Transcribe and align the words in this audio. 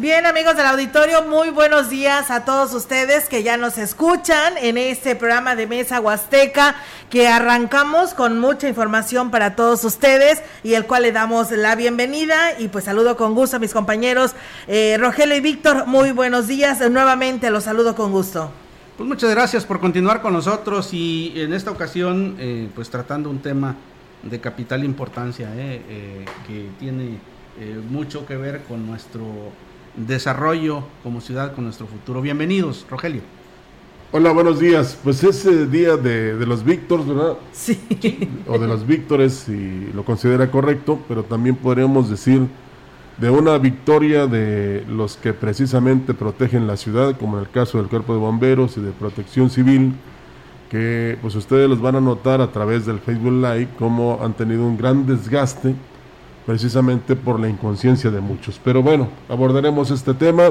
Bien, 0.00 0.24
amigos 0.24 0.56
del 0.56 0.64
auditorio, 0.64 1.24
muy 1.26 1.50
buenos 1.50 1.90
días 1.90 2.30
a 2.30 2.46
todos 2.46 2.72
ustedes 2.72 3.28
que 3.28 3.42
ya 3.42 3.58
nos 3.58 3.76
escuchan 3.76 4.54
en 4.56 4.78
este 4.78 5.14
programa 5.14 5.56
de 5.56 5.66
Mesa 5.66 6.00
Huasteca 6.00 6.74
que 7.10 7.28
arrancamos 7.28 8.14
con 8.14 8.38
mucha 8.38 8.66
información 8.66 9.30
para 9.30 9.56
todos 9.56 9.84
ustedes 9.84 10.40
y 10.64 10.72
el 10.72 10.86
cual 10.86 11.02
le 11.02 11.12
damos 11.12 11.50
la 11.50 11.74
bienvenida 11.74 12.58
y 12.58 12.68
pues 12.68 12.86
saludo 12.86 13.14
con 13.18 13.34
gusto 13.34 13.56
a 13.56 13.58
mis 13.58 13.74
compañeros 13.74 14.34
eh, 14.68 14.96
Rogelio 14.98 15.36
y 15.36 15.40
Víctor, 15.40 15.86
muy 15.86 16.12
buenos 16.12 16.46
días, 16.46 16.80
nuevamente 16.90 17.50
los 17.50 17.64
saludo 17.64 17.94
con 17.94 18.10
gusto. 18.10 18.50
Pues 18.96 19.06
muchas 19.06 19.28
gracias 19.28 19.66
por 19.66 19.80
continuar 19.80 20.22
con 20.22 20.32
nosotros 20.32 20.94
y 20.94 21.34
en 21.36 21.52
esta 21.52 21.72
ocasión 21.72 22.36
eh, 22.38 22.70
pues 22.74 22.88
tratando 22.88 23.28
un 23.28 23.40
tema 23.40 23.76
de 24.22 24.40
capital 24.40 24.82
importancia 24.82 25.50
eh, 25.54 26.24
que 26.46 26.70
tiene 26.78 27.18
mucho 27.90 28.24
que 28.24 28.38
ver 28.38 28.62
con 28.62 28.86
nuestro 28.86 29.52
desarrollo 30.06 30.84
como 31.02 31.20
ciudad 31.20 31.54
con 31.54 31.64
nuestro 31.64 31.86
futuro. 31.86 32.22
Bienvenidos, 32.22 32.86
Rogelio. 32.88 33.22
Hola, 34.12 34.32
buenos 34.32 34.58
días. 34.58 34.98
Pues 35.04 35.22
ese 35.22 35.66
día 35.68 35.96
de, 35.96 36.34
los 36.44 36.64
Víctores, 36.64 37.06
¿verdad? 37.06 37.36
Sí. 37.52 37.78
O 38.48 38.58
de 38.58 38.66
los 38.66 38.84
Víctores, 38.84 39.44
si 39.46 39.88
lo 39.94 40.04
considera 40.04 40.50
correcto, 40.50 40.98
pero 41.06 41.22
también 41.22 41.54
podríamos 41.54 42.10
decir 42.10 42.48
de 43.18 43.30
una 43.30 43.56
victoria 43.58 44.26
de 44.26 44.84
los 44.88 45.16
que 45.16 45.32
precisamente 45.32 46.12
protegen 46.12 46.66
la 46.66 46.76
ciudad, 46.76 47.16
como 47.16 47.36
en 47.36 47.44
el 47.44 47.50
caso 47.50 47.78
del 47.78 47.86
Cuerpo 47.86 48.14
de 48.14 48.18
Bomberos 48.18 48.76
y 48.78 48.80
de 48.80 48.90
Protección 48.90 49.48
Civil, 49.48 49.92
que 50.70 51.16
pues 51.22 51.36
ustedes 51.36 51.68
los 51.68 51.80
van 51.80 51.96
a 51.96 52.00
notar 52.00 52.40
a 52.40 52.50
través 52.50 52.86
del 52.86 52.98
Facebook 52.98 53.32
Live 53.32 53.68
cómo 53.78 54.18
han 54.22 54.32
tenido 54.32 54.66
un 54.66 54.76
gran 54.76 55.06
desgaste 55.06 55.74
precisamente 56.46 57.16
por 57.16 57.38
la 57.40 57.48
inconsciencia 57.48 58.10
de 58.10 58.20
muchos. 58.20 58.60
Pero 58.62 58.82
bueno, 58.82 59.08
abordaremos 59.28 59.90
este 59.90 60.14
tema 60.14 60.50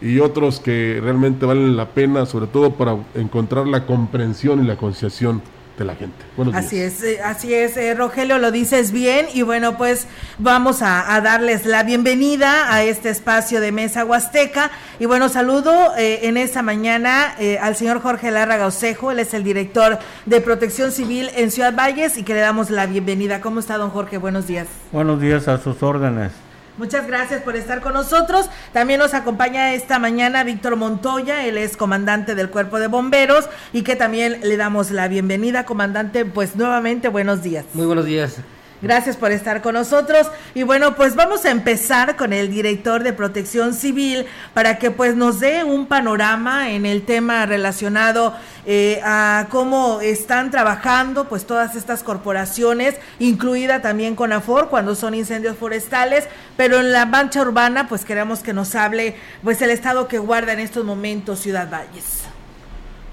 y 0.00 0.20
otros 0.20 0.60
que 0.60 1.00
realmente 1.02 1.46
valen 1.46 1.76
la 1.76 1.88
pena, 1.88 2.26
sobre 2.26 2.46
todo 2.46 2.74
para 2.74 2.96
encontrar 3.14 3.66
la 3.66 3.86
comprensión 3.86 4.64
y 4.64 4.66
la 4.66 4.76
concienciación 4.76 5.42
de 5.78 5.84
la 5.84 5.94
gente. 5.94 6.16
así 6.54 6.78
es, 6.78 7.02
eh, 7.02 7.20
así 7.22 7.54
es, 7.54 7.76
eh, 7.76 7.94
Rogelio, 7.94 8.38
lo 8.38 8.50
dices 8.50 8.90
bien 8.90 9.26
y 9.32 9.42
bueno, 9.42 9.78
pues 9.78 10.06
vamos 10.38 10.82
a, 10.82 11.20
darles 11.20 11.66
la 11.66 11.84
bienvenida 11.84 12.72
a 12.72 12.82
este 12.82 13.08
espacio 13.10 13.60
de 13.60 13.72
Mesa 13.72 14.04
Huasteca 14.04 14.70
y 14.98 15.06
bueno, 15.06 15.28
saludo 15.28 15.92
eh, 15.96 16.20
en 16.22 16.36
esta 16.36 16.62
mañana 16.62 17.34
al 17.60 17.76
señor 17.76 18.00
Jorge 18.00 18.30
Larra 18.30 18.66
Osejo, 18.66 19.12
él 19.12 19.20
es 19.20 19.32
el 19.34 19.44
director 19.44 19.98
de 20.26 20.40
Protección 20.40 20.90
Civil 20.90 21.30
en 21.36 21.50
Ciudad 21.50 21.74
Valles 21.74 22.18
y 22.18 22.24
que 22.24 22.34
le 22.34 22.40
damos 22.40 22.70
la 22.70 22.86
bienvenida. 22.86 23.40
¿Cómo 23.40 23.60
está, 23.60 23.78
don 23.78 23.90
Jorge? 23.90 24.18
Buenos 24.18 24.46
días. 24.46 24.66
Buenos 24.90 25.20
días 25.20 25.46
a 25.46 25.58
sus 25.58 25.82
órdenes. 25.82 26.32
Muchas 26.78 27.06
gracias 27.06 27.42
por 27.42 27.56
estar 27.56 27.80
con 27.80 27.92
nosotros. 27.92 28.48
También 28.72 29.00
nos 29.00 29.14
acompaña 29.14 29.74
esta 29.74 29.98
mañana 29.98 30.44
Víctor 30.44 30.76
Montoya, 30.76 31.44
él 31.44 31.58
es 31.58 31.76
comandante 31.76 32.34
del 32.34 32.50
Cuerpo 32.50 32.78
de 32.78 32.86
Bomberos 32.86 33.48
y 33.72 33.82
que 33.82 33.96
también 33.96 34.40
le 34.42 34.56
damos 34.56 34.90
la 34.90 35.08
bienvenida, 35.08 35.64
comandante. 35.64 36.24
Pues 36.24 36.56
nuevamente, 36.56 37.08
buenos 37.08 37.42
días. 37.42 37.64
Muy 37.74 37.86
buenos 37.86 38.06
días. 38.06 38.36
Gracias 38.80 39.16
por 39.16 39.32
estar 39.32 39.60
con 39.60 39.74
nosotros. 39.74 40.30
Y 40.54 40.62
bueno, 40.62 40.94
pues 40.94 41.16
vamos 41.16 41.44
a 41.44 41.50
empezar 41.50 42.16
con 42.16 42.32
el 42.32 42.48
director 42.48 43.02
de 43.02 43.12
Protección 43.12 43.74
Civil 43.74 44.26
para 44.54 44.78
que 44.78 44.90
pues 44.90 45.16
nos 45.16 45.40
dé 45.40 45.64
un 45.64 45.86
panorama 45.86 46.70
en 46.70 46.86
el 46.86 47.02
tema 47.02 47.44
relacionado 47.46 48.34
eh, 48.66 49.00
a 49.04 49.46
cómo 49.50 50.00
están 50.00 50.50
trabajando 50.50 51.28
pues 51.28 51.46
todas 51.46 51.74
estas 51.74 52.02
corporaciones, 52.04 52.94
incluida 53.18 53.82
también 53.82 54.14
con 54.14 54.32
AFOR 54.32 54.68
cuando 54.68 54.94
son 54.94 55.14
incendios 55.14 55.56
forestales, 55.56 56.28
pero 56.56 56.78
en 56.78 56.92
la 56.92 57.04
mancha 57.06 57.42
urbana 57.42 57.88
pues 57.88 58.04
queremos 58.04 58.40
que 58.40 58.52
nos 58.52 58.74
hable 58.74 59.16
pues 59.42 59.60
el 59.62 59.70
estado 59.70 60.06
que 60.06 60.18
guarda 60.18 60.52
en 60.52 60.60
estos 60.60 60.84
momentos 60.84 61.40
Ciudad 61.40 61.68
Valles. 61.70 62.24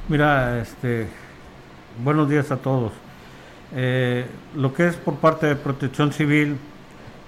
Mira, 0.07 0.59
este, 0.59 1.07
buenos 2.03 2.29
días 2.29 2.51
a 2.51 2.57
todos. 2.57 2.91
Eh, 3.73 4.25
lo 4.55 4.73
que 4.73 4.87
es 4.87 4.95
por 4.95 5.15
parte 5.15 5.47
de 5.47 5.55
Protección 5.55 6.13
Civil, 6.13 6.57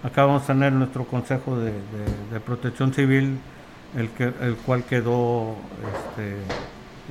acá 0.03 0.25
vamos 0.25 0.44
a 0.44 0.48
tener 0.48 0.74
nuestro 0.74 1.06
Consejo 1.06 1.58
de, 1.58 1.72
Protección 2.46 2.94
Civil, 2.94 3.40
el, 3.96 4.09
que, 4.09 4.31
el 4.42 4.56
cual 4.66 4.84
quedó 4.84 5.56
este, 5.94 6.36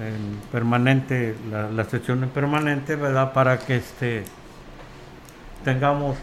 en 0.06 0.38
permanente, 0.52 1.34
la, 1.50 1.84
sesión 1.84 2.22
en 2.22 2.28
permanente, 2.30 2.96
¿verdad? 2.96 3.32
Para 3.32 3.58
que 3.58 3.76
este, 3.76 4.24
tengamos 5.64 6.16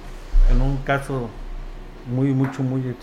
en 0.52 0.62
un 0.62 0.78
caso 0.78 1.30
muy, 2.08 2.30
mucho, 2.34 2.64
muy 2.64 2.96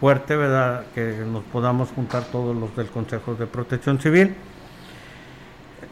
fuerte, 0.00 0.36
¿verdad? 0.36 0.84
Que 0.94 1.24
nos 1.26 1.44
podamos 1.44 1.90
juntar 1.90 2.24
todos 2.24 2.56
los 2.56 2.74
del 2.76 2.88
Consejo 2.88 3.34
de 3.34 3.46
Protección 3.46 3.98
Civil 4.00 4.34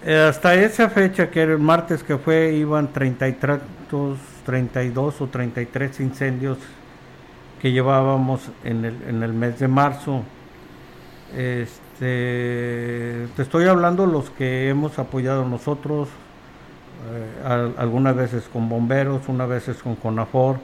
hasta 0.07 0.55
esa 0.55 0.89
fecha, 0.89 1.31
que 1.31 1.43
era 1.43 1.53
el 1.53 1.59
martes 1.59 2.03
que 2.03 2.17
fue, 2.19 2.53
iban 2.55 2.93
33, 2.93 3.61
32 4.45 5.21
o 5.21 5.27
33 5.29 6.01
incendios 6.01 6.59
que 7.61 7.71
llevábamos 7.71 8.41
en 8.65 8.85
el, 8.85 8.97
en 9.09 9.23
el 9.23 9.33
mes 9.33 9.61
de 9.61 9.69
marzo. 9.69 10.23
Este, 11.37 13.29
te 13.37 13.43
estoy 13.43 13.67
hablando 13.67 14.05
los 14.07 14.31
que 14.31 14.69
hemos 14.69 14.99
apoyado 14.99 15.49
nosotros, 15.49 16.09
eh, 17.11 17.73
algunas 17.79 18.17
veces 18.17 18.45
con 18.53 18.69
bomberos, 18.69 19.29
unas 19.29 19.49
veces 19.49 19.77
con 19.79 19.95
CONAFOR. 19.95 20.57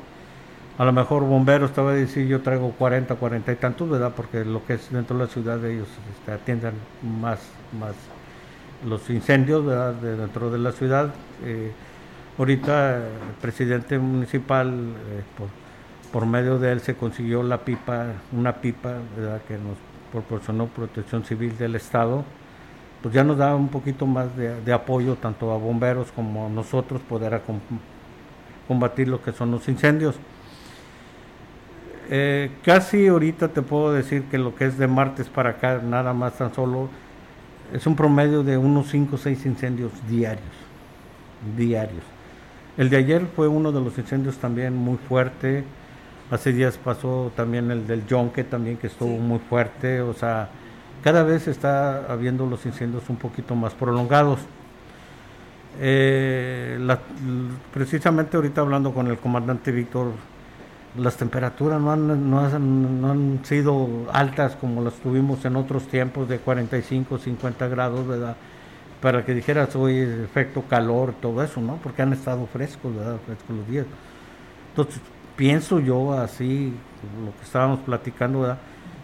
A 0.78 0.84
lo 0.84 0.92
mejor 0.92 1.22
bomberos, 1.22 1.72
te 1.72 1.80
voy 1.80 1.92
a 1.92 1.96
decir, 1.96 2.26
yo 2.26 2.42
traigo 2.42 2.72
40, 2.72 3.14
40 3.14 3.52
y 3.52 3.56
tantos, 3.56 3.88
¿verdad? 3.88 4.12
Porque 4.14 4.44
lo 4.44 4.64
que 4.64 4.74
es 4.74 4.90
dentro 4.90 5.16
de 5.16 5.24
la 5.24 5.30
ciudad 5.30 5.64
ellos 5.64 5.88
este, 6.12 6.32
atienden 6.32 6.74
más, 7.20 7.40
más 7.78 7.94
los 8.86 9.08
incendios 9.10 9.64
de 10.00 10.16
dentro 10.16 10.50
de 10.50 10.58
la 10.58 10.72
ciudad. 10.72 11.12
Eh, 11.44 11.72
ahorita 12.38 12.96
el 12.98 13.34
presidente 13.40 13.98
municipal, 13.98 14.68
eh, 14.68 15.22
por, 16.12 16.26
medio 16.26 16.58
de 16.58 16.72
él, 16.72 16.80
se 16.80 16.94
consiguió 16.94 17.42
la 17.42 17.58
pipa, 17.58 18.06
una 18.32 18.54
pipa 18.54 18.94
que 19.46 19.54
nos 19.54 19.76
proporcionó 20.12 20.66
Protección 20.66 21.24
Civil 21.24 21.56
del 21.58 21.74
Estado. 21.74 22.24
Pues 23.02 23.14
ya 23.14 23.22
nos 23.22 23.38
da 23.38 23.54
un 23.54 23.68
poquito 23.68 24.06
más 24.06 24.28
de, 24.36 24.72
apoyo 24.72 25.16
tanto 25.16 25.52
a 25.52 25.56
bomberos 25.56 26.10
como 26.10 26.46
a 26.46 26.48
nosotros 26.48 27.00
poder 27.02 27.40
combatir 28.66 29.08
lo 29.08 29.22
que 29.22 29.32
son 29.32 29.50
los 29.50 29.68
incendios. 29.68 30.16
Eh, 32.10 32.50
casi 32.64 33.06
ahorita 33.06 33.48
te 33.48 33.60
puedo 33.60 33.92
decir 33.92 34.24
que 34.24 34.38
lo 34.38 34.54
que 34.54 34.64
es 34.64 34.78
de 34.78 34.88
martes 34.88 35.28
para 35.28 35.50
acá, 35.50 35.80
nada 35.84 36.14
más 36.14 36.38
tan 36.38 36.54
solo 36.54 36.88
es 37.72 37.86
un 37.86 37.96
promedio 37.96 38.42
de 38.42 38.56
unos 38.56 38.88
5 38.88 39.16
o 39.16 39.18
6 39.18 39.46
incendios 39.46 39.92
diarios. 40.08 40.46
Diarios. 41.56 42.02
El 42.76 42.90
de 42.90 42.96
ayer 42.96 43.26
fue 43.34 43.48
uno 43.48 43.72
de 43.72 43.80
los 43.80 43.98
incendios 43.98 44.38
también 44.38 44.74
muy 44.74 44.96
fuerte. 44.96 45.64
Hace 46.30 46.52
días 46.52 46.78
pasó 46.78 47.32
también 47.34 47.70
el 47.70 47.86
del 47.86 48.06
Yonke 48.06 48.44
también 48.44 48.76
que 48.76 48.86
estuvo 48.86 49.16
muy 49.18 49.38
fuerte. 49.38 50.00
O 50.00 50.14
sea, 50.14 50.48
cada 51.02 51.22
vez 51.22 51.48
está 51.48 52.10
habiendo 52.10 52.46
los 52.46 52.64
incendios 52.66 53.08
un 53.08 53.16
poquito 53.16 53.54
más 53.54 53.74
prolongados. 53.74 54.40
Eh, 55.80 56.78
precisamente 57.72 58.36
ahorita 58.36 58.60
hablando 58.60 58.92
con 58.92 59.06
el 59.06 59.18
comandante 59.18 59.70
Víctor 59.70 60.12
las 60.96 61.16
temperaturas 61.16 61.80
no 61.80 61.92
han, 61.92 62.30
no, 62.30 62.40
han, 63.10 63.40
sido 63.44 64.06
altas 64.12 64.56
como 64.56 64.82
las 64.82 64.94
tuvimos 64.94 65.44
en 65.44 65.56
otros 65.56 65.86
tiempos 65.86 66.28
de 66.28 66.38
45, 66.38 67.18
50 67.18 67.68
grados, 67.68 68.06
¿verdad? 68.06 68.36
Para 69.00 69.24
que 69.24 69.34
dijeras 69.34 69.76
hoy 69.76 69.98
efecto 69.98 70.62
calor, 70.62 71.14
todo 71.20 71.42
eso, 71.42 71.60
¿no? 71.60 71.76
Porque 71.76 72.02
han 72.02 72.12
estado 72.12 72.46
frescos, 72.46 72.94
¿verdad? 72.94 73.18
Frescos 73.26 73.56
los 73.56 73.68
días. 73.68 73.86
Entonces, 74.70 75.00
pienso 75.36 75.78
yo 75.78 76.12
así, 76.12 76.74
lo 77.24 77.36
que 77.36 77.44
estábamos 77.44 77.80
platicando, 77.80 78.40
¿verdad? 78.40 78.58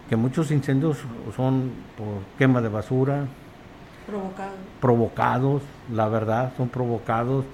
Que 0.08 0.16
muchos 0.16 0.50
incendios 0.50 0.98
son 1.36 1.70
por 1.96 2.22
quema 2.38 2.60
de 2.60 2.68
basura. 2.68 3.26
Provocados. 4.06 4.54
Provocados, 4.80 5.62
la 5.92 6.08
verdad, 6.08 6.52
son 6.56 6.68
provocados. 6.68 7.44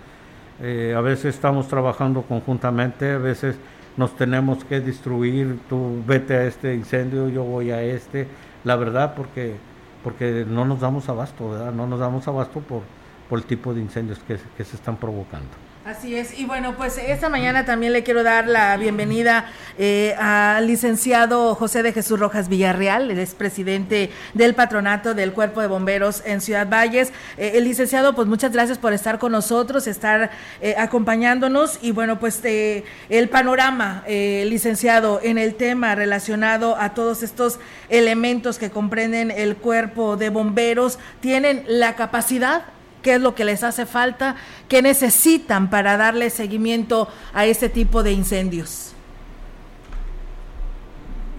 Eh, 0.62 0.94
a 0.96 1.00
veces 1.00 1.34
estamos 1.34 1.68
trabajando 1.68 2.22
conjuntamente, 2.22 3.12
a 3.12 3.18
veces 3.18 3.56
nos 3.96 4.16
tenemos 4.16 4.64
que 4.64 4.80
destruir, 4.80 5.58
tú 5.68 6.02
vete 6.06 6.34
a 6.34 6.44
este 6.44 6.74
incendio, 6.74 7.28
yo 7.28 7.44
voy 7.44 7.70
a 7.70 7.82
este, 7.82 8.26
la 8.64 8.76
verdad 8.76 9.14
porque, 9.14 9.56
porque 10.04 10.44
no 10.48 10.64
nos 10.64 10.80
damos 10.80 11.08
abasto, 11.08 11.50
¿verdad? 11.50 11.72
No 11.72 11.86
nos 11.86 12.00
damos 12.00 12.26
abasto 12.28 12.60
por, 12.60 12.82
por 13.28 13.38
el 13.38 13.44
tipo 13.44 13.74
de 13.74 13.80
incendios 13.80 14.18
que, 14.20 14.64
se 14.64 14.76
están 14.76 14.96
provocando. 14.96 15.48
Así 15.82 16.14
es, 16.14 16.38
y 16.38 16.44
bueno, 16.44 16.76
pues 16.76 16.98
esta 16.98 17.30
mañana 17.30 17.64
también 17.64 17.94
le 17.94 18.02
quiero 18.02 18.22
dar 18.22 18.46
la 18.46 18.76
bienvenida 18.76 19.50
eh, 19.78 20.14
al 20.18 20.66
licenciado 20.66 21.54
José 21.54 21.82
de 21.82 21.94
Jesús 21.94 22.20
Rojas 22.20 22.50
Villarreal, 22.50 23.10
el 23.10 23.18
es 23.18 23.34
presidente 23.34 24.10
del 24.34 24.54
patronato 24.54 25.14
del 25.14 25.32
Cuerpo 25.32 25.62
de 25.62 25.68
Bomberos 25.68 26.22
en 26.26 26.42
Ciudad 26.42 26.68
Valles. 26.68 27.14
Eh, 27.38 27.52
el 27.54 27.64
licenciado, 27.64 28.14
pues 28.14 28.28
muchas 28.28 28.52
gracias 28.52 28.76
por 28.76 28.92
estar 28.92 29.18
con 29.18 29.32
nosotros, 29.32 29.86
estar 29.86 30.30
eh, 30.60 30.74
acompañándonos. 30.76 31.78
Y 31.80 31.92
bueno, 31.92 32.20
pues 32.20 32.42
el 32.44 33.28
panorama, 33.30 34.04
licenciado, 34.06 35.18
en 35.22 35.38
el 35.38 35.54
tema 35.54 35.94
relacionado 35.94 36.76
a 36.76 36.92
todos 36.92 37.22
estos 37.22 37.58
elementos 37.88 38.58
que 38.58 38.68
comprenden 38.68 39.30
el 39.30 39.56
Cuerpo 39.56 40.18
de 40.18 40.28
Bomberos, 40.28 40.98
¿tienen 41.22 41.64
la 41.66 41.96
capacidad 41.96 42.64
qué 43.02 43.14
es 43.14 43.20
lo 43.20 43.34
que 43.34 43.44
les 43.44 43.62
hace 43.62 43.86
falta, 43.86 44.36
qué 44.68 44.82
necesitan 44.82 45.70
para 45.70 45.96
darle 45.96 46.30
seguimiento 46.30 47.08
a 47.32 47.46
este 47.46 47.68
tipo 47.68 48.02
de 48.02 48.12
incendios. 48.12 48.94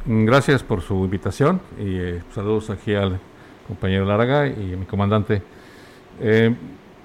Gracias 0.05 0.63
por 0.63 0.81
su 0.81 0.95
invitación 0.95 1.61
y 1.77 1.95
eh, 1.95 2.23
saludos 2.33 2.71
aquí 2.71 2.95
al 2.95 3.19
compañero 3.67 4.03
Larga 4.03 4.47
y 4.47 4.73
a 4.73 4.77
mi 4.77 4.85
comandante. 4.85 5.43
Eh, 6.19 6.55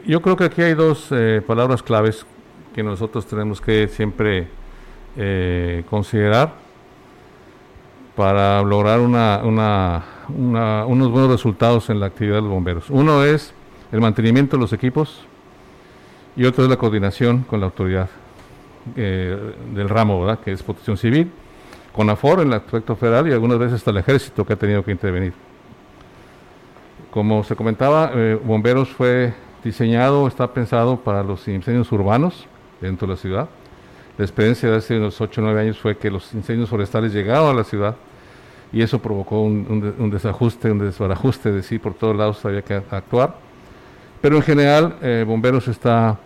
yo 0.06 0.23
creo 0.23 0.35
que 0.35 0.44
aquí 0.44 0.62
hay 0.62 0.73
dos 0.73 1.09
eh, 1.11 1.43
palabras 1.47 1.82
claves 1.82 2.25
que 2.75 2.82
nosotros 2.82 3.26
tenemos 3.26 3.61
que 3.61 3.88
siempre 3.88 4.49
considerar 5.88 6.52
para 8.14 8.62
lograr 8.62 9.00
una, 9.00 9.41
unos 10.29 11.11
buenos 11.11 11.31
resultados 11.31 11.88
en 11.88 12.00
la 12.00 12.06
actividad 12.06 12.37
de 12.37 12.43
los 12.43 12.50
bomberos. 12.50 12.91
Uno 12.91 13.25
es 13.25 13.55
el 13.93 14.00
mantenimiento 14.00 14.56
de 14.56 14.61
los 14.61 14.73
equipos 14.73 15.25
y 16.37 16.44
otro 16.44 16.65
es 16.65 16.71
la 16.71 16.77
coordinación 16.77 17.43
con 17.43 17.61
la 17.61 17.67
autoridad 17.67 18.09
eh, 18.94 19.55
del 19.75 19.88
ramo, 19.88 20.21
¿verdad? 20.21 20.41
que 20.41 20.53
es 20.53 20.62
protección 20.62 20.97
civil, 20.97 21.31
con 21.93 22.11
AFOR 22.11 22.41
en 22.41 22.49
el 22.49 22.55
aspecto 22.55 22.94
federal 22.94 23.27
y 23.29 23.33
algunas 23.33 23.59
veces 23.59 23.77
hasta 23.77 23.91
el 23.91 23.97
ejército 23.99 24.44
que 24.44 24.53
ha 24.53 24.56
tenido 24.56 24.85
que 24.85 24.93
intervenir. 24.93 25.33
Como 27.11 27.43
se 27.43 27.56
comentaba, 27.56 28.11
eh, 28.15 28.38
Bomberos 28.43 28.91
fue 28.91 29.33
diseñado, 29.65 30.29
está 30.29 30.53
pensado 30.53 30.99
para 30.99 31.23
los 31.23 31.49
incendios 31.49 31.91
urbanos 31.91 32.47
dentro 32.81 33.06
de 33.06 33.15
la 33.15 33.17
ciudad. 33.17 33.49
La 34.19 34.25
experiencia 34.25 34.71
de 34.71 34.77
hace 34.77 34.99
unos 34.99 35.21
8 35.21 35.41
o 35.41 35.44
9 35.44 35.61
años 35.61 35.79
fue 35.79 35.97
que 35.97 36.11
los 36.11 36.35
incendios 36.35 36.69
forestales 36.69 37.12
llegaron 37.12 37.49
a 37.49 37.55
la 37.55 37.65
ciudad 37.65 37.97
y 38.73 38.83
eso 38.83 38.99
provocó 38.99 39.41
un, 39.41 39.94
un 39.99 40.11
desajuste, 40.11 40.71
un 40.71 40.79
desbarajuste 40.79 41.50
de 41.50 41.62
sí, 41.62 41.79
por 41.79 41.94
todos 41.94 42.15
lados 42.15 42.44
había 42.44 42.62
que 42.62 42.75
actuar 42.75 43.45
pero 44.26 44.38
en 44.38 44.43
general, 44.43 44.96
eh, 45.02 45.25
Bomberos 45.25 45.69
está 45.69 46.19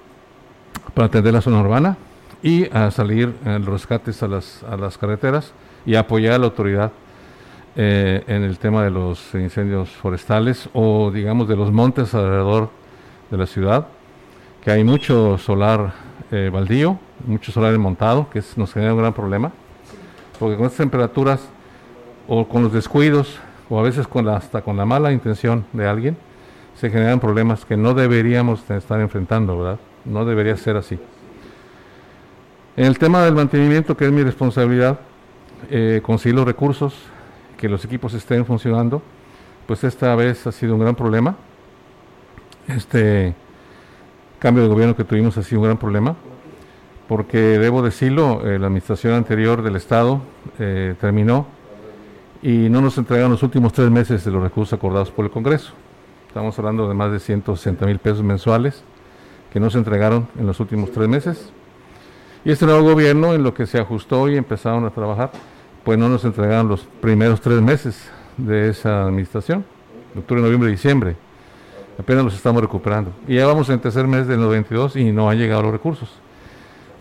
para 0.94 1.08
atender 1.08 1.34
la 1.34 1.42
zona 1.42 1.60
urbana 1.60 1.98
y 2.42 2.64
a 2.74 2.90
salir 2.90 3.34
en 3.44 3.62
los 3.62 3.74
rescates 3.74 4.22
a 4.22 4.26
las, 4.26 4.62
a 4.62 4.78
las 4.78 4.96
carreteras 4.96 5.52
y 5.84 5.96
apoyar 5.96 6.32
a 6.32 6.38
la 6.38 6.46
autoridad 6.46 6.92
eh, 7.76 8.24
en 8.26 8.42
el 8.42 8.58
tema 8.58 8.84
de 8.84 8.90
los 8.90 9.34
incendios 9.34 9.90
forestales 9.90 10.70
o 10.72 11.10
digamos 11.10 11.46
de 11.46 11.56
los 11.56 11.70
montes 11.70 12.14
alrededor 12.14 12.70
de 13.30 13.36
la 13.36 13.44
ciudad, 13.44 13.86
que 14.64 14.70
hay 14.70 14.82
mucho 14.82 15.36
solar 15.36 15.92
eh, 16.30 16.48
baldío, 16.50 16.98
mucho 17.26 17.52
solar 17.52 17.76
montado, 17.76 18.30
que 18.30 18.42
nos 18.56 18.72
genera 18.72 18.94
un 18.94 19.00
gran 19.00 19.12
problema, 19.12 19.52
porque 20.38 20.56
con 20.56 20.64
estas 20.64 20.78
temperaturas 20.78 21.46
o 22.26 22.48
con 22.48 22.62
los 22.62 22.72
descuidos 22.72 23.38
o 23.68 23.78
a 23.78 23.82
veces 23.82 24.08
con 24.08 24.26
hasta 24.26 24.62
con 24.62 24.78
la 24.78 24.86
mala 24.86 25.12
intención 25.12 25.66
de 25.74 25.86
alguien, 25.86 26.29
se 26.80 26.88
generan 26.88 27.20
problemas 27.20 27.66
que 27.66 27.76
no 27.76 27.92
deberíamos 27.92 28.68
estar 28.70 29.00
enfrentando, 29.02 29.58
¿verdad? 29.58 29.78
No 30.06 30.24
debería 30.24 30.56
ser 30.56 30.78
así. 30.78 30.98
En 32.74 32.86
el 32.86 32.98
tema 32.98 33.22
del 33.22 33.34
mantenimiento, 33.34 33.94
que 33.98 34.06
es 34.06 34.12
mi 34.12 34.22
responsabilidad, 34.22 34.98
eh, 35.70 36.00
conseguir 36.02 36.36
los 36.36 36.46
recursos, 36.46 36.94
que 37.58 37.68
los 37.68 37.84
equipos 37.84 38.14
estén 38.14 38.46
funcionando, 38.46 39.02
pues 39.66 39.84
esta 39.84 40.14
vez 40.14 40.46
ha 40.46 40.52
sido 40.52 40.72
un 40.72 40.80
gran 40.80 40.94
problema. 40.94 41.36
Este 42.66 43.34
cambio 44.38 44.62
de 44.62 44.70
gobierno 44.70 44.96
que 44.96 45.04
tuvimos 45.04 45.36
ha 45.36 45.42
sido 45.42 45.60
un 45.60 45.66
gran 45.66 45.76
problema, 45.76 46.16
porque 47.08 47.36
debo 47.58 47.82
decirlo, 47.82 48.40
eh, 48.46 48.58
la 48.58 48.68
administración 48.68 49.12
anterior 49.12 49.60
del 49.60 49.76
Estado 49.76 50.22
eh, 50.58 50.94
terminó 50.98 51.46
y 52.42 52.70
no 52.70 52.80
nos 52.80 52.96
entregaron 52.96 53.32
los 53.32 53.42
últimos 53.42 53.74
tres 53.74 53.90
meses 53.90 54.24
de 54.24 54.30
los 54.30 54.42
recursos 54.42 54.72
acordados 54.72 55.10
por 55.10 55.26
el 55.26 55.30
Congreso. 55.30 55.74
Estamos 56.30 56.56
hablando 56.60 56.86
de 56.88 56.94
más 56.94 57.10
de 57.10 57.18
160 57.18 57.86
mil 57.86 57.98
pesos 57.98 58.22
mensuales 58.22 58.84
que 59.52 59.58
no 59.58 59.68
se 59.68 59.78
entregaron 59.78 60.28
en 60.38 60.46
los 60.46 60.60
últimos 60.60 60.92
tres 60.92 61.08
meses. 61.08 61.50
Y 62.44 62.52
este 62.52 62.66
nuevo 62.66 62.84
gobierno, 62.84 63.34
en 63.34 63.42
lo 63.42 63.52
que 63.52 63.66
se 63.66 63.80
ajustó 63.80 64.28
y 64.28 64.36
empezaron 64.36 64.84
a 64.84 64.90
trabajar, 64.90 65.32
pues 65.82 65.98
no 65.98 66.08
nos 66.08 66.24
entregaron 66.24 66.68
los 66.68 66.82
primeros 67.00 67.40
tres 67.40 67.60
meses 67.60 68.08
de 68.36 68.68
esa 68.68 69.06
administración, 69.06 69.64
octubre, 70.16 70.40
noviembre 70.40 70.70
diciembre. 70.70 71.16
Apenas 71.98 72.22
los 72.22 72.34
estamos 72.36 72.62
recuperando. 72.62 73.10
Y 73.26 73.34
ya 73.34 73.46
vamos 73.48 73.68
en 73.68 73.80
tercer 73.80 74.06
mes 74.06 74.28
del 74.28 74.38
92 74.38 74.94
y 74.94 75.10
no 75.10 75.28
han 75.28 75.36
llegado 75.36 75.62
los 75.62 75.72
recursos. 75.72 76.10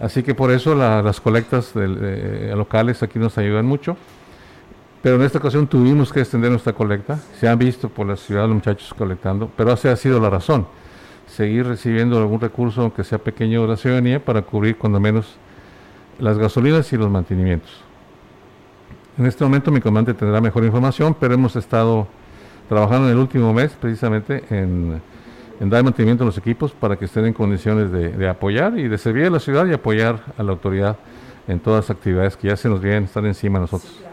Así 0.02 0.24
que 0.24 0.34
por 0.34 0.50
eso 0.50 0.74
las 0.74 1.22
colectas 1.22 1.74
locales 1.76 3.04
aquí 3.04 3.20
nos 3.20 3.38
ayudan 3.38 3.68
mucho. 3.68 3.96
Pero 5.02 5.16
en 5.16 5.22
esta 5.22 5.38
ocasión 5.38 5.68
tuvimos 5.68 6.12
que 6.12 6.20
extender 6.20 6.52
nuestra 6.52 6.74
colecta. 6.74 7.18
Se 7.40 7.48
han 7.48 7.58
visto 7.58 7.88
por 7.88 8.08
la 8.08 8.18
ciudad 8.18 8.48
los 8.48 8.56
muchachos 8.56 8.94
colectando, 8.94 9.50
pero 9.56 9.72
esa 9.72 9.92
ha 9.92 9.96
sido 9.96 10.20
la 10.20 10.30
razón. 10.30 10.68
Seguir 11.28 11.68
recibiendo 11.68 12.18
algún 12.18 12.42
recurso, 12.42 12.82
aunque 12.82 13.04
sea 13.04 13.18
pequeño, 13.18 13.62
de 13.62 13.68
la 13.70 13.78
ciudadanía 13.78 14.24
para 14.24 14.42
cubrir 14.42 14.78
cuando 14.78 15.00
menos 15.00 15.38
las 16.20 16.38
gasolinas 16.38 16.92
y 16.92 16.98
los 16.98 17.10
mantenimientos. 17.10 17.72
En 19.18 19.26
este 19.26 19.44
momento 19.44 19.72
mi 19.72 19.80
comandante 19.80 20.20
tendrá 20.20 20.42
mejor 20.42 20.64
información, 20.64 21.16
pero 21.18 21.34
hemos 21.34 21.56
estado 21.56 22.08
trabajando 22.68 23.08
en 23.08 23.14
el 23.14 23.20
último 23.20 23.54
mes 23.54 23.72
precisamente 23.80 24.44
en, 24.50 25.02
dar 25.60 25.84
mantenimiento 25.84 26.24
a 26.24 26.28
los 26.28 26.38
equipos 26.38 26.72
para 26.72 26.96
que 26.96 27.06
estén 27.06 27.26
en 27.26 27.34
condiciones 27.34 27.92
de, 27.92 28.30
apoyar 28.30 28.78
y 28.78 28.88
de 28.88 28.98
servir 28.98 29.26
a 29.28 29.30
la 29.30 29.40
ciudad 29.40 29.66
y 29.66 29.74
apoyar 29.74 30.20
a 30.38 30.44
la 30.44 30.52
autoridad 30.52 30.98
en 31.48 31.60
todas 31.60 31.86
las 31.86 31.98
actividades 31.98 32.38
que 32.38 32.48
ya 32.48 32.56
se 32.56 32.70
nos 32.70 32.82
vienen, 32.82 33.06
están 33.06 33.26
encima 33.26 33.60
de 33.60 33.64
nosotros. 33.64 34.09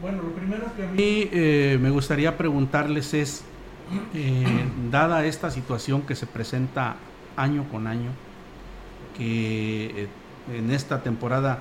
Bueno, 0.00 0.22
lo 0.22 0.30
primero 0.30 0.64
que 0.74 0.84
a 0.84 0.86
mí 0.86 1.28
eh, 1.30 1.78
me 1.80 1.90
gustaría 1.90 2.38
preguntarles 2.38 3.12
es, 3.12 3.44
eh, 4.14 4.46
dada 4.90 5.26
esta 5.26 5.50
situación 5.50 6.02
que 6.02 6.14
se 6.14 6.26
presenta 6.26 6.96
año 7.36 7.68
con 7.70 7.86
año, 7.86 8.10
que 9.16 10.04
eh, 10.04 10.08
en 10.56 10.70
esta 10.70 11.02
temporada 11.02 11.58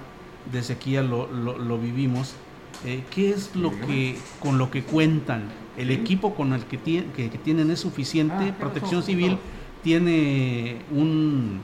de 0.52 0.64
sequía 0.64 1.04
lo, 1.04 1.78
vivimos, 1.80 2.36
¿qué 3.12 3.32
es 3.32 3.56
lo 3.56 3.72
que 3.72 4.18
con 4.40 4.58
lo 4.58 4.72
que 4.72 4.84
cuentan? 4.84 5.50
¿El 5.78 5.92
equipo 5.92 6.34
con 6.34 6.54
el 6.54 6.64
que, 6.64 6.78
que 6.78 7.38
tienen 7.44 7.72
es 7.72 7.80
suficiente? 7.80 8.54
Ah, 8.54 8.56
¿Protección 8.58 9.04
Civil 9.04 9.38
tiene 9.84 10.78
un 10.92 11.60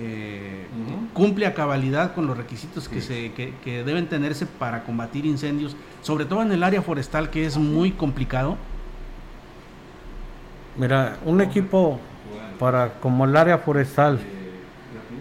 eh, 0.00 0.66
cumple 1.12 1.46
a 1.46 1.54
cabalidad 1.54 2.14
con 2.14 2.26
los 2.26 2.36
requisitos 2.36 2.88
que, 2.88 3.00
se, 3.00 3.32
que, 3.32 3.84
deben 3.84 4.08
tenerse 4.08 4.46
para 4.46 4.84
combatir 4.84 5.26
incendios, 5.26 5.76
sobre 6.00 6.24
todo 6.24 6.42
en 6.42 6.52
el 6.52 6.62
área 6.62 6.82
forestal 6.82 7.30
que 7.30 7.44
es 7.44 7.58
muy 7.58 7.92
complicado? 7.92 8.56
Mira, 10.76 11.18
un 11.26 11.40
equipo 11.40 12.00
para 12.58 12.94
como 12.94 13.24
el 13.26 13.36
área 13.36 13.58
forestal 13.58 14.18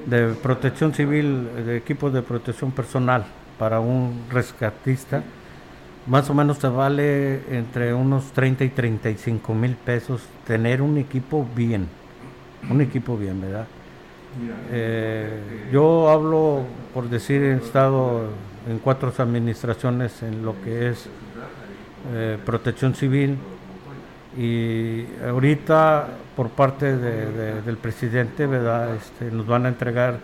de 0.06 0.34
protección 0.36 0.94
civil, 0.94 1.50
de 1.66 1.78
equipos 1.78 2.14
de 2.14 2.22
protección 2.22 2.72
personal 2.72 3.26
para 3.60 3.80
un 3.80 4.24
rescatista, 4.30 5.24
más 6.08 6.30
o 6.30 6.34
menos 6.34 6.60
te 6.60 6.68
vale 6.68 7.42
entre 7.56 7.94
unos 7.94 8.32
30 8.32 8.64
y 8.64 8.70
35 8.70 9.54
mil 9.54 9.76
pesos 9.76 10.22
tener 10.48 10.82
un 10.82 10.98
equipo 10.98 11.46
bien, 11.56 11.88
un 12.70 12.82
equipo 12.82 13.18
bien, 13.18 13.42
¿verdad? 13.42 13.68
Eh, 14.72 15.70
yo 15.72 16.10
hablo, 16.10 16.64
por 16.94 17.10
decir, 17.10 17.42
he 17.42 17.56
estado 17.56 18.30
en 18.70 18.80
cuatro 18.80 19.12
administraciones 19.18 20.24
en 20.24 20.46
lo 20.46 20.62
que 20.62 20.90
es 20.90 21.08
eh, 22.14 22.38
protección 22.46 22.96
civil 22.96 23.38
y 24.38 25.06
ahorita 25.28 26.08
por 26.36 26.50
parte 26.50 26.96
del 26.96 27.78
presidente, 27.78 28.48
¿verdad? 28.48 28.96
Este, 28.96 29.30
nos 29.32 29.46
van 29.46 29.66
a 29.66 29.70
entregar 29.70 30.20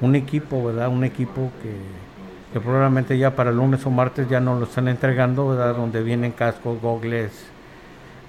un 0.00 0.14
equipo, 0.14 0.64
¿verdad? 0.64 0.88
Un 0.88 1.04
equipo 1.04 1.50
que, 1.62 2.60
probablemente 2.60 3.18
ya 3.18 3.34
para 3.34 3.50
el 3.50 3.56
lunes 3.56 3.84
o 3.84 3.90
martes 3.90 4.28
ya 4.28 4.40
nos 4.40 4.58
lo 4.58 4.66
están 4.66 4.88
entregando, 4.88 5.48
¿verdad? 5.48 5.74
Donde 5.74 6.02
vienen 6.02 6.32
cascos, 6.32 6.80
gogles, 6.80 7.32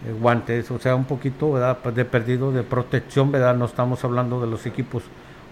eh, 0.05 0.13
guantes, 0.19 0.71
o 0.71 0.79
sea, 0.79 0.95
un 0.95 1.05
poquito, 1.05 1.51
¿verdad? 1.51 1.77
De 1.77 2.05
perdido 2.05 2.51
de 2.51 2.63
protección, 2.63 3.31
¿verdad? 3.31 3.55
No 3.55 3.65
estamos 3.65 4.03
hablando 4.03 4.39
de 4.39 4.47
los 4.47 4.65
equipos 4.65 5.03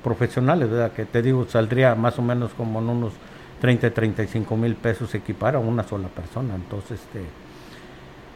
profesionales, 0.04 0.70
¿verdad? 0.70 0.92
Que 0.94 1.06
te 1.06 1.22
digo, 1.22 1.46
saldría 1.48 1.96
más 1.96 2.18
o 2.18 2.22
menos 2.22 2.52
como 2.54 2.80
en 2.80 2.90
unos 2.90 3.14
30, 3.60 3.92
35 3.92 4.56
mil 4.56 4.76
pesos 4.76 5.14
equipar 5.16 5.56
a 5.56 5.60
una 5.60 5.84
sola 5.84 6.08
persona. 6.08 6.56
Entonces, 6.56 7.00
este, 7.02 7.26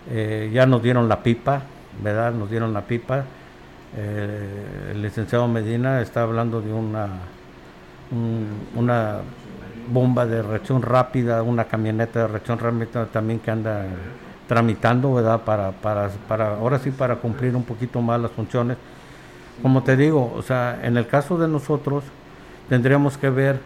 eh, 0.10 0.51
ya 0.51 0.65
nos 0.65 0.84
dieron 0.84 1.08
la 1.08 1.24
pipa, 1.24 1.62
¿verdad? 2.03 2.34
Nos 2.34 2.50
dieron 2.50 2.74
la 2.74 2.82
pipa. 2.82 3.24
Eh, 3.96 4.91
el 4.91 5.01
licenciado 5.01 5.48
Medina 5.48 6.01
está 6.01 6.24
hablando 6.24 6.62
de 6.62 6.74
una, 6.74 7.08
una 8.75 9.20
bomba 9.88 10.25
de 10.25 10.41
reacción 10.41 10.82
rápida, 10.82 11.44
una 11.44 11.65
camioneta 11.65 12.20
de 12.20 12.27
reacción 12.27 12.60
rápida 12.60 13.06
también 13.06 13.39
que 13.39 13.51
anda 13.51 13.86
tramitando, 14.51 15.13
¿verdad? 15.13 15.43
Para, 15.46 15.72
para, 15.72 16.10
para, 16.27 16.55
ahora 16.55 16.77
sí, 16.77 16.91
para 16.91 17.15
cumplir 17.15 17.55
un 17.55 17.63
poquito 17.63 18.01
más 18.01 18.20
las 18.20 18.31
funciones. 18.31 18.75
Como 19.62 19.81
te 19.81 19.96
digo, 19.96 20.29
o 20.36 20.41
sea, 20.41 20.77
en 20.84 20.98
el 20.98 21.08
caso 21.08 21.38
de 21.38 21.48
nosotros, 21.48 22.03
tendríamos 22.67 23.17
que 23.17 23.29
ver 23.29 23.62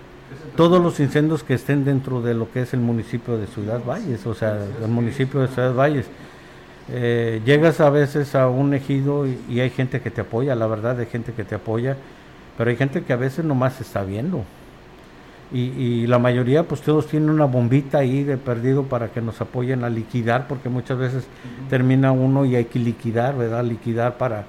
todos 0.56 0.80
los 0.80 1.00
incendios 1.00 1.44
que 1.44 1.56
estén 1.56 1.86
dentro 1.86 2.22
de 2.22 2.36
lo 2.36 2.52
que 2.52 2.62
es 2.62 2.76
el 2.76 2.82
municipio 2.82 3.36
de 3.36 3.48
Ciudad 3.48 3.82
Valles, 3.84 4.28
o 4.28 4.36
sea, 4.36 4.60
el 4.80 4.88
municipio 4.88 5.42
de 5.42 5.48
Ciudad 5.48 5.74
Valles. 5.74 6.06
Eh, 6.92 7.42
llegas 7.44 7.82
a 7.82 7.90
veces 7.90 8.36
a 8.36 8.48
un 8.48 8.76
ejido 8.76 9.26
y, 9.26 9.60
hay 9.60 9.72
gente 9.72 10.02
que 10.02 10.12
te 10.12 10.22
apoya, 10.22 10.54
la 10.54 10.68
verdad, 10.68 11.00
hay 11.00 11.08
gente 11.08 11.34
que 11.34 11.44
te 11.44 11.56
apoya, 11.56 11.98
pero 12.60 12.70
hay 12.70 12.76
gente 12.76 13.02
que 13.02 13.12
a 13.12 13.16
veces 13.16 13.44
nomás 13.44 13.82
está 13.82 14.04
viendo. 14.04 14.44
Y, 15.54 16.08
la 16.08 16.18
mayoría, 16.18 16.64
pues 16.64 16.82
todos 16.82 17.08
tienen 17.08 17.30
una 17.30 17.46
bombita 17.46 18.00
ahí 18.00 18.24
de 18.24 18.36
perdido 18.38 18.84
para 18.84 19.10
que 19.10 19.22
nos 19.22 19.40
apoyen 19.42 19.84
a 19.84 19.90
liquidar, 19.90 20.48
porque 20.48 20.70
muchas 20.70 20.98
veces 20.98 21.28
termina 21.70 22.12
uno 22.12 22.46
y 22.46 22.56
hay 22.56 22.66
que 22.66 22.80
liquidar, 22.80 23.38
¿verdad? 23.38 23.64
Liquidar 23.64 24.18
para 24.18 24.46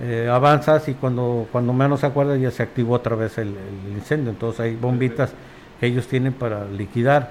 eh, 0.00 0.28
avanzas 0.30 0.88
y 0.88 0.94
cuando, 0.94 1.46
cuando 1.52 1.72
menos 1.72 2.00
se 2.00 2.06
acuerda 2.06 2.36
ya 2.36 2.50
se 2.50 2.62
activó 2.62 2.94
otra 2.94 3.14
vez 3.14 3.36
el, 3.38 3.54
incendio. 3.94 4.30
Entonces 4.30 4.60
hay 4.60 4.74
bombitas 4.74 5.32
que 5.78 5.86
ellos 5.86 6.08
tienen 6.08 6.32
para 6.32 6.64
liquidar. 6.66 7.30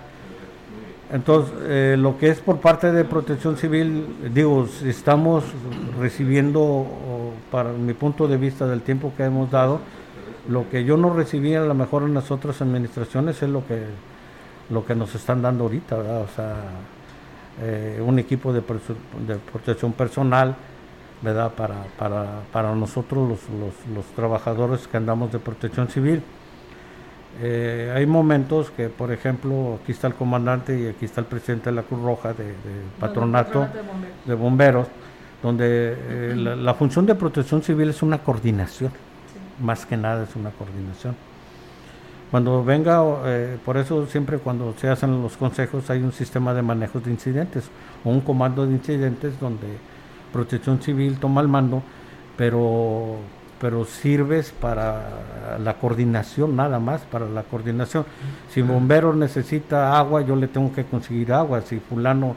Entonces, 1.11 1.53
eh, 1.63 1.95
lo 1.97 2.17
que 2.17 2.29
es 2.29 2.39
por 2.39 2.59
parte 2.59 2.91
de 2.91 3.03
protección 3.03 3.57
civil, 3.57 4.05
digo, 4.33 4.65
estamos 4.85 5.43
recibiendo, 5.99 7.33
para 7.51 7.73
mi 7.73 7.93
punto 7.93 8.27
de 8.27 8.37
vista 8.37 8.67
del 8.67 8.81
tiempo 8.81 9.11
que 9.17 9.23
hemos 9.23 9.51
dado, 9.51 9.81
lo 10.49 10.69
que 10.69 10.83
yo 10.83 10.97
no 10.97 11.13
recibí 11.13 11.55
a 11.55 11.61
lo 11.61 11.73
mejor 11.73 12.03
en 12.03 12.13
las 12.13 12.31
otras 12.31 12.61
administraciones 12.61 13.41
es 13.41 13.49
lo 13.49 13.65
que, 13.65 13.83
lo 14.69 14.85
que 14.85 14.95
nos 14.95 15.13
están 15.15 15.41
dando 15.41 15.65
ahorita, 15.65 15.97
¿verdad? 15.97 16.21
O 16.21 16.27
sea, 16.35 16.55
eh, 17.61 18.01
un 18.03 18.17
equipo 18.19 18.53
de, 18.53 18.61
de 18.61 19.35
protección 19.51 19.93
personal, 19.93 20.55
¿verdad? 21.21 21.51
Para, 21.53 21.75
para, 21.97 22.41
para 22.51 22.73
nosotros 22.75 23.29
los, 23.29 23.39
los, 23.59 23.95
los, 23.95 24.05
trabajadores 24.15 24.87
que 24.87 24.97
andamos 24.97 25.31
de 25.31 25.39
protección 25.39 25.87
civil. 25.87 26.23
Eh, 27.41 27.93
hay 27.95 28.05
momentos 28.05 28.71
que, 28.71 28.89
por 28.89 29.11
ejemplo, 29.11 29.79
aquí 29.81 29.93
está 29.93 30.07
el 30.07 30.15
comandante 30.15 30.77
y 30.79 30.87
aquí 30.87 31.05
está 31.05 31.21
el 31.21 31.27
presidente 31.27 31.69
de 31.69 31.75
la 31.75 31.83
Cruz 31.83 32.01
Roja 32.01 32.33
de, 32.33 32.53
patronato, 32.99 33.67
de, 34.25 34.35
bomberos. 34.35 34.87
donde 35.41 35.95
eh, 35.97 36.33
la, 36.35 36.73
función 36.73 37.05
de 37.05 37.15
protección 37.15 37.61
civil 37.61 37.89
es 37.89 38.01
una 38.01 38.19
coordinación, 38.19 38.91
más 39.61 39.85
que 39.85 39.97
nada 39.97 40.23
es 40.23 40.35
una 40.35 40.49
coordinación. 40.51 41.15
Cuando 42.31 42.63
venga, 42.63 43.03
eh, 43.25 43.57
por 43.65 43.75
eso 43.75 44.07
siempre 44.07 44.37
cuando 44.37 44.73
se 44.77 44.87
hacen 44.87 45.21
los 45.21 45.35
consejos 45.35 45.89
hay 45.89 46.01
un 46.01 46.13
sistema 46.13 46.53
de 46.53 46.61
manejo 46.61 47.01
de 47.01 47.11
incidentes 47.11 47.69
o 48.05 48.09
un 48.09 48.21
comando 48.21 48.65
de 48.65 48.71
incidentes 48.71 49.37
donde 49.37 49.67
Protección 50.31 50.81
Civil 50.81 51.17
toma 51.19 51.41
el 51.41 51.49
mando, 51.49 51.83
pero, 52.37 53.17
pero 53.59 53.83
sirves 53.83 54.51
para 54.51 55.57
la 55.59 55.73
coordinación, 55.73 56.55
nada 56.55 56.79
más 56.79 57.01
para 57.01 57.27
la 57.27 57.43
coordinación. 57.43 58.05
Si 58.49 58.61
bombero 58.61 59.13
necesita 59.13 59.97
agua, 59.97 60.21
yo 60.21 60.37
le 60.37 60.47
tengo 60.47 60.71
que 60.73 60.85
conseguir 60.85 61.33
agua. 61.33 61.59
Si 61.61 61.79
fulano, 61.79 62.35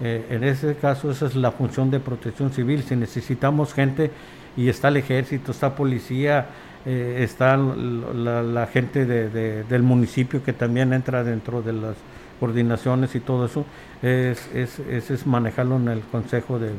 eh, 0.00 0.24
en 0.30 0.44
ese 0.44 0.76
caso, 0.76 1.10
esa 1.10 1.26
es 1.26 1.34
la 1.34 1.50
función 1.50 1.90
de 1.90 1.98
Protección 1.98 2.52
Civil. 2.52 2.84
Si 2.84 2.94
necesitamos 2.94 3.74
gente 3.74 4.12
y 4.56 4.68
está 4.68 4.88
el 4.88 4.98
ejército, 4.98 5.52
está 5.52 5.74
policía, 5.74 6.46
eh, 6.84 7.18
está 7.20 7.56
la, 7.56 8.66
gente 8.66 9.06
del 9.06 9.82
municipio 9.82 10.42
que 10.42 10.52
también 10.52 10.92
entra 10.92 11.24
dentro 11.24 11.62
de 11.62 11.72
las 11.72 11.96
coordinaciones 12.40 13.14
y 13.14 13.20
todo 13.20 13.46
eso, 13.46 13.64
es, 14.02 14.48
es, 14.52 14.80
es, 15.10 15.26
manejarlo 15.26 15.76
en 15.76 15.88
el 15.88 16.00
Consejo 16.00 16.58
de, 16.58 16.72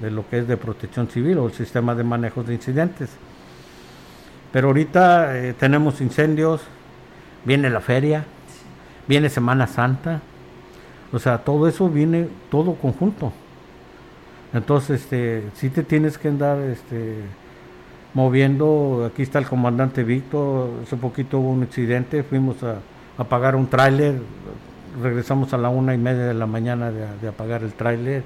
de, 0.00 0.10
lo 0.10 0.28
que 0.28 0.40
es 0.40 0.48
de 0.48 0.56
protección 0.56 1.08
civil 1.08 1.38
o 1.38 1.46
el 1.46 1.52
sistema 1.52 1.94
de 1.94 2.02
manejo 2.02 2.42
de 2.42 2.54
incidentes. 2.54 3.10
Pero 4.52 4.68
ahorita 4.68 5.38
eh, 5.38 5.54
tenemos 5.54 6.00
incendios, 6.00 6.62
viene 7.44 7.70
la 7.70 7.80
feria, 7.80 8.24
viene 9.06 9.28
Semana 9.28 9.66
Santa, 9.66 10.22
o 11.12 11.18
sea, 11.18 11.38
todo 11.38 11.68
eso 11.68 11.88
viene 11.88 12.28
todo 12.50 12.74
conjunto. 12.74 13.32
Entonces, 14.54 15.02
este, 15.02 15.44
sí 15.54 15.68
te 15.70 15.82
tienes 15.82 16.18
que 16.18 16.28
andar 16.28 16.58
este, 16.58 17.16
moviendo. 18.14 19.08
Aquí 19.10 19.22
está 19.22 19.38
el 19.38 19.46
comandante 19.46 20.04
Víctor. 20.04 20.70
Hace 20.82 20.96
poquito 20.96 21.38
hubo 21.38 21.50
un 21.50 21.62
accidente, 21.62 22.22
fuimos 22.22 22.62
a, 22.62 22.78
apagar 23.18 23.56
un 23.56 23.66
tráiler, 23.66 24.20
regresamos 25.02 25.52
a 25.52 25.58
la 25.58 25.68
una 25.68 25.92
y 25.94 25.98
media 25.98 26.24
de 26.24 26.34
la 26.34 26.46
mañana 26.46 26.90
de, 26.90 27.28
apagar 27.28 27.62
el 27.62 27.72
tráiler. 27.72 28.22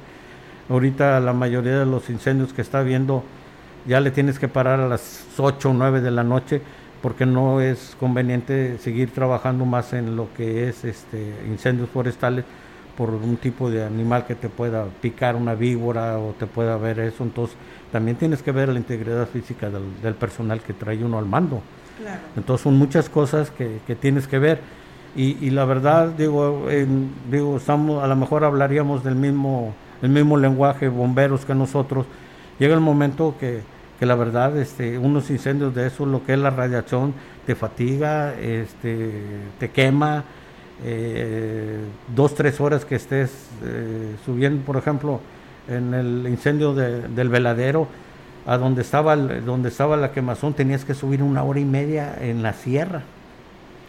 Ahorita 0.68 1.18
la 1.18 1.32
mayoría 1.32 1.78
de 1.78 1.86
los 1.86 2.08
incendios 2.10 2.52
que 2.52 2.62
está 2.62 2.82
viendo 2.82 3.24
ya 3.86 4.00
le 4.00 4.12
tienes 4.12 4.38
que 4.38 4.46
parar 4.48 4.78
a 4.78 4.86
las 4.86 5.26
8 5.36 5.70
o 5.70 5.72
9 5.72 6.00
de 6.02 6.10
la 6.12 6.22
noche 6.22 6.62
porque 7.02 7.26
no 7.26 7.60
es 7.60 7.96
conveniente 7.98 8.78
seguir 8.78 9.10
trabajando 9.10 9.64
más 9.64 9.92
en 9.92 10.14
lo 10.14 10.32
que 10.34 10.68
es 10.68 10.84
este 10.84 11.34
incendios 11.48 11.90
forestales 11.90 12.44
por 12.96 13.10
un 13.10 13.36
tipo 13.36 13.70
de 13.70 13.84
animal 13.84 14.26
que 14.26 14.34
te 14.34 14.48
pueda 14.48 14.86
picar 15.00 15.36
una 15.36 15.54
víbora 15.54 16.18
o 16.18 16.34
te 16.38 16.46
pueda 16.46 16.76
ver 16.76 17.00
eso 17.00 17.24
entonces 17.24 17.56
también 17.92 18.16
tienes 18.16 18.42
que 18.42 18.52
ver 18.52 18.70
la 18.70 18.78
integridad 18.78 19.28
física 19.28 19.68
del, 19.70 20.14
personal 20.14 20.60
que 20.60 20.72
trae 20.72 21.04
uno 21.04 21.18
al 21.18 21.26
mando. 21.26 21.60
Entonces 22.34 22.64
son 22.64 22.78
muchas 22.78 23.10
cosas 23.10 23.50
que, 23.50 23.80
que 23.86 23.94
tienes 23.94 24.26
que 24.26 24.38
ver. 24.38 24.60
Y, 25.14 25.50
la 25.50 25.66
verdad, 25.66 26.08
digo, 26.08 26.66
digo, 27.30 27.58
estamos, 27.58 28.02
a 28.02 28.06
lo 28.06 28.16
mejor 28.16 28.44
hablaríamos 28.44 29.04
del 29.04 29.14
mismo, 29.14 29.74
el 30.00 30.08
mismo 30.08 30.38
lenguaje, 30.38 30.88
bomberos 30.88 31.44
que 31.44 31.54
nosotros. 31.54 32.06
Llega 32.58 32.72
el 32.72 32.80
momento 32.80 33.34
que, 33.38 33.60
que 34.00 34.06
la 34.06 34.14
verdad, 34.14 34.56
este, 34.56 34.96
unos 34.96 35.28
incendios 35.28 35.74
de 35.74 35.86
eso, 35.86 36.06
lo 36.06 36.24
que 36.24 36.32
es 36.32 36.38
la 36.38 36.48
radiación, 36.48 37.12
te 37.44 37.54
fatiga, 37.54 38.32
este, 38.40 39.12
te 39.60 39.70
quema, 39.70 40.24
eh, 40.84 41.78
dos, 42.14 42.34
tres 42.34 42.60
horas 42.60 42.84
que 42.84 42.96
estés 42.96 43.30
eh, 43.64 44.16
subiendo, 44.24 44.64
por 44.64 44.76
ejemplo, 44.76 45.20
en 45.68 45.94
el 45.94 46.26
incendio 46.28 46.74
del 46.74 47.28
veladero, 47.28 47.86
a 48.46 48.58
donde 48.58 48.82
estaba, 48.82 49.14
donde 49.16 49.68
estaba 49.68 49.96
la 49.96 50.12
quemazón, 50.12 50.54
tenías 50.54 50.84
que 50.84 50.94
subir 50.94 51.22
una 51.22 51.44
hora 51.44 51.60
y 51.60 51.64
media 51.64 52.16
en 52.20 52.42
la 52.42 52.52
sierra 52.52 53.02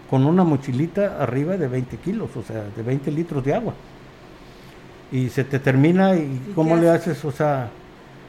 con 0.09 0.25
una 0.25 0.43
mochilita 0.43 1.17
arriba 1.19 1.57
de 1.57 1.67
20 1.67 1.97
kilos, 1.97 2.29
o 2.35 2.43
sea, 2.43 2.65
de 2.75 2.83
20 2.83 3.09
litros 3.09 3.43
de 3.43 3.55
agua. 3.55 3.73
Y 5.11 5.29
se 5.29 5.43
te 5.43 5.57
termina 5.57 6.15
y, 6.15 6.51
¿cómo 6.53 6.75
le 6.75 6.89
haces? 6.89 7.25
O 7.25 7.31
sea, 7.31 7.69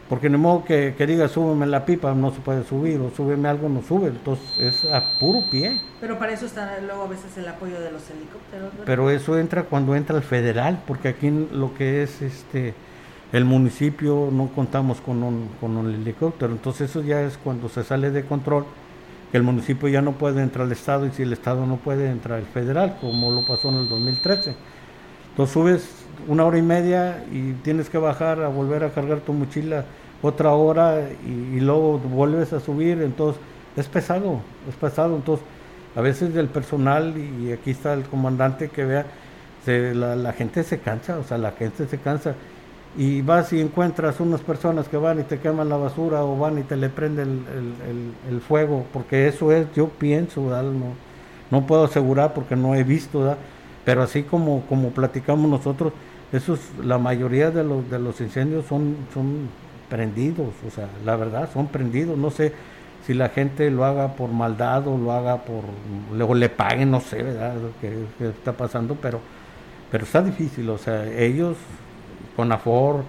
porque 0.08 0.28
de 0.28 0.36
modo 0.36 0.64
que, 0.64 0.94
que 0.96 1.06
diga 1.06 1.28
súbeme 1.28 1.66
la 1.66 1.84
pipa, 1.84 2.14
no 2.14 2.32
se 2.32 2.40
puede 2.40 2.64
subir, 2.64 3.00
o 3.00 3.10
súbeme 3.10 3.48
algo, 3.48 3.68
no 3.68 3.82
sube, 3.82 4.08
entonces 4.08 4.58
es 4.58 4.84
a 4.92 5.18
puro 5.18 5.42
pie. 5.50 5.80
Pero 6.00 6.18
para 6.18 6.32
eso 6.32 6.46
está 6.46 6.78
luego 6.80 7.02
a 7.02 7.08
veces 7.08 7.36
el 7.38 7.48
apoyo 7.48 7.80
de 7.80 7.90
los 7.90 8.02
helicópteros. 8.10 8.70
Pero 8.84 9.10
eso 9.10 9.38
entra 9.38 9.64
cuando 9.64 9.94
entra 9.94 10.16
el 10.16 10.22
federal, 10.22 10.82
porque 10.86 11.08
aquí 11.08 11.30
lo 11.52 11.74
que 11.74 12.02
es 12.02 12.22
este 12.22 12.74
el 13.32 13.44
municipio 13.44 14.28
no 14.30 14.48
contamos 14.54 15.00
con 15.00 15.24
un, 15.24 15.48
con 15.60 15.76
un 15.76 15.92
helicóptero, 15.92 16.52
entonces 16.52 16.90
eso 16.90 17.02
ya 17.02 17.22
es 17.22 17.36
cuando 17.36 17.68
se 17.68 17.82
sale 17.82 18.12
de 18.12 18.24
control 18.24 18.64
que 19.32 19.38
el 19.38 19.42
municipio 19.42 19.88
ya 19.88 20.00
no 20.00 20.12
puede 20.12 20.40
entrar 20.40 20.66
al 20.66 20.72
Estado 20.72 21.06
y 21.06 21.10
si 21.10 21.22
el 21.22 21.32
Estado 21.32 21.66
no 21.66 21.78
puede 21.78 22.08
entrar 22.10 22.38
el 22.38 22.46
federal, 22.46 22.96
como 23.00 23.32
lo 23.32 23.44
pasó 23.44 23.70
en 23.70 23.76
el 23.76 23.88
2013. 23.88 24.54
Entonces 25.30 25.52
subes 25.52 26.03
una 26.28 26.44
hora 26.44 26.58
y 26.58 26.62
media 26.62 27.24
y 27.32 27.52
tienes 27.62 27.88
que 27.90 27.98
bajar 27.98 28.42
a 28.42 28.48
volver 28.48 28.84
a 28.84 28.90
cargar 28.90 29.20
tu 29.20 29.32
mochila 29.32 29.84
otra 30.22 30.52
hora 30.52 31.02
y, 31.26 31.60
luego 31.60 31.98
vuelves 31.98 32.52
a 32.52 32.60
subir, 32.60 33.02
entonces 33.02 33.40
es 33.76 33.86
pesado, 33.88 34.40
es 34.68 34.74
pesado, 34.74 35.16
entonces 35.16 35.44
a 35.94 36.00
veces 36.00 36.34
el 36.34 36.48
personal 36.48 37.14
y 37.16 37.52
aquí 37.52 37.70
está 37.70 37.92
el 37.92 38.04
comandante 38.04 38.68
que 38.68 38.84
vea, 38.84 39.06
la, 39.66 40.32
gente 40.32 40.62
se 40.62 40.78
cansa, 40.78 41.18
o 41.18 41.24
sea, 41.24 41.38
la 41.38 41.52
gente 41.52 41.86
se 41.86 41.98
cansa. 41.98 42.34
Y 42.96 43.22
vas 43.22 43.52
y 43.52 43.60
encuentras 43.60 44.20
unas 44.20 44.40
personas 44.40 44.88
que 44.88 44.96
van 44.96 45.20
y 45.20 45.24
te 45.24 45.40
queman 45.40 45.68
la 45.68 45.76
basura 45.76 46.24
o 46.24 46.38
van 46.38 46.58
y 46.58 46.62
te 46.62 46.76
le 46.76 46.88
prenden 46.88 47.44
el, 48.30 48.40
fuego, 48.40 48.86
porque 48.92 49.28
eso 49.28 49.52
es, 49.52 49.66
yo 49.74 49.88
pienso, 49.88 50.40
no, 50.40 50.94
no 51.50 51.66
puedo 51.66 51.84
asegurar 51.84 52.34
porque 52.34 52.56
no 52.56 52.74
he 52.74 52.84
visto, 52.84 53.36
pero 53.84 54.02
así 54.02 54.22
como, 54.22 54.62
como 54.66 54.90
platicamos 54.90 55.50
nosotros, 55.50 55.92
esos, 56.32 56.58
la 56.82 56.98
mayoría 56.98 57.50
de 57.50 57.64
los, 57.64 57.88
de 57.90 57.98
los 57.98 58.20
incendios 58.20 58.66
son, 58.66 58.96
son 59.12 59.48
prendidos, 59.88 60.48
o 60.66 60.70
sea, 60.70 60.88
la 61.04 61.16
verdad, 61.16 61.48
son 61.52 61.68
prendidos, 61.68 62.18
no 62.18 62.30
sé 62.30 62.52
si 63.06 63.14
la 63.14 63.28
gente 63.28 63.70
lo 63.70 63.84
haga 63.84 64.14
por 64.14 64.30
maldad 64.30 64.88
o 64.88 64.96
lo 64.96 65.12
haga 65.12 65.38
por, 65.38 65.62
luego 66.12 66.34
le 66.34 66.48
paguen, 66.48 66.90
no 66.90 67.00
sé, 67.00 67.22
¿verdad? 67.22 67.54
Qué, 67.80 67.94
qué 68.18 68.28
está 68.28 68.52
pasando, 68.52 68.96
pero, 69.00 69.20
pero 69.90 70.04
está 70.04 70.22
difícil, 70.22 70.68
o 70.70 70.78
sea, 70.78 71.06
ellos 71.06 71.56
con 72.34 72.50
AFOR, 72.50 73.04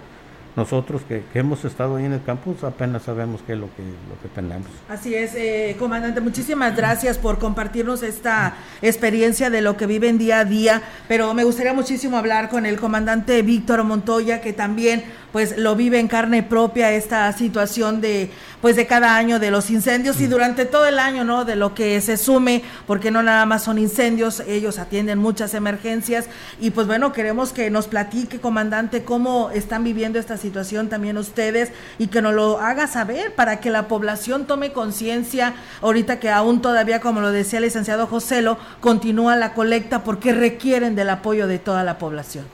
nosotros 0.56 1.02
que, 1.06 1.22
hemos 1.34 1.64
estado 1.64 1.96
ahí 1.96 2.06
en 2.06 2.14
el 2.14 2.22
campus 2.22 2.64
apenas 2.64 3.02
sabemos 3.02 3.42
qué 3.46 3.52
es 3.52 3.58
lo 3.58 3.66
que, 3.76 3.82
lo 3.82 4.20
que 4.22 4.28
tenemos. 4.34 4.68
Así 4.88 5.14
es, 5.14 5.34
eh, 5.34 5.76
comandante, 5.78 6.20
muchísimas 6.20 6.74
gracias 6.74 7.18
por 7.18 7.38
compartirnos 7.38 8.02
esta 8.02 8.54
experiencia 8.80 9.50
de 9.50 9.60
lo 9.60 9.76
que 9.76 9.86
viven 9.86 10.16
día 10.16 10.40
a 10.40 10.44
día, 10.44 10.82
pero 11.08 11.34
me 11.34 11.44
gustaría 11.44 11.74
muchísimo 11.74 12.16
hablar 12.16 12.48
con 12.48 12.64
el 12.64 12.80
comandante 12.80 13.42
Víctor 13.42 13.84
Montoya, 13.84 14.40
que 14.40 14.52
también 14.52 15.04
pues 15.32 15.58
lo 15.58 15.76
vive 15.76 15.98
en 15.98 16.08
carne 16.08 16.42
propia 16.42 16.92
esta 16.92 17.30
situación 17.32 18.00
de 18.00 18.30
pues 18.62 18.74
de 18.74 18.86
cada 18.86 19.16
año 19.16 19.38
de 19.38 19.50
los 19.50 19.70
incendios 19.70 20.20
y 20.20 20.26
durante 20.26 20.64
todo 20.64 20.86
el 20.86 20.98
año, 20.98 21.24
¿no? 21.24 21.44
De 21.44 21.56
lo 21.56 21.74
que 21.74 22.00
se 22.00 22.16
sume, 22.16 22.62
porque 22.86 23.10
no 23.10 23.22
nada 23.22 23.44
más 23.44 23.64
son 23.64 23.78
incendios, 23.78 24.40
ellos 24.40 24.78
atienden 24.78 25.18
muchas 25.18 25.52
emergencias 25.52 26.26
y 26.58 26.70
pues 26.70 26.86
bueno, 26.86 27.12
queremos 27.12 27.52
que 27.52 27.70
nos 27.70 27.86
platique, 27.86 28.40
comandante, 28.40 29.04
cómo 29.04 29.50
están 29.50 29.84
viviendo 29.84 30.18
esta 30.18 30.38
situación 30.46 30.88
también 30.88 31.18
ustedes 31.18 31.72
y 31.98 32.06
que 32.06 32.22
nos 32.22 32.34
lo 32.34 32.60
haga 32.60 32.86
saber 32.86 33.34
para 33.34 33.58
que 33.58 33.70
la 33.70 33.88
población 33.88 34.46
tome 34.46 34.72
conciencia 34.72 35.54
ahorita 35.82 36.20
que 36.20 36.30
aún 36.30 36.62
todavía, 36.62 37.00
como 37.00 37.20
lo 37.20 37.32
decía 37.32 37.58
el 37.58 37.64
licenciado 37.64 38.06
Joselo, 38.06 38.58
continúa 38.80 39.34
la 39.34 39.54
colecta 39.54 40.04
porque 40.04 40.32
requieren 40.32 40.94
del 40.94 41.10
apoyo 41.10 41.48
de 41.48 41.58
toda 41.58 41.82
la 41.82 41.98
población. 41.98 42.44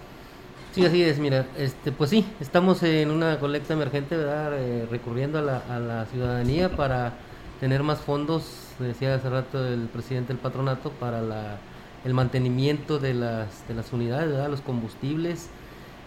Sí, 0.74 0.86
así 0.86 1.02
es, 1.02 1.18
mira, 1.18 1.44
este, 1.58 1.92
pues 1.92 2.08
sí, 2.08 2.24
estamos 2.40 2.82
en 2.82 3.10
una 3.10 3.38
colecta 3.38 3.74
emergente, 3.74 4.16
¿verdad? 4.16 4.58
Eh, 4.58 4.86
recurriendo 4.90 5.38
a 5.38 5.42
la, 5.42 5.58
a 5.68 5.78
la, 5.78 6.06
ciudadanía 6.06 6.74
para 6.74 7.12
tener 7.60 7.82
más 7.82 8.00
fondos, 8.00 8.44
decía 8.78 9.14
hace 9.14 9.28
rato 9.28 9.66
el 9.66 9.88
presidente 9.92 10.32
del 10.32 10.40
patronato, 10.40 10.90
para 10.92 11.20
la, 11.20 11.58
el 12.06 12.14
mantenimiento 12.14 12.98
de 12.98 13.12
las, 13.12 13.68
de 13.68 13.74
las 13.74 13.92
unidades, 13.92 14.30
¿verdad? 14.30 14.48
Los 14.48 14.62
combustibles, 14.62 15.50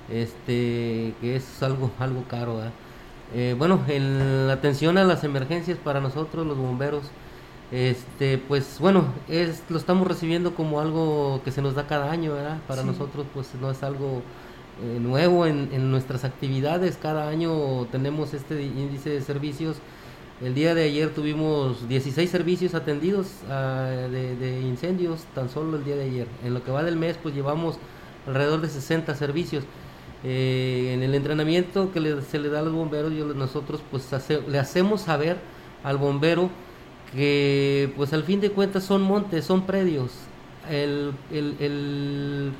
este, 0.09 1.13
que 1.21 1.35
es 1.35 1.63
algo, 1.63 1.91
algo 1.99 2.23
caro. 2.29 2.59
Eh, 3.33 3.55
bueno, 3.57 3.81
en 3.87 4.47
la 4.47 4.53
atención 4.53 4.97
a 4.97 5.03
las 5.03 5.23
emergencias 5.23 5.77
para 5.77 5.99
nosotros, 5.99 6.45
los 6.45 6.57
bomberos, 6.57 7.03
este, 7.71 8.37
pues 8.37 8.77
bueno, 8.79 9.05
es, 9.27 9.63
lo 9.69 9.77
estamos 9.77 10.07
recibiendo 10.07 10.53
como 10.53 10.79
algo 10.79 11.41
que 11.43 11.51
se 11.51 11.61
nos 11.61 11.75
da 11.75 11.87
cada 11.87 12.11
año, 12.11 12.33
¿verdad? 12.33 12.59
Para 12.67 12.83
nosotros, 12.83 13.25
pues 13.33 13.49
no 13.59 13.71
es 13.71 13.81
algo 13.83 14.21
eh, 14.83 14.99
nuevo 14.99 15.45
en, 15.45 15.91
nuestras 15.91 16.25
actividades. 16.25 16.97
Cada 17.01 17.29
año 17.29 17.85
tenemos 17.91 18.33
este 18.33 18.61
índice 18.63 19.09
de 19.09 19.21
servicios. 19.21 19.77
El 20.41 20.53
día 20.53 20.75
de 20.75 20.83
ayer 20.83 21.13
tuvimos 21.13 21.87
16 21.87 22.29
servicios 22.29 22.75
atendidos 22.75 23.27
ah, 23.49 23.87
de, 24.11 24.61
incendios, 24.61 25.23
tan 25.33 25.49
solo 25.49 25.77
el 25.77 25.85
día 25.85 25.95
de 25.95 26.03
ayer. 26.03 26.27
En 26.43 26.53
lo 26.53 26.63
que 26.63 26.71
va 26.71 26.83
del 26.83 26.97
mes, 26.97 27.17
pues 27.21 27.33
llevamos 27.33 27.77
alrededor 28.27 28.61
de 28.61 28.69
60 28.69 29.15
servicios. 29.15 29.63
Eh, 30.23 30.91
en 30.93 31.03
el 31.03 31.13
entrenamiento 31.13 31.91
que 31.91 32.21
se 32.29 32.39
le 32.39 32.49
da 32.49 32.59
a 32.59 32.63
los 32.63 32.73
bomberos, 32.73 33.11
nosotros 33.11 33.81
pues 33.91 34.09
le 34.47 34.57
hacemos 34.57 35.01
saber 35.01 35.37
al 35.83 35.97
bombero 35.97 36.49
que 37.13 37.93
pues 37.95 38.13
al 38.13 38.23
fin 38.23 38.41
de 38.41 38.51
cuentas 38.51 38.83
son 38.83 39.01
montes, 39.01 39.45
son 39.45 39.65
predios. 39.65 40.11
el, 40.69 41.13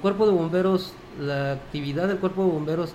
cuerpo 0.02 0.28
de 0.28 0.32
bomberos 0.32 0.94
la 1.20 1.54
actividad 1.54 2.08
del 2.08 2.18
cuerpo 2.18 2.44
de 2.44 2.52
bomberos 2.52 2.94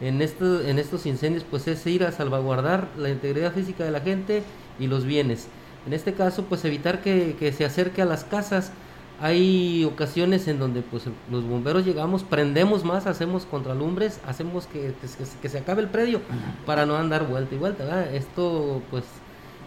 en, 0.00 0.20
esto, 0.20 0.60
en 0.60 0.78
estos 0.78 1.06
incendios 1.06 1.44
pues 1.48 1.68
es 1.68 1.86
ir 1.86 2.04
a 2.04 2.12
salvaguardar 2.12 2.88
la 2.98 3.08
integridad 3.08 3.52
física 3.52 3.84
de 3.84 3.92
la 3.92 4.00
gente 4.00 4.42
y 4.78 4.88
los 4.88 5.04
bienes. 5.04 5.48
En 5.86 5.92
este 5.92 6.12
caso 6.12 6.44
pues 6.44 6.64
evitar 6.64 7.02
que, 7.02 7.54
se 7.56 7.64
acerque 7.64 8.02
a 8.02 8.04
las 8.04 8.24
casas. 8.24 8.72
Hay 9.22 9.84
ocasiones 9.84 10.48
en 10.48 10.58
donde 10.58 10.82
pues 10.82 11.04
los 11.30 11.44
bomberos 11.44 11.86
llegamos, 11.86 12.24
prendemos 12.24 12.84
más, 12.84 13.06
hacemos 13.06 13.46
contralumbres, 13.46 14.20
hacemos 14.26 14.66
que, 14.66 14.92
que, 15.40 15.48
se 15.48 15.58
acabe 15.58 15.82
el 15.82 15.88
predio 15.88 16.20
para 16.66 16.86
no 16.86 16.96
andar 16.96 17.26
vuelta 17.26 17.54
y 17.54 17.58
vuelta. 17.58 18.10
Esto 18.12 18.82
pues 18.90 19.04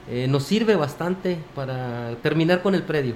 eh, 0.10 0.28
nos 0.28 0.44
sirve 0.44 0.76
bastante 0.76 1.40
para 1.56 2.16
terminar 2.22 2.62
con 2.62 2.76
el 2.76 2.84
predio 2.84 3.16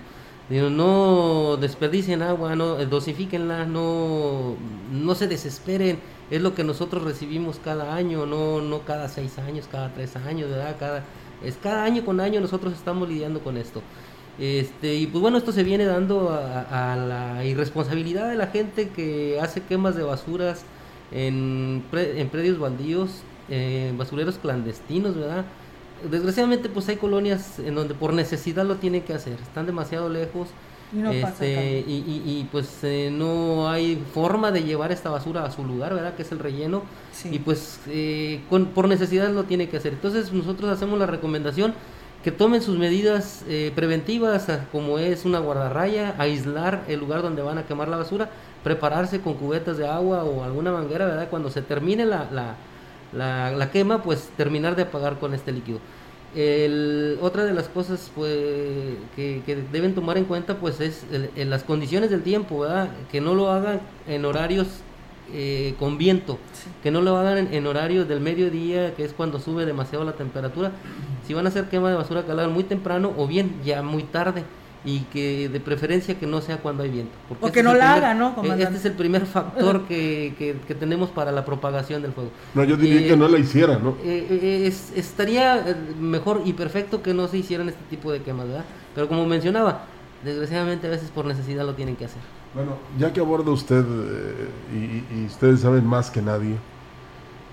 no 0.49 1.57
desperdicien 1.57 2.23
agua, 2.23 2.55
no 2.55 2.75
dosifíquenla, 2.85 3.65
no, 3.65 4.55
no 4.91 5.15
se 5.15 5.27
desesperen. 5.27 5.99
Es 6.31 6.41
lo 6.41 6.55
que 6.55 6.63
nosotros 6.63 7.03
recibimos 7.03 7.59
cada 7.63 7.95
año, 7.95 8.25
no, 8.25 8.61
no 8.61 8.81
cada 8.81 9.09
seis 9.09 9.37
años, 9.39 9.67
cada 9.71 9.93
tres 9.93 10.15
años, 10.15 10.49
¿verdad? 10.49 10.75
Cada, 10.79 11.03
es 11.43 11.57
cada 11.61 11.83
año 11.83 12.03
con 12.03 12.19
año 12.19 12.41
nosotros 12.41 12.73
estamos 12.73 13.07
lidiando 13.07 13.41
con 13.41 13.57
esto. 13.57 13.81
Este, 14.39 14.95
y 14.95 15.07
pues 15.07 15.21
bueno, 15.21 15.37
esto 15.37 15.51
se 15.51 15.63
viene 15.63 15.85
dando 15.85 16.29
a, 16.31 16.95
la 16.95 17.43
irresponsabilidad 17.45 18.29
de 18.29 18.35
la 18.35 18.47
gente 18.47 18.89
que 18.89 19.39
hace 19.41 19.61
quemas 19.61 19.95
de 19.95 20.03
basuras 20.03 20.63
en, 21.11 21.83
en 21.91 22.29
predios 22.29 22.57
baldíos, 22.57 23.21
en 23.49 23.97
basureros 23.97 24.37
clandestinos, 24.37 25.15
¿verdad? 25.15 25.45
desgraciadamente 26.09 26.69
pues 26.69 26.87
hay 26.89 26.95
colonias 26.95 27.59
en 27.59 27.75
donde 27.75 27.93
por 27.93 28.13
necesidad 28.13 28.65
lo 28.65 28.75
tienen 28.75 29.01
que 29.01 29.13
hacer, 29.13 29.33
están 29.41 29.65
demasiado 29.65 30.09
lejos 30.09 30.47
y, 30.91 31.17
este, 31.17 31.83
y, 31.87 32.47
pues 32.51 32.79
eh, 32.81 33.11
no 33.11 33.69
hay 33.69 34.01
forma 34.11 34.51
de 34.51 34.63
llevar 34.63 34.91
esta 34.91 35.11
basura 35.11 35.45
a 35.45 35.51
su 35.51 35.63
lugar, 35.63 35.93
¿verdad? 35.93 36.15
Que 36.15 36.23
es 36.23 36.31
el 36.31 36.39
relleno. 36.39 36.81
Y 37.29 37.37
pues 37.37 37.79
eh, 37.87 38.41
con, 38.49 38.67
por 38.67 38.87
necesidad 38.87 39.29
lo 39.29 39.43
tiene 39.43 39.69
que 39.69 39.77
hacer. 39.77 39.93
Entonces 39.93 40.33
nosotros 40.33 40.71
hacemos 40.71 40.97
la 40.97 41.05
recomendación 41.05 41.75
que 42.23 42.31
tomen 42.31 42.61
sus 42.61 42.77
medidas 42.77 43.43
eh, 43.47 43.71
preventivas, 43.75 44.47
como 44.71 44.99
es 44.99 45.25
una 45.25 45.39
guardarraya, 45.39 46.15
aislar 46.17 46.83
el 46.87 46.99
lugar 46.99 47.21
donde 47.21 47.41
van 47.41 47.57
a 47.57 47.63
quemar 47.63 47.87
la 47.87 47.97
basura, 47.97 48.29
prepararse 48.63 49.21
con 49.21 49.35
cubetas 49.35 49.77
de 49.77 49.87
agua 49.87 50.23
o 50.23 50.43
alguna 50.43 50.71
manguera, 50.71 51.05
¿verdad? 51.05 51.29
Cuando 51.29 51.49
se 51.49 51.61
termine 51.61 52.05
la, 52.05 52.29
la 52.31 52.55
la, 53.13 53.51
la 53.51 53.71
quema, 53.71 54.03
pues 54.03 54.29
terminar 54.37 54.75
de 54.75 54.83
apagar 54.83 55.19
con 55.19 55.33
este 55.33 55.51
líquido. 55.51 55.79
El, 56.35 57.17
otra 57.21 57.43
de 57.43 57.53
las 57.53 57.67
cosas 57.69 58.11
pues, 58.13 58.37
que, 59.15 59.63
deben 59.71 59.95
tomar 59.95 60.17
en 60.17 60.25
cuenta 60.25 60.57
pues 60.57 60.79
es 60.79 61.05
las 61.35 61.63
condiciones 61.63 62.11
del 62.11 62.21
tiempo, 62.21 62.59
¿verdad? 62.59 62.89
que 63.11 63.19
no 63.19 63.33
lo 63.33 63.49
hagan 63.49 63.81
en 64.07 64.25
horarios 64.25 64.67
eh, 65.33 65.73
con 65.79 65.97
viento, 65.97 66.37
que 66.83 66.91
no 66.91 67.01
lo 67.01 67.17
hagan 67.17 67.51
en, 67.51 67.65
horarios 67.65 68.07
del 68.07 68.19
mediodía, 68.19 68.93
que 68.95 69.05
es 69.05 69.13
cuando 69.13 69.39
sube 69.39 69.65
demasiado 69.65 70.05
la 70.05 70.13
temperatura. 70.13 70.71
Si 71.29 71.35
van 71.35 71.45
a 71.45 71.49
hacer 71.49 71.65
quema 71.69 71.91
de 71.91 71.95
basura, 71.95 72.25
que 72.25 72.33
muy 72.47 72.63
temprano 72.63 73.13
o 73.15 73.27
bien 73.27 73.61
ya 73.63 73.83
muy 73.83 74.01
tarde 74.01 74.43
y 74.83 75.01
que 75.13 75.47
de 75.47 75.59
preferencia 75.59 76.17
que 76.17 76.25
no 76.25 76.41
sea 76.41 76.57
cuando 76.57 76.81
hay 76.81 76.89
viento. 76.89 77.11
Porque 77.27 77.45
o 77.45 77.47
este 77.49 77.59
que 77.59 77.63
no 77.63 77.75
la 77.75 77.93
haga, 77.93 78.15
¿no? 78.15 78.29
Eh, 78.43 78.63
este 78.63 78.77
es 78.77 78.85
el 78.85 78.93
primer 78.93 79.25
factor 79.27 79.83
que, 79.83 80.33
que, 80.67 80.73
tenemos 80.73 81.11
para 81.11 81.31
la 81.31 81.45
propagación 81.45 82.01
del 82.01 82.13
fuego. 82.13 82.31
No, 82.55 82.63
yo 82.63 82.75
diría 82.77 83.07
que 83.07 83.15
no 83.15 83.27
la 83.27 83.37
hiciera, 83.37 83.77
¿no? 83.77 83.89
Eh, 84.03 84.25
eh, 84.27 84.63
es, 84.65 84.91
estaría 84.95 85.77
mejor 85.99 86.41
y 86.45 86.53
perfecto 86.53 87.03
que 87.03 87.13
no 87.13 87.27
se 87.27 87.37
hicieran 87.37 87.69
este 87.69 87.83
tipo 87.91 88.11
de 88.11 88.23
quemas, 88.23 88.47
¿verdad? 88.47 88.65
Pero 88.95 89.07
como 89.07 89.27
mencionaba, 89.27 89.83
desgraciadamente 90.25 90.87
a 90.87 90.89
veces 90.89 91.11
por 91.11 91.25
necesidad 91.25 91.63
lo 91.63 91.75
tienen 91.75 91.95
que 91.95 92.05
hacer. 92.05 92.23
Bueno, 92.55 92.71
ya 92.97 93.13
que 93.13 93.19
aborda 93.19 93.51
usted 93.51 93.85
y, 94.73 95.03
y 95.15 95.25
ustedes 95.27 95.59
saben 95.59 95.85
más 95.85 96.09
que 96.09 96.23
nadie, 96.23 96.55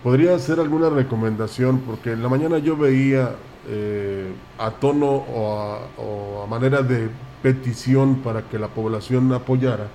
¿podría 0.02 0.34
hacer 0.34 0.60
alguna 0.60 0.88
recomendación? 0.88 1.80
Porque 1.80 2.12
en 2.12 2.22
la 2.22 2.30
mañana 2.30 2.56
yo 2.56 2.74
veía 2.74 3.34
eh, 3.68 4.32
a 4.58 4.70
tono 4.70 5.08
o 5.08 6.42
a, 6.44 6.46
manera 6.46 6.82
de 6.82 7.08
petición 7.42 8.16
para 8.16 8.42
que 8.42 8.58
la 8.58 8.68
población 8.68 9.32
apoyara, 9.32 9.88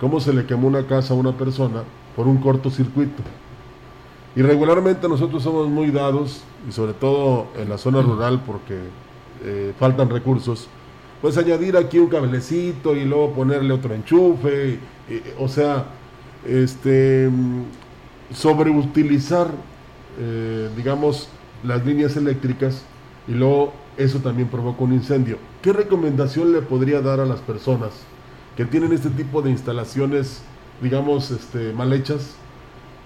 cómo 0.00 0.20
se 0.20 0.32
le 0.32 0.46
quemó 0.46 0.68
una 0.68 0.86
casa 0.86 1.14
a 1.14 1.16
una 1.16 1.32
persona 1.36 1.82
por 2.14 2.28
un 2.28 2.38
cortocircuito. 2.38 3.22
Y 4.36 4.42
regularmente 4.42 5.08
nosotros 5.08 5.42
somos 5.42 5.68
muy 5.68 5.90
dados, 5.90 6.42
y 6.68 6.72
sobre 6.72 6.92
todo 6.92 7.48
en 7.58 7.68
la 7.68 7.76
zona 7.76 8.00
rural 8.02 8.42
porque 8.46 8.78
eh, 9.44 9.72
faltan 9.78 10.08
recursos, 10.08 10.68
pues 11.20 11.36
añadir 11.36 11.76
aquí 11.76 11.98
un 11.98 12.08
cablecito 12.08 12.94
y 12.96 13.04
luego 13.04 13.32
ponerle 13.32 13.72
otro 13.74 13.94
enchufe, 13.94 14.78
o 15.38 15.48
sea, 15.48 15.86
este, 16.46 17.28
sobreutilizar, 18.32 19.48
eh, 20.18 20.70
digamos, 20.76 21.28
las 21.62 21.84
líneas 21.84 22.16
eléctricas 22.16 22.84
y 23.26 23.32
luego 23.32 23.72
eso 23.96 24.18
también 24.18 24.48
provoca 24.48 24.82
un 24.82 24.92
incendio. 24.92 25.38
¿Qué 25.60 25.72
recomendación 25.72 26.52
le 26.52 26.62
podría 26.62 27.00
dar 27.00 27.20
a 27.20 27.26
las 27.26 27.40
personas 27.40 27.90
que 28.56 28.64
tienen 28.64 28.92
este 28.92 29.10
tipo 29.10 29.42
de 29.42 29.50
instalaciones, 29.50 30.42
digamos, 30.80 31.30
este, 31.30 31.72
mal 31.72 31.92
hechas? 31.92 32.34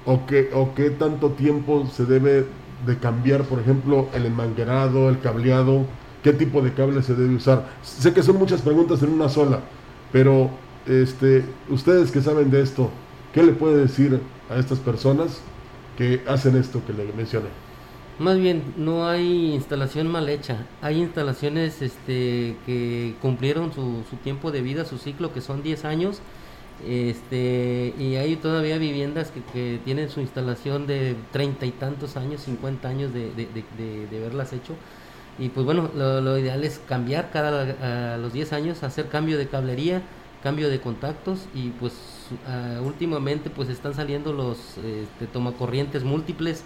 ¿O 0.04 0.26
qué, 0.26 0.50
¿O 0.54 0.74
qué 0.74 0.90
tanto 0.90 1.30
tiempo 1.30 1.88
se 1.92 2.04
debe 2.04 2.46
de 2.86 2.98
cambiar, 2.98 3.42
por 3.44 3.58
ejemplo, 3.58 4.08
el 4.14 4.26
enmanguerado, 4.26 5.08
el 5.08 5.20
cableado? 5.20 5.84
¿Qué 6.22 6.32
tipo 6.32 6.62
de 6.62 6.72
cable 6.72 7.02
se 7.02 7.14
debe 7.14 7.34
usar? 7.34 7.68
Sé 7.82 8.12
que 8.12 8.22
son 8.22 8.36
muchas 8.36 8.62
preguntas 8.62 9.02
en 9.02 9.10
una 9.10 9.28
sola, 9.28 9.60
pero 10.12 10.50
este, 10.86 11.44
ustedes 11.68 12.10
que 12.10 12.22
saben 12.22 12.50
de 12.50 12.62
esto, 12.62 12.90
¿qué 13.32 13.42
le 13.42 13.52
puede 13.52 13.76
decir 13.76 14.20
a 14.48 14.56
estas 14.56 14.78
personas 14.78 15.40
que 15.96 16.22
hacen 16.28 16.56
esto 16.56 16.80
que 16.86 16.92
le 16.92 17.12
mencioné? 17.12 17.65
Más 18.18 18.38
bien, 18.38 18.62
no 18.78 19.06
hay 19.06 19.52
instalación 19.52 20.08
mal 20.08 20.28
hecha. 20.30 20.64
Hay 20.80 21.02
instalaciones 21.02 21.82
este, 21.82 22.56
que 22.64 23.14
cumplieron 23.20 23.74
su, 23.74 24.04
tiempo 24.24 24.50
de 24.50 24.62
vida, 24.62 24.86
su 24.86 24.96
ciclo, 24.96 25.34
que 25.34 25.42
son 25.42 25.62
10 25.62 25.84
años, 25.84 26.20
Este, 26.86 27.94
y 27.98 28.16
hay 28.16 28.36
todavía 28.36 28.78
viviendas 28.78 29.32
que, 29.52 29.80
tienen 29.84 30.10
su 30.10 30.20
instalación 30.20 30.86
de 30.86 31.16
treinta 31.32 31.64
y 31.66 31.72
tantos 31.72 32.16
años, 32.16 32.42
50 32.42 32.88
años 32.88 33.12
de, 33.14 33.30
de, 33.34 33.48
de, 34.10 34.18
haberlas 34.18 34.52
hecho. 34.52 34.74
Y 35.38 35.48
pues 35.50 35.66
bueno, 35.66 35.90
lo, 35.94 36.38
ideal 36.38 36.64
es 36.64 36.80
cambiar 36.88 37.30
cada 37.30 38.16
los 38.18 38.32
10 38.32 38.52
años, 38.52 38.82
hacer 38.82 39.08
cambio 39.08 39.38
de 39.38 39.48
cablería, 39.48 40.02
cambio 40.42 40.68
de 40.70 40.80
contactos 40.80 41.46
y 41.54 41.70
pues 41.80 41.94
últimamente 42.82 43.50
pues 43.50 43.68
están 43.68 43.94
saliendo 43.94 44.32
los 44.32 44.58
este, 44.78 45.26
tomacorrientes 45.32 46.04
múltiples. 46.04 46.64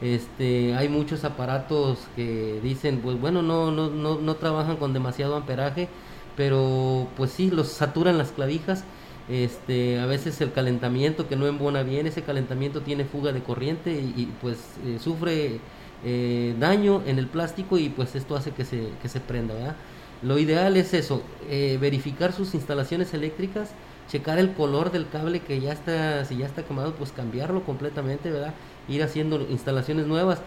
Este, 0.00 0.74
hay 0.76 0.88
muchos 0.88 1.24
aparatos 1.24 1.98
que 2.16 2.60
dicen, 2.62 3.00
pues 3.02 3.18
bueno, 3.20 3.42
no, 3.42 3.70
no, 3.70 3.88
no, 3.88 4.20
no 4.20 4.34
trabajan 4.36 4.76
con 4.76 4.92
demasiado 4.92 5.36
amperaje, 5.36 5.88
pero 6.36 7.08
pues 7.16 7.30
sí, 7.30 7.50
los 7.50 7.68
saturan 7.68 8.18
las 8.18 8.32
clavijas 8.32 8.84
este, 9.28 9.98
a 9.98 10.06
veces 10.06 10.40
el 10.40 10.52
calentamiento 10.52 11.26
que 11.28 11.36
no 11.36 11.46
embona 11.46 11.82
bien, 11.82 12.06
ese 12.06 12.22
calentamiento 12.22 12.82
tiene 12.82 13.04
fuga 13.04 13.32
de 13.32 13.42
corriente 13.42 13.92
y, 13.92 14.32
pues 14.40 14.58
eh, 14.84 14.98
sufre 15.00 15.58
eh, 16.04 16.54
daño 16.60 17.02
en 17.06 17.18
el 17.18 17.26
plástico 17.26 17.78
y 17.78 17.88
pues 17.88 18.14
esto 18.14 18.36
hace 18.36 18.52
que 18.52 18.64
se, 18.64 18.90
que 19.02 19.08
se 19.08 19.20
prenda, 19.20 19.54
¿verdad? 19.54 19.76
Lo 20.22 20.38
ideal 20.38 20.76
es 20.76 20.94
eso, 20.94 21.22
eh, 21.48 21.76
verificar 21.80 22.32
sus 22.32 22.54
instalaciones 22.54 23.12
eléctricas, 23.14 23.70
checar 24.08 24.38
el 24.38 24.52
color 24.54 24.92
del 24.92 25.08
cable 25.08 25.40
que 25.40 25.60
ya 25.60 25.72
está, 25.72 26.24
si 26.24 26.36
ya 26.38 26.46
está 26.46 26.62
quemado, 26.62 26.94
pues 26.94 27.10
cambiarlo 27.12 27.64
completamente, 27.64 28.30
¿verdad? 28.30 28.54
Ir 28.88 29.02
haciendo 29.02 29.40
instalaciones 29.50 30.06
nuevas. 30.06 30.40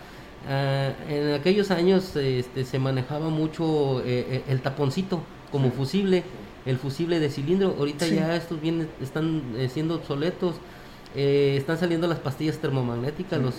Ah, 0.47 0.91
en 1.09 1.33
aquellos 1.33 1.71
años 1.71 2.15
este, 2.15 2.65
se 2.65 2.79
manejaba 2.79 3.29
mucho 3.29 4.01
el 4.03 4.61
taponcito 4.61 5.21
como 5.51 5.71
fusible 5.71 6.23
el 6.65 6.77
fusible 6.77 7.19
de 7.19 7.29
cilindro. 7.29 7.75
Ahorita 7.77 8.07
ya 8.07 8.35
estos 8.35 8.61
vienen, 8.61 8.89
están 9.01 9.41
eh, 9.57 9.69
siendo 9.69 9.95
obsoletos. 9.95 10.55
Eh, 11.15 11.55
están 11.57 11.79
saliendo 11.79 12.07
las 12.07 12.19
pastillas 12.19 12.59
termomagnéticas 12.59 13.41
los, 13.41 13.55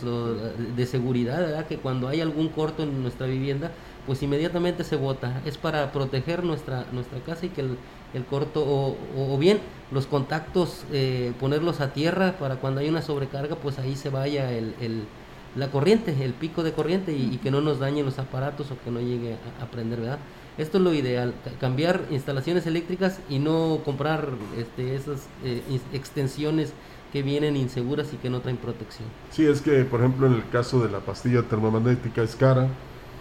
de 0.76 0.86
seguridad, 0.86 1.40
¿verdad? 1.40 1.66
que 1.66 1.78
cuando 1.78 2.06
hay 2.06 2.20
algún 2.20 2.48
corto 2.48 2.84
en 2.84 3.02
nuestra 3.02 3.26
vivienda, 3.26 3.72
pues 4.06 4.22
inmediatamente 4.22 4.84
se 4.84 4.96
bota. 4.96 5.40
Es 5.44 5.58
para 5.58 5.92
proteger 5.92 6.44
nuestra, 6.44 6.86
nuestra 6.92 7.20
casa 7.20 7.46
y 7.46 7.50
que 7.50 7.60
el, 7.62 7.76
el 8.14 8.24
corto, 8.24 8.62
o, 8.62 8.96
o, 9.16 9.38
bien 9.38 9.60
los 9.90 10.06
contactos, 10.06 10.84
eh, 10.92 11.32
ponerlos 11.38 11.80
a 11.80 11.92
tierra 11.92 12.36
para 12.38 12.56
cuando 12.56 12.80
hay 12.80 12.88
una 12.88 13.02
sobrecarga, 13.02 13.56
pues 13.56 13.78
ahí 13.78 13.96
se 13.96 14.10
vaya 14.10 14.52
el, 14.52 14.74
el 14.80 15.04
la 15.56 15.68
corriente, 15.68 16.14
el 16.24 16.32
pico 16.32 16.62
de 16.62 16.72
corriente 16.72 17.12
y, 17.12 17.38
que 17.38 17.50
no 17.50 17.60
nos 17.60 17.80
dañen 17.80 18.04
los 18.04 18.18
aparatos 18.18 18.70
o 18.70 18.78
que 18.84 18.90
no 18.90 19.00
llegue 19.00 19.36
a, 19.58 19.64
a 19.64 19.66
prender, 19.66 20.00
¿verdad? 20.00 20.18
Esto 20.58 20.78
es 20.78 20.84
lo 20.84 20.92
ideal, 20.92 21.32
cambiar 21.60 22.02
instalaciones 22.10 22.66
eléctricas 22.66 23.20
y 23.28 23.38
no 23.38 23.80
comprar 23.84 24.28
este, 24.58 24.94
esas 24.94 25.26
eh, 25.44 25.62
extensiones 25.92 26.72
que 27.12 27.22
vienen 27.22 27.56
inseguras 27.56 28.12
y 28.12 28.16
que 28.16 28.30
no 28.30 28.40
traen 28.40 28.58
protección. 28.58 29.08
Sí, 29.30 29.46
es 29.46 29.60
que 29.60 29.84
por 29.84 30.00
ejemplo 30.00 30.26
en 30.26 30.34
el 30.34 30.48
caso 30.50 30.80
de 30.82 30.90
la 30.90 31.00
pastilla 31.00 31.42
termomagnética 31.42 32.22
es 32.22 32.36
cara, 32.36 32.68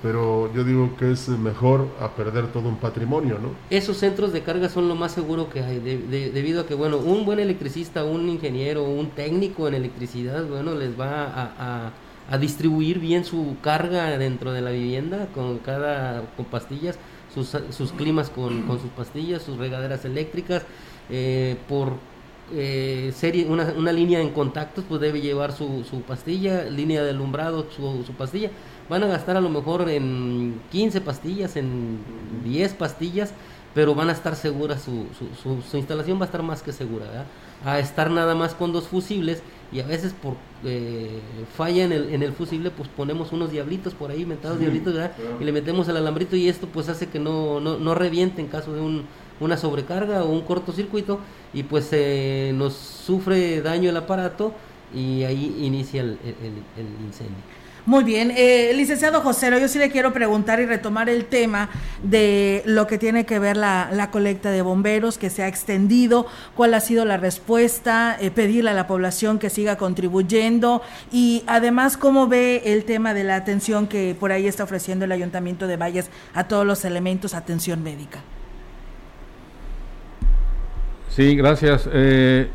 pero 0.01 0.51
yo 0.53 0.63
digo 0.63 0.95
que 0.97 1.11
es 1.11 1.27
mejor 1.29 1.87
a 1.99 2.09
perder 2.15 2.47
todo 2.47 2.69
un 2.69 2.77
patrimonio, 2.77 3.37
¿no? 3.41 3.49
Esos 3.69 3.97
centros 3.97 4.33
de 4.33 4.41
carga 4.41 4.69
son 4.69 4.87
lo 4.87 4.95
más 4.95 5.11
seguro 5.11 5.49
que 5.49 5.61
hay, 5.61 5.79
debido 5.79 6.61
a 6.61 6.65
que, 6.65 6.75
bueno, 6.75 6.97
un 6.97 7.25
buen 7.25 7.39
electricista, 7.39 8.03
un 8.03 8.29
ingeniero, 8.29 8.83
un 8.83 9.09
técnico 9.11 9.67
en 9.67 9.75
electricidad, 9.75 10.45
bueno, 10.45 10.75
les 10.75 10.99
va 10.99 11.25
a, 11.25 11.91
a 12.29 12.37
distribuir 12.37 12.99
bien 12.99 13.25
su 13.25 13.57
carga 13.61 14.17
dentro 14.17 14.51
de 14.51 14.61
la 14.61 14.71
vivienda 14.71 15.27
con 15.33 15.57
cada 15.57 16.21
con 16.35 16.45
pastillas 16.45 16.99
sus, 17.33 17.55
sus 17.75 17.91
climas 17.91 18.29
con, 18.29 18.63
con, 18.63 18.79
sus 18.79 18.89
pastillas, 18.91 19.41
sus 19.41 19.57
regaderas 19.57 20.05
eléctricas, 20.05 20.63
eh, 21.09 21.57
por 21.67 21.93
eh, 22.53 23.11
serie, 23.15 23.45
una, 23.45 23.73
una, 23.77 23.91
línea 23.91 24.19
en 24.19 24.29
contactos, 24.29 24.83
pues 24.87 24.99
debe 25.01 25.21
llevar 25.21 25.51
su, 25.51 25.83
su 25.89 26.01
pastilla, 26.01 26.63
línea 26.63 27.03
de 27.03 27.11
alumbrado, 27.11 27.67
su, 27.69 28.03
su, 28.03 28.13
pastilla. 28.13 28.49
Van 28.89 29.03
a 29.03 29.07
gastar 29.07 29.37
a 29.37 29.41
lo 29.41 29.49
mejor 29.49 29.89
en 29.89 30.59
15 30.71 31.01
pastillas, 31.01 31.55
en 31.55 31.99
10 32.43 32.73
pastillas, 32.73 33.33
pero 33.75 33.93
van 33.93 34.09
a 34.09 34.13
estar 34.13 34.35
seguras, 34.35 34.81
su, 34.81 35.05
su, 35.41 35.61
su 35.61 35.77
instalación 35.77 36.17
va 36.17 36.23
a 36.23 36.25
estar 36.25 36.41
más 36.41 36.63
que 36.63 36.73
segura, 36.73 37.05
¿verdad? 37.05 37.25
A 37.63 37.77
estar 37.79 38.09
nada 38.09 38.33
más 38.33 38.55
con 38.55 38.73
dos 38.73 38.87
fusibles 38.87 39.43
y 39.71 39.79
a 39.79 39.85
veces 39.85 40.13
por 40.13 40.33
eh, 40.65 41.19
falla 41.55 41.83
en 41.83 41.91
el, 41.91 42.13
en 42.13 42.23
el 42.23 42.33
fusible 42.33 42.71
pues 42.71 42.89
ponemos 42.89 43.31
unos 43.31 43.51
diablitos 43.51 43.93
por 43.93 44.09
ahí, 44.09 44.25
metados 44.25 44.59
diablitos, 44.59 44.95
y 45.39 45.43
le 45.43 45.51
metemos 45.51 45.87
el 45.87 45.97
alambrito 45.97 46.35
y 46.35 46.49
esto 46.49 46.67
pues 46.67 46.89
hace 46.89 47.07
que 47.07 47.19
no, 47.19 47.59
no, 47.59 47.77
no 47.77 47.93
reviente 47.93 48.41
en 48.41 48.47
caso 48.47 48.73
de 48.73 48.81
un, 48.81 49.03
una 49.39 49.57
sobrecarga 49.57 50.23
o 50.23 50.31
un 50.31 50.41
cortocircuito 50.41 51.19
y 51.53 51.63
pues 51.63 51.89
eh, 51.91 52.51
nos 52.55 52.73
sufre 52.73 53.61
daño 53.61 53.89
el 53.91 53.97
aparato 53.97 54.53
y 54.95 55.23
ahí 55.23 55.55
inicia 55.59 56.01
el, 56.01 56.17
el, 56.23 56.83
el 56.83 57.05
incendio. 57.05 57.58
Muy 57.89 58.03
bien, 58.03 58.31
eh, 58.37 58.71
licenciado 58.75 59.21
Josero, 59.21 59.57
yo 59.57 59.67
sí 59.67 59.79
le 59.79 59.89
quiero 59.89 60.13
preguntar 60.13 60.59
y 60.59 60.67
retomar 60.67 61.09
el 61.09 61.25
tema 61.25 61.69
de 62.03 62.61
lo 62.67 62.85
que 62.85 62.99
tiene 62.99 63.25
que 63.25 63.39
ver 63.39 63.57
la, 63.57 63.89
la 63.91 64.11
colecta 64.11 64.51
de 64.51 64.61
bomberos 64.61 65.17
que 65.17 65.31
se 65.31 65.41
ha 65.41 65.47
extendido, 65.47 66.27
cuál 66.55 66.75
ha 66.75 66.81
sido 66.81 67.03
la 67.03 67.17
respuesta, 67.17 68.15
eh, 68.21 68.29
pedirle 68.29 68.69
a 68.69 68.73
la 68.75 68.85
población 68.85 69.39
que 69.39 69.49
siga 69.49 69.75
contribuyendo 69.75 70.83
y 71.11 71.43
además 71.47 71.97
cómo 71.97 72.27
ve 72.27 72.61
el 72.65 72.85
tema 72.85 73.15
de 73.15 73.23
la 73.23 73.37
atención 73.37 73.87
que 73.87 74.15
por 74.19 74.31
ahí 74.31 74.45
está 74.45 74.65
ofreciendo 74.65 75.05
el 75.05 75.11
Ayuntamiento 75.11 75.65
de 75.65 75.77
Valles 75.77 76.11
a 76.35 76.43
todos 76.43 76.67
los 76.67 76.85
elementos, 76.85 77.33
atención 77.33 77.81
médica. 77.81 78.19
Sí, 81.09 81.35
gracias. 81.35 81.89
Eh, 81.91 82.51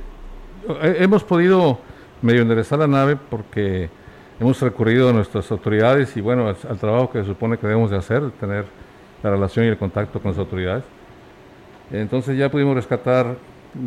hemos 0.80 1.24
podido 1.24 1.80
medio 2.22 2.42
enderezar 2.42 2.78
la 2.78 2.86
nave 2.86 3.16
porque 3.16 3.90
hemos 4.40 4.60
recurrido 4.60 5.10
a 5.10 5.12
nuestras 5.12 5.50
autoridades 5.50 6.16
y 6.16 6.20
bueno, 6.20 6.48
al, 6.48 6.78
trabajo 6.78 7.10
que 7.10 7.20
se 7.20 7.26
supone 7.26 7.56
que 7.56 7.66
debemos 7.66 7.90
de 7.90 7.96
hacer, 7.96 8.30
tener 8.32 8.64
la 9.22 9.30
relación 9.30 9.64
y 9.66 9.68
el 9.68 9.78
contacto 9.78 10.20
con 10.20 10.32
las 10.32 10.38
autoridades. 10.38 10.84
Entonces 11.92 12.36
ya 12.36 12.50
pudimos 12.50 12.74
rescatar 12.74 13.36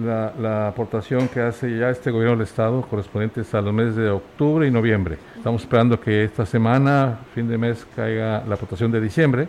la, 0.03 0.67
aportación 0.67 1.27
que 1.27 1.41
hace 1.41 1.77
ya 1.77 1.89
este 1.89 2.11
gobierno 2.11 2.37
del 2.37 2.45
Estado 2.45 2.81
correspondientes 2.81 3.53
a 3.53 3.61
los 3.61 3.73
meses 3.73 3.95
de 3.95 4.09
octubre 4.09 4.67
y 4.67 4.71
noviembre. 4.71 5.17
Estamos 5.35 5.61
esperando 5.61 5.99
que 5.99 6.23
esta 6.23 6.45
semana, 6.45 7.19
fin 7.33 7.47
de 7.47 7.57
mes, 7.57 7.85
caiga 7.95 8.43
la 8.47 8.55
aportación 8.55 8.91
de 8.91 9.01
diciembre, 9.01 9.47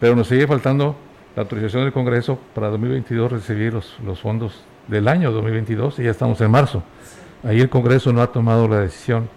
pero 0.00 0.16
nos 0.16 0.28
sigue 0.28 0.46
faltando 0.46 0.96
la 1.36 1.42
autorización 1.42 1.82
del 1.84 1.92
Congreso 1.92 2.38
para 2.54 2.68
2022 2.68 3.32
recibir 3.32 3.74
los, 3.74 3.98
los 4.04 4.20
fondos 4.20 4.64
del 4.86 5.08
año 5.08 5.32
2022 5.32 5.98
y 5.98 6.04
ya 6.04 6.10
estamos 6.10 6.40
en 6.40 6.50
marzo. 6.50 6.82
Ahí 7.42 7.60
el 7.60 7.68
Congreso 7.68 8.12
no 8.12 8.22
ha 8.22 8.28
tomado 8.28 8.68
la 8.68 8.80
decisión 8.80 9.28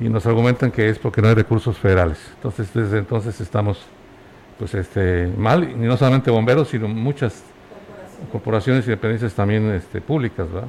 y 0.00 0.08
nos 0.08 0.26
argumentan 0.26 0.70
que 0.70 0.88
es 0.88 0.98
porque 0.98 1.20
no 1.20 1.28
hay 1.28 1.34
recursos 1.34 1.76
federales. 1.76 2.18
Entonces, 2.36 2.72
desde 2.72 2.98
entonces 2.98 3.40
estamos 3.40 3.80
pues 4.58 4.74
este 4.74 5.28
mal, 5.36 5.70
y 5.70 5.74
no 5.74 5.96
solamente 5.96 6.30
bomberos, 6.30 6.68
sino 6.68 6.88
muchas 6.88 7.44
corporaciones 8.32 8.86
y 8.86 8.90
dependencias 8.90 9.34
también 9.34 9.70
este, 9.70 10.00
públicas. 10.00 10.50
¿verdad? 10.52 10.68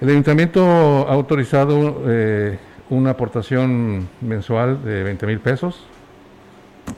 El 0.00 0.08
ayuntamiento 0.10 1.06
ha 1.08 1.12
autorizado 1.12 2.02
eh, 2.06 2.58
una 2.90 3.10
aportación 3.10 4.08
mensual 4.20 4.84
de 4.84 5.04
20 5.04 5.26
mil 5.26 5.40
pesos, 5.40 5.84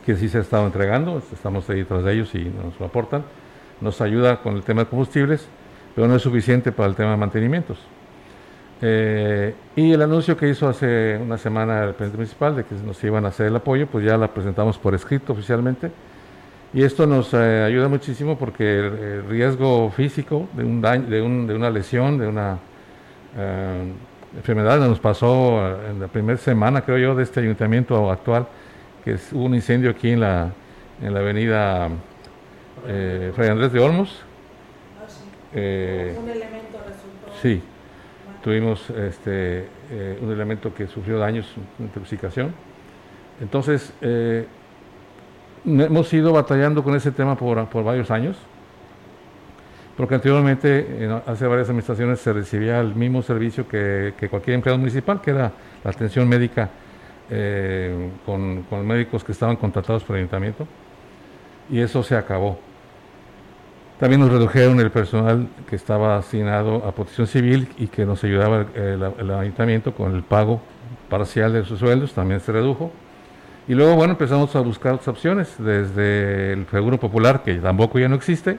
que 0.07 0.17
sí 0.17 0.29
se 0.29 0.39
ha 0.39 0.41
estado 0.41 0.67
entregando, 0.67 1.23
estamos 1.33 1.69
ahí 1.69 1.85
tras 1.85 2.05
de 2.05 2.15
ellos 2.15 2.35
y 2.35 2.45
nos 2.45 2.79
lo 2.81 2.87
aportan. 2.87 3.25
Nos 3.81 4.01
ayuda 4.01 4.41
con 4.41 4.57
el 4.57 4.63
tema 4.63 4.85
de 4.85 4.89
combustibles, 4.89 5.47
pero 5.95 6.09
no 6.09 6.17
es 6.17 6.23
suficiente 6.23 6.73
para 6.73 6.89
el 6.89 6.95
tema 6.95 7.11
de 7.11 7.17
mantenimientos. 7.19 7.79
Eh, 8.85 9.55
y 9.77 9.93
el 9.93 10.03
anuncio 10.03 10.37
que 10.37 10.49
hizo 10.49 10.69
hace 10.69 11.17
una 11.17 11.39
semana 11.39 11.85
el 11.85 11.91
presidente 11.91 12.17
municipal 12.17 12.57
de 12.57 12.65
que 12.65 12.75
nos 12.75 13.03
iban 13.05 13.25
a 13.25 13.29
hacer 13.29 13.47
el 13.47 13.55
apoyo, 13.55 13.87
pues 13.87 14.05
ya 14.05 14.19
la 14.19 14.27
presentamos 14.27 14.77
por 14.77 14.93
escrito 14.95 15.33
oficialmente. 15.33 15.93
Y 16.75 16.83
esto 16.83 17.07
nos 17.07 17.33
eh, 17.33 17.63
ayuda 17.65 17.87
muchísimo 17.87 18.37
porque 18.37 18.81
el, 18.81 19.29
riesgo 19.29 19.91
físico 19.91 20.49
de, 20.55 20.65
un 20.65 20.81
daño, 20.81 21.07
de, 21.07 21.23
un, 21.23 21.47
de 21.47 21.55
una 21.55 21.71
lesión, 21.71 22.19
de 22.19 22.27
una 22.27 22.59
eh, 23.37 23.93
enfermedad, 24.35 24.81
nos 24.81 24.99
pasó 24.99 25.61
en 25.89 26.01
la 26.01 26.09
primera 26.09 26.39
semana, 26.39 26.81
creo 26.81 26.99
yo, 26.99 27.15
de 27.15 27.23
este 27.23 27.39
ayuntamiento 27.39 28.11
actual, 28.11 28.49
que 29.05 29.13
es, 29.13 29.33
hubo 29.33 29.45
un 29.45 29.55
incendio 29.55 29.91
aquí 29.91 30.11
en 30.11 30.21
la, 30.21 30.51
en 31.01 31.15
la 31.15 31.21
avenida 31.21 31.89
Fray 33.35 33.49
Andrés 33.49 33.73
de 33.73 33.79
Olmos. 33.79 34.23
Ah, 34.99 35.55
un 35.55 35.59
elemento 35.61 36.79
resultó. 36.85 37.41
Sí, 37.41 37.63
tuvimos 38.43 38.91
este, 38.91 39.67
eh, 39.91 40.19
un 40.21 40.31
elemento 40.31 40.75
que 40.75 40.87
sufrió 40.87 41.19
daños, 41.19 41.47
intoxicación. 41.79 42.53
Entonces, 43.41 43.93
eh, 44.01 44.47
hemos 45.65 46.13
ido 46.13 46.33
batallando 46.33 46.83
con 46.83 46.95
ese 46.95 47.13
tema 47.13 47.37
por, 47.37 47.67
por 47.69 47.85
varios 47.85 48.11
años, 48.11 48.37
porque 49.97 50.15
anteriormente, 50.15 51.09
hace 51.27 51.47
varias 51.47 51.69
administraciones, 51.69 52.21
se 52.21 52.33
recibía 52.33 52.81
el 52.81 52.95
mismo 52.95 53.23
servicio 53.23 53.69
que, 53.69 54.15
cualquier 54.31 54.55
empleado 54.55 54.79
municipal, 54.79 55.21
que 55.21 55.31
era 55.31 55.53
la 55.85 55.91
atención 55.91 56.29
médica 56.29 56.71
eh, 57.31 58.11
con, 58.25 58.63
con 58.63 58.87
médicos 58.87 59.23
que 59.23 59.33
estaban 59.33 59.57
contratados 59.57 60.03
por 60.03 60.17
el 60.17 60.23
ayuntamiento, 60.23 60.67
y 61.71 61.81
eso 61.81 62.03
se 62.03 62.17
acabó 62.17 62.59
También 64.03 64.21
nos 64.21 64.33
redujeron 64.33 64.81
el 64.81 64.91
personal 64.91 65.47
que 65.71 65.77
estaba 65.77 66.17
asignado 66.17 66.85
a 66.85 66.91
protección 66.91 67.29
civil 67.29 67.69
y 67.79 67.87
que 67.87 68.05
nos 68.05 68.25
ayudaba 68.25 68.67
el, 68.75 69.31
ayuntamiento 69.31 69.95
con 69.95 70.13
el 70.17 70.25
pago 70.25 70.61
parcial 71.09 71.53
de 71.53 71.65
sus 71.65 71.79
sueldos, 71.79 72.13
también 72.13 72.41
se 72.41 72.51
redujo. 72.51 72.91
Y 73.69 73.75
luego, 73.75 73.95
bueno, 73.95 74.15
empezamos 74.15 74.57
a 74.57 74.61
buscar 74.61 74.95
otras 74.95 75.07
opciones, 75.07 75.55
desde 75.57 76.53
el 76.53 76.67
Seguro 76.67 76.99
Popular, 76.99 77.45
que 77.45 77.55
tampoco 77.55 78.01
ya 78.01 78.09
no 78.09 78.17
existe, 78.17 78.59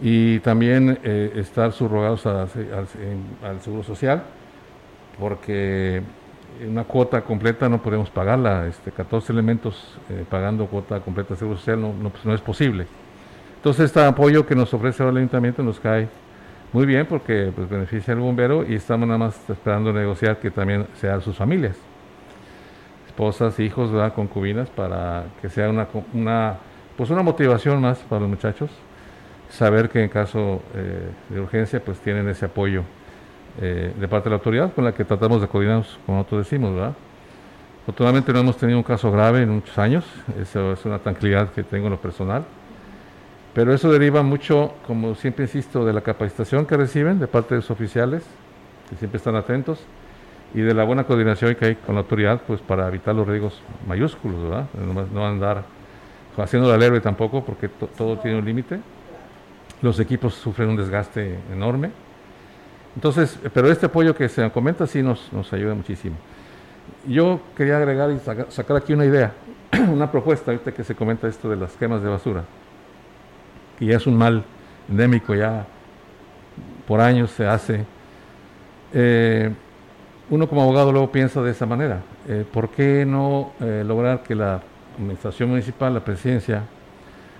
y 0.00 0.38
también 0.38 1.00
eh, 1.02 1.32
estar 1.34 1.72
subrogados 1.72 2.24
al, 2.24 2.46
Seguro 3.64 3.82
Social, 3.82 4.22
porque 5.18 6.02
una 6.68 6.84
cuota 6.84 7.22
completa 7.22 7.68
no 7.68 7.82
podemos 7.82 8.10
pagarla, 8.10 8.68
este, 8.68 8.92
14 8.92 9.32
elementos 9.32 9.98
eh, 10.08 10.24
pagando 10.30 10.66
cuota 10.66 11.00
completa 11.00 11.34
de 11.34 11.40
Seguro 11.40 11.58
Social 11.58 11.80
no, 11.80 11.92
no, 11.92 12.10
pues 12.10 12.24
no 12.24 12.32
es 12.32 12.40
posible. 12.40 12.86
Entonces, 13.60 13.84
este 13.86 14.02
apoyo 14.02 14.46
que 14.46 14.54
nos 14.54 14.72
ofrece 14.72 15.06
el 15.06 15.18
ayuntamiento 15.18 15.62
nos 15.62 15.78
cae 15.78 16.08
muy 16.72 16.86
bien 16.86 17.04
porque 17.04 17.52
pues, 17.54 17.68
beneficia 17.68 18.14
al 18.14 18.20
bombero 18.20 18.64
y 18.66 18.74
estamos 18.74 19.06
nada 19.06 19.18
más 19.18 19.50
esperando 19.50 19.92
negociar 19.92 20.38
que 20.38 20.50
también 20.50 20.86
sean 20.94 21.20
sus 21.20 21.36
familias. 21.36 21.76
Esposas, 23.06 23.60
hijos, 23.60 23.90
concubinas, 24.14 24.70
para 24.70 25.24
que 25.42 25.50
sea 25.50 25.68
una, 25.68 25.86
pues 26.96 27.10
una 27.10 27.22
motivación 27.22 27.82
más 27.82 27.98
para 27.98 28.20
los 28.20 28.30
muchachos, 28.30 28.70
saber 29.50 29.90
que 29.90 30.02
en 30.02 30.08
caso 30.08 30.62
eh, 30.74 31.10
de 31.28 31.40
urgencia 31.42 31.84
pues 31.84 31.98
tienen 31.98 32.30
ese 32.30 32.46
apoyo 32.46 32.82
eh, 33.60 33.92
de 33.94 34.08
parte 34.08 34.30
de 34.30 34.30
la 34.30 34.36
autoridad 34.36 34.72
con 34.72 34.86
la 34.86 34.94
que 34.94 35.04
tratamos 35.04 35.42
de 35.42 35.48
coordinarnos, 35.48 35.98
como 36.06 36.16
nosotros 36.16 36.46
decimos, 36.46 36.74
¿verdad? 36.74 36.94
No 37.86 38.40
hemos 38.40 38.56
tenido 38.56 38.78
un 38.78 38.84
caso 38.84 39.12
grave 39.12 39.42
en 39.42 39.50
muchos 39.50 39.76
años, 39.76 40.06
eso 40.40 40.72
es 40.72 40.82
una 40.86 40.98
tranquilidad 40.98 41.50
que 41.50 41.62
tengo 41.62 41.88
en 41.88 41.90
lo 41.90 42.00
personal, 42.00 42.44
pero 43.54 43.74
eso 43.74 43.90
deriva 43.90 44.22
mucho, 44.22 44.74
como 44.86 45.14
siempre 45.14 45.44
insisto, 45.44 45.84
de 45.84 45.92
la 45.92 46.00
capacitación 46.02 46.66
que 46.66 46.76
reciben 46.76 47.18
de 47.18 47.26
parte 47.26 47.54
de 47.54 47.62
sus 47.62 47.72
oficiales, 47.72 48.22
que 48.88 48.96
siempre 48.96 49.18
están 49.18 49.36
atentos, 49.36 49.80
y 50.54 50.60
de 50.60 50.74
la 50.74 50.84
buena 50.84 51.04
coordinación 51.04 51.54
que 51.54 51.64
hay 51.64 51.74
con 51.76 51.94
la 51.94 52.02
autoridad, 52.02 52.40
pues 52.46 52.60
para 52.60 52.88
evitar 52.88 53.14
los 53.14 53.26
riesgos 53.26 53.60
mayúsculos, 53.86 54.42
¿verdad? 54.42 54.66
No, 55.12 55.26
andar 55.26 55.64
haciendo 56.36 56.68
la 56.68 56.78
leve 56.78 57.00
tampoco, 57.00 57.44
porque 57.44 57.68
todo 57.68 58.18
tiene 58.18 58.38
un 58.38 58.44
límite. 58.44 58.80
Los 59.82 60.00
equipos 60.00 60.34
sufren 60.34 60.68
un 60.68 60.76
desgaste 60.76 61.38
enorme. 61.52 61.90
Entonces, 62.94 63.38
pero 63.52 63.70
este 63.70 63.86
apoyo 63.86 64.14
que 64.14 64.28
se 64.28 64.48
comenta 64.50 64.86
sí 64.86 65.02
nos 65.02 65.52
ayuda 65.52 65.74
muchísimo. 65.74 66.16
Yo 67.06 67.40
quería 67.56 67.78
agregar 67.78 68.10
y 68.10 68.18
sacar 68.50 68.76
aquí 68.76 68.92
una 68.92 69.04
idea, 69.04 69.32
una 69.92 70.10
propuesta, 70.10 70.50
ahorita 70.50 70.72
que 70.72 70.84
se 70.84 70.94
comenta 70.94 71.28
esto 71.28 71.48
de 71.48 71.56
las 71.56 71.72
quemas 71.76 72.02
de 72.02 72.08
basura, 72.08 72.44
que 73.80 73.86
ya 73.86 73.96
es 73.96 74.06
un 74.06 74.14
mal 74.14 74.44
endémico, 74.90 75.34
ya 75.34 75.66
por 76.86 77.00
años 77.00 77.30
se 77.30 77.46
hace. 77.46 77.86
Eh, 78.92 79.50
uno 80.28 80.48
como 80.48 80.62
abogado 80.62 80.92
luego 80.92 81.10
piensa 81.10 81.40
de 81.40 81.50
esa 81.50 81.64
manera. 81.64 82.02
Eh, 82.28 82.44
¿Por 82.52 82.68
qué 82.68 83.06
no 83.06 83.52
eh, 83.58 83.82
lograr 83.84 84.22
que 84.22 84.34
la 84.34 84.60
administración 84.96 85.48
municipal, 85.48 85.94
la 85.94 86.04
presidencia, 86.04 86.64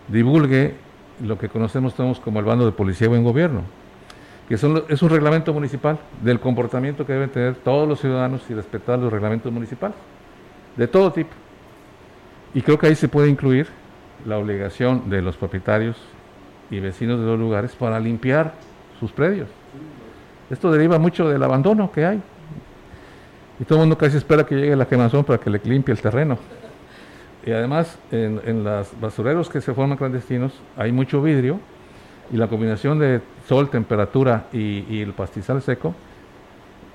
divulgue 0.09 0.74
lo 1.22 1.37
que 1.37 1.50
conocemos 1.50 1.94
todos 1.94 2.18
como 2.20 2.40
el 2.40 2.46
bando 2.46 2.64
de 2.64 2.72
policía 2.72 3.07
o 3.09 3.11
buen 3.11 3.22
gobierno? 3.22 3.61
Que 4.48 4.55
es 4.55 5.03
un 5.03 5.11
reglamento 5.11 5.53
municipal 5.53 5.98
del 6.22 6.40
comportamiento 6.40 7.05
que 7.05 7.12
deben 7.12 7.31
tener 7.31 7.55
todos 7.57 7.87
los 7.87 8.00
ciudadanos 8.00 8.42
y 8.48 8.55
respetar 8.55 8.98
los 8.98 9.12
reglamentos 9.12 9.53
municipales, 9.53 9.96
de 10.76 10.88
todo 10.88 11.12
tipo. 11.12 11.31
Y 12.55 12.62
creo 12.62 12.79
que 12.79 12.87
ahí 12.87 12.96
se 12.96 13.09
puede 13.09 13.29
incluir 13.29 13.68
la 14.24 14.38
obligación 14.38 15.09
de 15.09 15.22
los 15.22 15.37
propietarios 15.37 15.96
y 16.70 16.80
vecinos 16.80 17.20
de 17.20 17.26
los 17.26 17.38
lugares 17.38 17.72
para 17.72 17.98
limpiar 17.98 18.54
sus 18.98 19.12
predios. 19.12 19.48
Esto 20.50 20.70
deriva 20.70 20.98
mucho 20.98 21.28
del 21.28 21.42
abandono 21.42 21.90
que 21.92 22.04
hay. 22.04 22.22
Y 23.59 23.64
todo 23.64 23.78
el 23.78 23.83
mundo 23.83 23.98
casi 23.98 24.16
espera 24.16 24.44
que 24.44 24.54
llegue 24.54 24.74
la 24.74 24.87
quemazón 24.87 25.24
para 25.24 25.38
que 25.38 25.50
le 25.50 25.61
limpie 25.64 25.92
el 25.92 26.00
terreno. 26.00 26.38
Y 27.44 27.52
además, 27.52 27.98
en, 28.11 28.40
en 28.44 28.64
los 28.64 28.88
basureros 29.00 29.48
que 29.48 29.61
se 29.61 29.72
forman 29.74 29.96
clandestinos, 29.96 30.52
hay 30.76 30.92
mucho 30.92 31.22
vidrio 31.22 31.59
y 32.33 32.37
la 32.37 32.48
combinación 32.48 32.98
de 32.98 33.20
sol, 33.48 33.70
temperatura 33.70 34.46
y, 34.52 35.02
el 35.02 35.12
pastizal 35.12 35.61
seco 35.62 35.94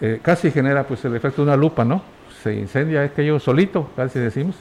eh, 0.01 0.19
casi 0.21 0.51
genera 0.51 0.83
pues 0.85 1.03
el 1.05 1.15
efecto 1.15 1.41
de 1.41 1.47
una 1.49 1.57
lupa, 1.57 1.83
¿no? 1.85 2.01
Se 2.43 2.53
incendia 2.53 3.03
aquello 3.03 3.39
solito, 3.39 3.89
casi 3.95 4.19
decimos, 4.19 4.55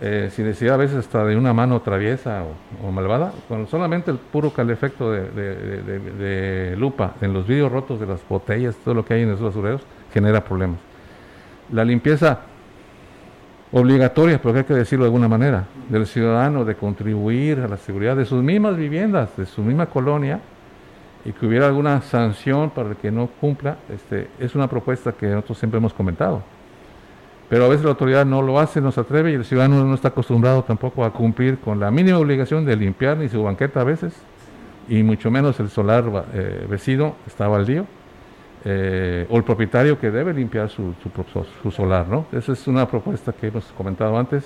eh, 0.00 0.30
sin 0.32 0.46
necesidad 0.46 0.74
a 0.74 0.78
veces 0.78 0.98
hasta 0.98 1.24
de 1.24 1.36
una 1.36 1.52
mano 1.52 1.80
traviesa 1.80 2.44
o, 2.84 2.90
malvada, 2.90 3.32
con 3.48 3.66
solamente 3.66 4.10
el 4.10 4.18
puro 4.18 4.52
efecto 4.56 5.10
de, 5.10 5.30
de, 5.30 6.76
lupa 6.76 7.14
en 7.20 7.32
los 7.32 7.46
vidrios 7.46 7.72
rotos 7.72 7.98
de 7.98 8.06
las 8.06 8.20
botellas, 8.28 8.76
todo 8.84 8.94
lo 8.94 9.04
que 9.04 9.14
hay 9.14 9.22
en 9.22 9.30
esos 9.30 9.42
basureros, 9.42 9.82
genera 10.12 10.44
problemas 10.44 10.78
la 11.72 11.84
limpieza 11.84 12.40
obligatoria, 13.72 14.40
porque 14.40 14.60
hay 14.60 14.64
que 14.64 14.74
decirlo 14.74 15.04
de 15.04 15.08
alguna 15.08 15.28
manera, 15.28 15.66
del 15.88 16.06
ciudadano 16.06 16.64
de 16.64 16.74
contribuir 16.74 17.60
a 17.60 17.68
la 17.68 17.76
seguridad 17.76 18.16
de 18.16 18.24
sus 18.24 18.42
mismas 18.42 18.76
viviendas, 18.76 19.36
de 19.36 19.46
su 19.46 19.62
misma 19.62 19.86
colonia, 19.86 20.40
y 21.24 21.32
que 21.32 21.46
hubiera 21.46 21.66
alguna 21.66 22.00
sanción 22.00 22.70
para 22.70 22.94
que 22.94 23.10
no 23.10 23.26
cumpla, 23.40 23.76
este, 23.92 24.28
es 24.38 24.54
una 24.54 24.68
propuesta 24.68 25.12
que 25.12 25.26
nosotros 25.26 25.58
siempre 25.58 25.78
hemos 25.78 25.92
comentado. 25.92 26.42
Pero 27.48 27.64
a 27.64 27.68
veces 27.68 27.84
la 27.84 27.90
autoridad 27.90 28.26
no 28.26 28.42
lo 28.42 28.60
hace, 28.60 28.80
no 28.80 28.92
se 28.92 29.00
atreve 29.00 29.32
y 29.32 29.34
el 29.34 29.44
ciudadano 29.44 29.82
no 29.84 29.94
está 29.94 30.08
acostumbrado 30.08 30.64
tampoco 30.64 31.04
a 31.04 31.12
cumplir 31.12 31.58
con 31.58 31.80
la 31.80 31.90
mínima 31.90 32.18
obligación 32.18 32.64
de 32.64 32.76
limpiar 32.76 33.16
ni 33.16 33.28
su 33.28 33.42
banqueta 33.42 33.80
a 33.80 33.84
veces, 33.84 34.14
y 34.88 35.02
mucho 35.02 35.30
menos 35.30 35.58
el 35.60 35.70
solar 35.70 36.26
eh, 36.34 36.66
vecino 36.68 37.16
está 37.26 37.48
baldío 37.48 37.86
eh, 38.64 39.26
o 39.30 39.36
el 39.36 39.44
propietario 39.44 39.98
que 39.98 40.10
debe 40.10 40.34
limpiar 40.34 40.68
su, 40.68 40.94
su, 41.62 41.70
solar, 41.70 42.08
¿no? 42.08 42.26
Esa 42.32 42.52
es 42.52 42.66
una 42.66 42.86
propuesta 42.88 43.32
que 43.32 43.46
hemos 43.46 43.64
comentado 43.76 44.18
antes 44.18 44.44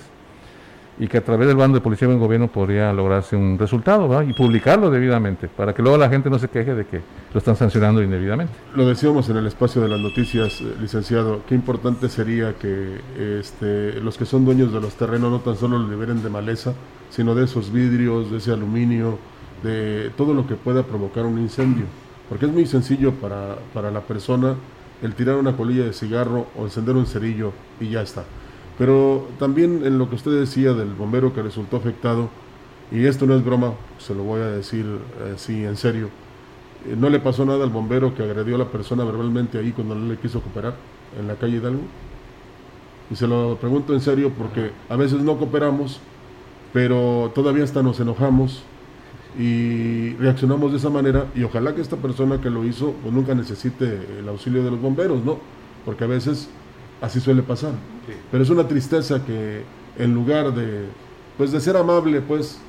y 0.99 1.07
que 1.07 1.17
a 1.17 1.23
través 1.23 1.47
del 1.47 1.57
bando 1.57 1.77
de 1.77 1.81
policía 1.81 2.07
en 2.07 2.19
gobierno 2.19 2.47
podría 2.47 2.93
lograrse 2.93 3.35
un 3.35 3.57
resultado 3.57 4.21
y 4.23 4.33
publicarlo 4.33 4.91
debidamente 4.91 5.47
para 5.47 5.73
que 5.73 5.81
luego 5.81 5.97
la 5.97 6.09
gente 6.09 6.29
no 6.29 6.37
se 6.37 6.49
queje 6.49 6.75
de 6.75 6.85
que 6.85 7.01
lo 7.33 7.37
están 7.37 7.55
sancionando 7.55 8.03
indebidamente. 8.03 8.53
Lo 8.75 8.87
decíamos 8.87 9.29
en 9.29 9.37
el 9.37 9.47
espacio 9.47 9.81
de 9.81 9.89
las 9.89 9.99
noticias, 9.99 10.61
eh, 10.61 10.75
licenciado, 10.79 11.41
qué 11.47 11.55
importante 11.55 12.09
sería 12.09 12.53
que 12.53 12.99
este, 13.39 13.99
los 14.01 14.17
que 14.17 14.25
son 14.25 14.45
dueños 14.45 14.71
de 14.71 14.81
los 14.81 14.93
terrenos 14.95 15.31
no 15.31 15.39
tan 15.39 15.55
solo 15.55 15.79
lo 15.79 15.89
liberen 15.89 16.21
de 16.21 16.29
maleza, 16.29 16.73
sino 17.09 17.33
de 17.33 17.45
esos 17.45 17.71
vidrios, 17.71 18.31
de 18.31 18.37
ese 18.37 18.51
aluminio, 18.51 19.17
de 19.63 20.11
todo 20.15 20.33
lo 20.33 20.45
que 20.45 20.55
pueda 20.55 20.83
provocar 20.83 21.25
un 21.25 21.39
incendio 21.39 21.85
porque 22.29 22.45
es 22.45 22.51
muy 22.51 22.65
sencillo 22.65 23.13
para, 23.13 23.57
para 23.73 23.91
la 23.91 24.01
persona 24.01 24.55
el 25.01 25.13
tirar 25.15 25.35
una 25.35 25.55
colilla 25.55 25.83
de 25.83 25.93
cigarro 25.93 26.47
o 26.57 26.63
encender 26.63 26.95
un 26.95 27.05
cerillo 27.05 27.51
y 27.79 27.89
ya 27.89 28.01
está. 28.01 28.23
Pero 28.77 29.27
también 29.39 29.85
en 29.85 29.97
lo 29.97 30.09
que 30.09 30.15
usted 30.15 30.31
decía 30.31 30.73
del 30.73 30.93
bombero 30.93 31.33
que 31.33 31.41
resultó 31.41 31.77
afectado, 31.77 32.29
y 32.91 33.05
esto 33.05 33.25
no 33.25 33.35
es 33.35 33.43
broma, 33.43 33.73
se 33.99 34.13
lo 34.15 34.23
voy 34.23 34.41
a 34.41 34.47
decir 34.47 34.85
así 35.33 35.63
en 35.63 35.77
serio, 35.77 36.09
eh, 36.87 36.95
no 36.97 37.09
le 37.09 37.19
pasó 37.19 37.45
nada 37.45 37.63
al 37.63 37.69
bombero 37.69 38.13
que 38.15 38.23
agredió 38.23 38.55
a 38.55 38.59
la 38.59 38.67
persona 38.67 39.03
verbalmente 39.03 39.57
ahí 39.57 39.71
cuando 39.71 39.95
no 39.95 40.11
le 40.11 40.17
quiso 40.17 40.41
cooperar 40.41 40.75
en 41.19 41.27
la 41.27 41.35
calle 41.35 41.57
Hidalgo. 41.57 41.81
Y 43.11 43.15
se 43.15 43.27
lo 43.27 43.57
pregunto 43.57 43.93
en 43.93 44.01
serio 44.01 44.31
porque 44.37 44.71
a 44.89 44.95
veces 44.95 45.21
no 45.21 45.37
cooperamos, 45.37 45.99
pero 46.71 47.31
todavía 47.35 47.63
hasta 47.63 47.83
nos 47.83 47.99
enojamos 47.99 48.63
y 49.37 50.13
reaccionamos 50.15 50.71
de 50.71 50.77
esa 50.77 50.89
manera 50.89 51.25
y 51.35 51.43
ojalá 51.43 51.73
que 51.73 51.81
esta 51.81 51.97
persona 51.97 52.39
que 52.39 52.49
lo 52.49 52.63
hizo 52.65 52.93
pues 53.01 53.13
nunca 53.13 53.33
necesite 53.33 53.99
el 54.19 54.29
auxilio 54.29 54.63
de 54.63 54.71
los 54.71 54.81
bomberos, 54.81 55.23
¿no? 55.23 55.39
Porque 55.85 56.03
a 56.03 56.07
veces 56.07 56.49
así 57.03 57.19
suele 57.19 57.43
pasar. 57.43 57.73
Pero 58.31 58.43
es 58.43 58.49
una 58.49 58.67
tristeza 58.67 59.23
que 59.25 59.63
en 59.97 60.13
lugar 60.13 60.53
de 60.53 60.85
pues 61.37 61.51
de 61.51 61.59
ser 61.59 61.75
amable, 61.75 62.21
pues 62.21 62.59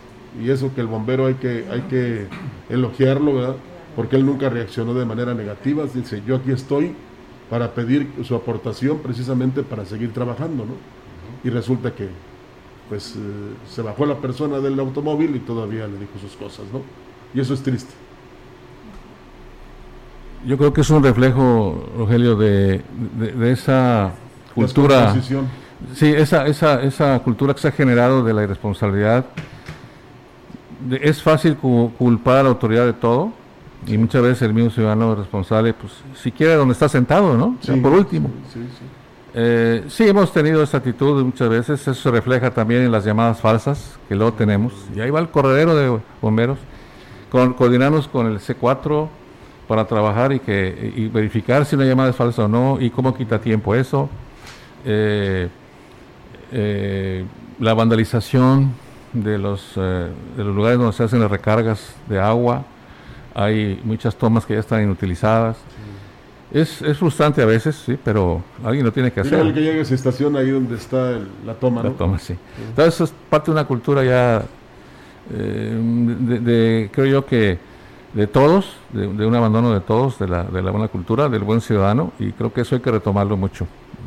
y 0.42 0.50
eso 0.50 0.74
que 0.74 0.80
el 0.80 0.88
bombero 0.88 1.26
hay 1.26 1.34
que 1.34 1.64
hay 1.70 1.82
que 1.82 2.26
elogiarlo, 2.68 3.34
¿verdad? 3.34 3.56
Porque 3.94 4.16
él 4.16 4.26
nunca 4.26 4.48
reaccionó 4.48 4.92
de 4.94 5.04
manera 5.04 5.34
negativa, 5.34 5.84
dice, 5.86 6.22
"Yo 6.26 6.36
aquí 6.36 6.50
estoy 6.50 6.94
para 7.48 7.74
pedir 7.74 8.10
su 8.24 8.34
aportación 8.34 8.98
precisamente 8.98 9.62
para 9.62 9.84
seguir 9.84 10.12
trabajando", 10.12 10.66
¿no? 10.66 10.74
Y 11.44 11.50
resulta 11.50 11.94
que 11.94 12.08
pues 12.88 13.14
eh, 13.16 13.18
se 13.70 13.82
bajó 13.82 14.04
la 14.04 14.16
persona 14.16 14.58
del 14.58 14.78
automóvil 14.80 15.36
y 15.36 15.38
todavía 15.38 15.86
le 15.86 15.98
dijo 15.98 16.18
sus 16.20 16.34
cosas, 16.34 16.66
¿no? 16.72 16.82
Y 17.32 17.40
eso 17.40 17.54
es 17.54 17.62
triste. 17.62 17.94
Yo 20.46 20.58
creo 20.58 20.72
que 20.72 20.82
es 20.82 20.90
un 20.90 21.02
reflejo, 21.02 21.90
Rogelio, 21.96 22.36
de, 22.36 22.82
de, 23.16 23.52
esa 23.52 24.12
cultura. 24.54 25.14
Sí, 25.94 26.06
esa, 26.06 26.46
esa, 26.46 26.82
esa 26.82 27.18
cultura 27.20 27.54
que 27.54 27.60
se 27.60 27.68
ha 27.68 27.72
generado 27.72 28.22
de 28.22 28.32
la 28.32 28.42
irresponsabilidad. 28.42 29.24
es 30.90 31.22
fácil 31.22 31.56
culpar 31.56 32.38
a 32.38 32.42
la 32.44 32.48
autoridad 32.50 32.84
de 32.84 32.92
todo 32.92 33.32
y 33.86 33.98
muchas 33.98 34.22
veces 34.22 34.42
el 34.42 34.54
mismo 34.54 34.70
ciudadano 34.70 35.14
responsable, 35.14 35.74
pues 35.74 35.92
siquiera 36.14 36.56
donde 36.56 36.72
está 36.72 36.88
sentado, 36.88 37.36
¿no? 37.36 37.56
por 37.82 37.92
último. 37.92 38.30
Sí, 38.52 38.60
sí. 38.60 38.84
Eh, 39.36 39.84
sí, 39.88 40.08
hemos 40.08 40.32
tenido 40.32 40.62
esa 40.62 40.76
actitud 40.76 41.22
muchas 41.24 41.48
veces, 41.48 41.80
eso 41.80 41.94
se 41.94 42.10
refleja 42.10 42.52
también 42.52 42.82
en 42.82 42.92
las 42.92 43.04
llamadas 43.04 43.40
falsas 43.40 43.98
que 44.08 44.14
luego 44.14 44.32
tenemos. 44.34 44.72
Y 44.94 45.00
ahí 45.00 45.10
va 45.10 45.18
el 45.20 45.28
corredero 45.28 45.74
de 45.74 46.00
bomberos. 46.22 46.58
coordinarnos 47.30 48.06
con 48.06 48.26
el 48.26 48.38
C4 48.38 49.08
para 49.66 49.86
trabajar 49.86 50.32
y, 50.32 50.40
que, 50.40 50.92
y 50.96 51.08
verificar 51.08 51.64
si 51.64 51.76
una 51.76 51.84
llamada 51.84 52.10
es 52.10 52.16
falsa 52.16 52.44
o 52.44 52.48
no 52.48 52.78
y 52.80 52.90
cómo 52.90 53.14
quita 53.14 53.40
tiempo 53.40 53.74
eso. 53.74 54.08
Eh, 54.84 55.48
eh, 56.52 57.24
la 57.58 57.74
vandalización 57.74 58.72
de 59.12 59.38
los, 59.38 59.72
eh, 59.76 60.08
de 60.36 60.44
los 60.44 60.54
lugares 60.54 60.78
donde 60.78 60.92
se 60.92 61.04
hacen 61.04 61.20
las 61.20 61.30
recargas 61.30 61.94
de 62.08 62.20
agua. 62.20 62.64
Hay 63.34 63.80
muchas 63.84 64.14
tomas 64.16 64.44
que 64.44 64.54
ya 64.54 64.60
están 64.60 64.82
inutilizadas. 64.82 65.56
Es, 66.52 66.82
es, 66.82 66.96
frustrante 66.98 67.42
a 67.42 67.46
veces, 67.46 67.74
sí, 67.74 67.98
pero 68.02 68.42
alguien 68.62 68.84
lo 68.84 68.92
tiene 68.92 69.10
que 69.10 69.20
hacer. 69.20 69.40
El 69.40 69.52
que 69.52 69.60
llega 69.60 69.78
a 69.78 69.82
esa 69.82 69.94
estación 69.94 70.36
ahí 70.36 70.50
donde 70.50 70.76
está 70.76 71.18
la 71.44 71.54
toma. 71.54 71.82
La 71.82 71.90
toma, 71.90 72.18
sí. 72.18 72.36
Entonces 72.68 73.00
es 73.00 73.14
parte 73.28 73.46
de 73.46 73.52
una 73.52 73.64
cultura 73.66 74.04
ya, 74.04 74.44
de, 75.30 76.90
creo 76.92 77.06
yo 77.06 77.26
que 77.26 77.58
de 78.14 78.26
todos, 78.26 78.76
de, 78.92 79.06
un 79.06 79.34
abandono 79.34 79.74
de 79.74 79.80
todos, 79.80 80.18
de 80.18 80.28
la, 80.28 80.44
de 80.44 80.62
la 80.62 80.70
buena 80.70 80.88
cultura, 80.88 81.28
del 81.28 81.42
buen 81.42 81.60
ciudadano, 81.60 82.12
y 82.18 82.32
creo 82.32 82.52
que 82.52 82.60
eso 82.60 82.76
hay 82.76 82.80
que 82.80 82.90
retomarlo 82.90 83.36
mucho 83.36 83.66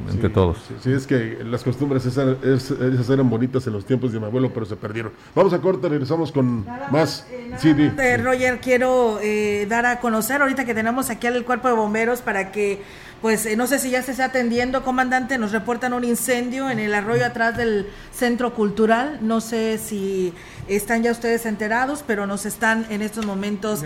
entre 0.10 0.30
todos. 0.30 0.58
Sí, 0.82 0.92
es 0.92 1.06
que 1.06 1.40
las 1.44 1.64
costumbres 1.64 2.06
esas, 2.06 3.10
eran 3.10 3.30
bonitas 3.30 3.66
en 3.68 3.74
los 3.74 3.86
tiempos 3.86 4.14
de 4.14 4.20
mi 4.20 4.26
abuelo, 4.26 4.52
pero 4.54 4.66
se 4.66 4.76
perdieron. 4.76 5.12
Vamos 5.36 5.54
a 5.54 5.60
corte, 5.60 5.90
regresamos 5.90 6.32
con 6.32 6.66
más. 6.92 7.26
Eh, 7.64 8.18
Roger, 8.18 8.60
quiero 8.60 9.20
eh, 9.22 9.66
dar 9.68 9.86
a 9.86 10.00
conocer 10.00 10.42
ahorita 10.42 10.66
que 10.66 10.74
tenemos 10.74 11.10
aquí 11.10 11.28
al 11.28 11.44
cuerpo 11.44 11.68
de 11.68 11.74
bomberos 11.74 12.22
para 12.22 12.52
que 12.52 12.82
pues 13.22 13.48
eh, 13.48 13.56
no 13.56 13.66
sé 13.66 13.80
si 13.80 13.90
ya 13.90 14.04
se 14.04 14.12
está 14.12 14.26
atendiendo, 14.26 14.84
comandante, 14.84 15.38
nos 15.40 15.52
reportan 15.52 15.94
un 15.94 16.04
incendio 16.04 16.70
en 16.70 16.78
el 16.78 16.94
arroyo 16.94 17.26
atrás 17.26 17.58
del 17.58 17.88
centro 18.12 18.54
cultural, 18.54 19.20
no 19.22 19.42
sé 19.42 19.80
si 19.80 20.34
están 20.68 21.04
ya 21.04 21.12
ustedes 21.12 21.46
enterados, 21.46 22.04
pero 22.06 22.28
nos 22.28 22.46
están 22.46 22.86
en 22.90 23.02
estos 23.02 23.26
momentos, 23.26 23.84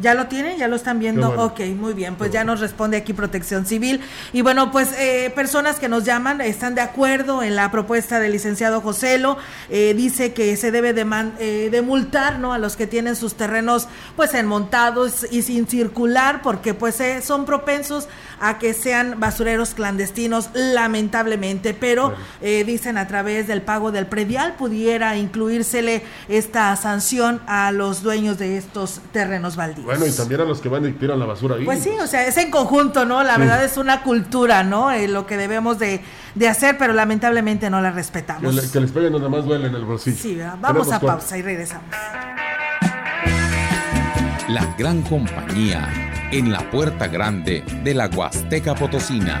¿ya 0.00 0.14
lo, 0.14 0.26
tienen? 0.26 0.58
¿Ya 0.58 0.68
lo 0.68 0.76
están 0.76 0.98
viendo? 0.98 1.30
Ok, 1.42 1.60
muy 1.76 1.92
bien, 1.92 2.16
pues 2.16 2.30
ya 2.30 2.44
nos 2.44 2.60
responde 2.60 2.96
aquí 2.96 3.12
Protección 3.12 3.66
Civil. 3.66 4.00
Y 4.32 4.42
bueno, 4.42 4.70
pues 4.70 4.92
eh, 4.98 5.32
personas 5.34 5.78
que 5.78 5.88
nos 5.88 6.04
llaman 6.04 6.40
están 6.40 6.74
de 6.74 6.80
acuerdo 6.80 7.42
en 7.42 7.56
la 7.56 7.70
propuesta 7.70 8.20
del 8.20 8.32
licenciado 8.32 8.80
Joselo, 8.80 9.36
eh, 9.70 9.94
dice 9.96 10.32
que 10.32 10.56
se 10.56 10.70
debe 10.70 10.92
de, 10.92 11.70
de 11.70 11.82
multar 11.82 12.38
¿no? 12.38 12.52
a 12.52 12.58
los 12.58 12.76
que 12.76 12.86
tienen 12.86 13.16
sus 13.16 13.34
terrenos 13.34 13.88
pues 14.16 14.34
enmontados 14.34 15.26
y 15.30 15.42
sin 15.42 15.66
circular, 15.66 16.42
porque 16.42 16.74
pues 16.74 16.96
son 17.22 17.44
propensos 17.44 18.08
a 18.40 18.58
que 18.58 18.74
sean 18.74 19.18
basureros 19.18 19.74
clandestinos, 19.74 20.50
lamentablemente, 20.54 21.74
pero 21.74 22.14
eh, 22.40 22.64
dicen 22.64 22.98
a 22.98 23.06
través 23.06 23.46
del 23.46 23.62
pago 23.62 23.92
del 23.92 24.06
predial 24.06 24.54
pudiera 24.56 25.16
incluírsele 25.16 26.02
esta 26.28 26.74
sanción 26.76 27.40
a 27.46 27.72
los 27.72 28.02
dueños 28.02 28.38
de 28.38 28.56
estos 28.56 29.00
terrenos 29.12 29.56
baldíos. 29.56 29.86
Bueno, 29.86 30.06
y 30.06 30.12
también 30.12 30.40
a 30.40 30.44
los 30.44 30.60
que 30.60 30.68
van 30.68 30.86
y 30.86 30.92
tiran 30.92 31.18
la 31.18 31.26
basura 31.26 31.56
ahí. 31.56 31.64
Pues 31.64 31.82
sí, 31.82 31.90
o 32.00 32.06
sea, 32.06 32.26
es 32.26 32.36
en 32.36 32.50
conjunto, 32.50 33.04
¿no? 33.04 33.22
La 33.22 33.38
verdad 33.38 33.64
es 33.64 33.76
una 33.76 34.02
cultura, 34.02 34.62
¿no? 34.62 34.90
Eh, 34.90 35.08
lo 35.08 35.26
que 35.26 35.36
debemos 35.36 35.78
de, 35.78 36.02
hacer, 36.48 36.78
pero 36.78 36.92
lamentablemente 36.92 37.70
no 37.70 37.80
la 37.80 37.90
respetamos. 37.90 38.70
Que, 38.70 38.80
les 38.80 38.90
peguen 38.90 39.12
nada 39.12 39.28
más 39.28 39.44
duele 39.44 39.68
en 39.68 39.74
el 39.74 39.84
bolsillo. 39.84 40.16
Sí, 40.16 40.38
vamos 40.60 40.90
a 40.92 41.00
pausa 41.00 41.38
y 41.38 41.42
regresamos. 41.42 41.94
La 44.48 44.74
gran 44.78 45.02
compañía 45.02 45.88
en 46.30 46.52
la 46.52 46.70
puerta 46.70 47.08
grande 47.08 47.64
de 47.82 47.94
la 47.94 48.06
Huasteca 48.06 48.74
Potosina. 48.74 49.40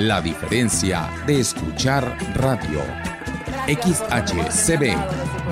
La 0.00 0.22
diferencia 0.22 1.10
de 1.26 1.40
escuchar 1.40 2.16
radio. 2.34 2.80
XHCB 3.66 4.96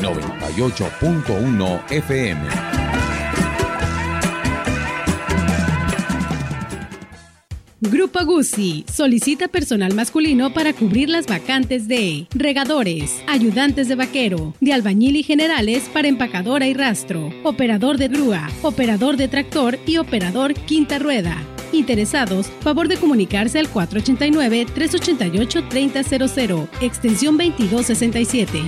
98.1 0.01 1.93
FM. 1.93 2.41
Grupo 7.83 8.25
Guzzi 8.25 8.87
solicita 8.91 9.49
personal 9.49 9.93
masculino 9.95 10.55
para 10.55 10.73
cubrir 10.73 11.11
las 11.11 11.27
vacantes 11.27 11.87
de 11.87 12.27
regadores, 12.31 13.23
ayudantes 13.27 13.87
de 13.89 13.97
vaquero, 13.97 14.55
de 14.63 14.73
albañil 14.73 15.17
y 15.17 15.25
generales 15.25 15.91
para 15.93 16.09
empacadora 16.09 16.67
y 16.67 16.73
rastro, 16.73 17.31
operador 17.45 17.99
de 17.99 18.09
grúa, 18.09 18.49
operador 18.63 19.19
de 19.19 19.29
tractor 19.29 19.79
y 19.85 19.99
operador 19.99 20.55
quinta 20.55 20.99
rueda. 20.99 21.37
Interesados, 21.73 22.47
favor 22.61 22.87
de 22.89 22.97
comunicarse 22.97 23.59
al 23.59 23.71
489-388-3000, 23.73 26.69
extensión 26.81 27.37
2267. 27.37 28.63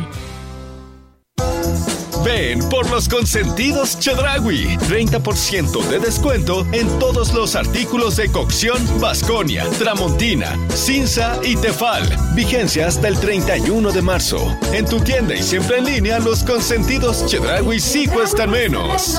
Ven 2.25 2.59
por 2.69 2.91
los 2.91 3.09
consentidos 3.09 3.99
Chedragui. 3.99 4.77
30% 4.89 5.89
de 5.89 5.99
descuento 5.99 6.67
en 6.73 6.87
todos 6.99 7.33
los 7.33 7.57
artículos 7.57 8.17
de 8.17 8.31
cocción 8.31 8.79
Vasconia, 9.01 9.65
Tramontina, 9.79 10.57
Cinza 10.75 11.41
y 11.43 11.57
Tefal. 11.57 12.05
Vigencia 12.35 12.89
hasta 12.89 13.09
el 13.09 13.19
31 13.19 13.91
de 13.91 14.03
marzo. 14.03 14.57
En 14.73 14.85
tu 14.85 15.01
tienda 15.01 15.35
y 15.35 15.43
siempre 15.43 15.79
en 15.79 15.87
línea, 15.87 16.19
los 16.19 16.45
consentidos 16.45 17.25
Chedragui 17.27 17.81
sí 17.81 18.07
cuestan 18.07 18.51
menos. 18.51 19.19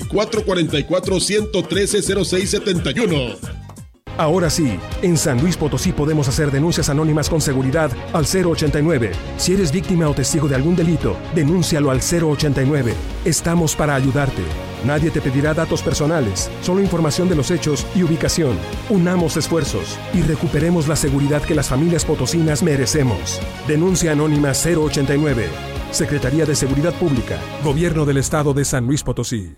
444-113-0671. 1.63 3.59
Ahora 4.19 4.49
sí, 4.49 4.77
en 5.01 5.15
San 5.15 5.39
Luis 5.39 5.55
Potosí 5.55 5.93
podemos 5.93 6.27
hacer 6.27 6.51
denuncias 6.51 6.89
anónimas 6.89 7.29
con 7.29 7.39
seguridad 7.39 7.89
al 8.11 8.25
089. 8.25 9.11
Si 9.37 9.53
eres 9.53 9.71
víctima 9.71 10.09
o 10.09 10.13
testigo 10.13 10.49
de 10.49 10.55
algún 10.55 10.75
delito, 10.75 11.15
denúncialo 11.33 11.89
al 11.89 12.01
089. 12.01 12.93
Estamos 13.23 13.77
para 13.77 13.95
ayudarte. 13.95 14.41
Nadie 14.85 15.09
te 15.09 15.21
pedirá 15.21 15.53
datos 15.53 15.81
personales, 15.81 16.51
solo 16.61 16.81
información 16.81 17.29
de 17.29 17.35
los 17.35 17.49
hechos 17.49 17.87
y 17.95 18.03
ubicación. 18.03 18.57
Unamos 18.89 19.37
esfuerzos 19.37 19.97
y 20.13 20.21
recuperemos 20.21 20.89
la 20.89 20.97
seguridad 20.97 21.41
que 21.41 21.55
las 21.55 21.69
familias 21.69 22.03
potosinas 22.03 22.61
merecemos. 22.61 23.39
Denuncia 23.69 24.11
anónima 24.11 24.51
089. 24.51 25.47
Secretaría 25.91 26.45
de 26.45 26.55
Seguridad 26.55 26.93
Pública, 26.95 27.39
Gobierno 27.63 28.05
del 28.05 28.17
Estado 28.17 28.53
de 28.53 28.65
San 28.65 28.85
Luis 28.85 29.01
Potosí. 29.01 29.55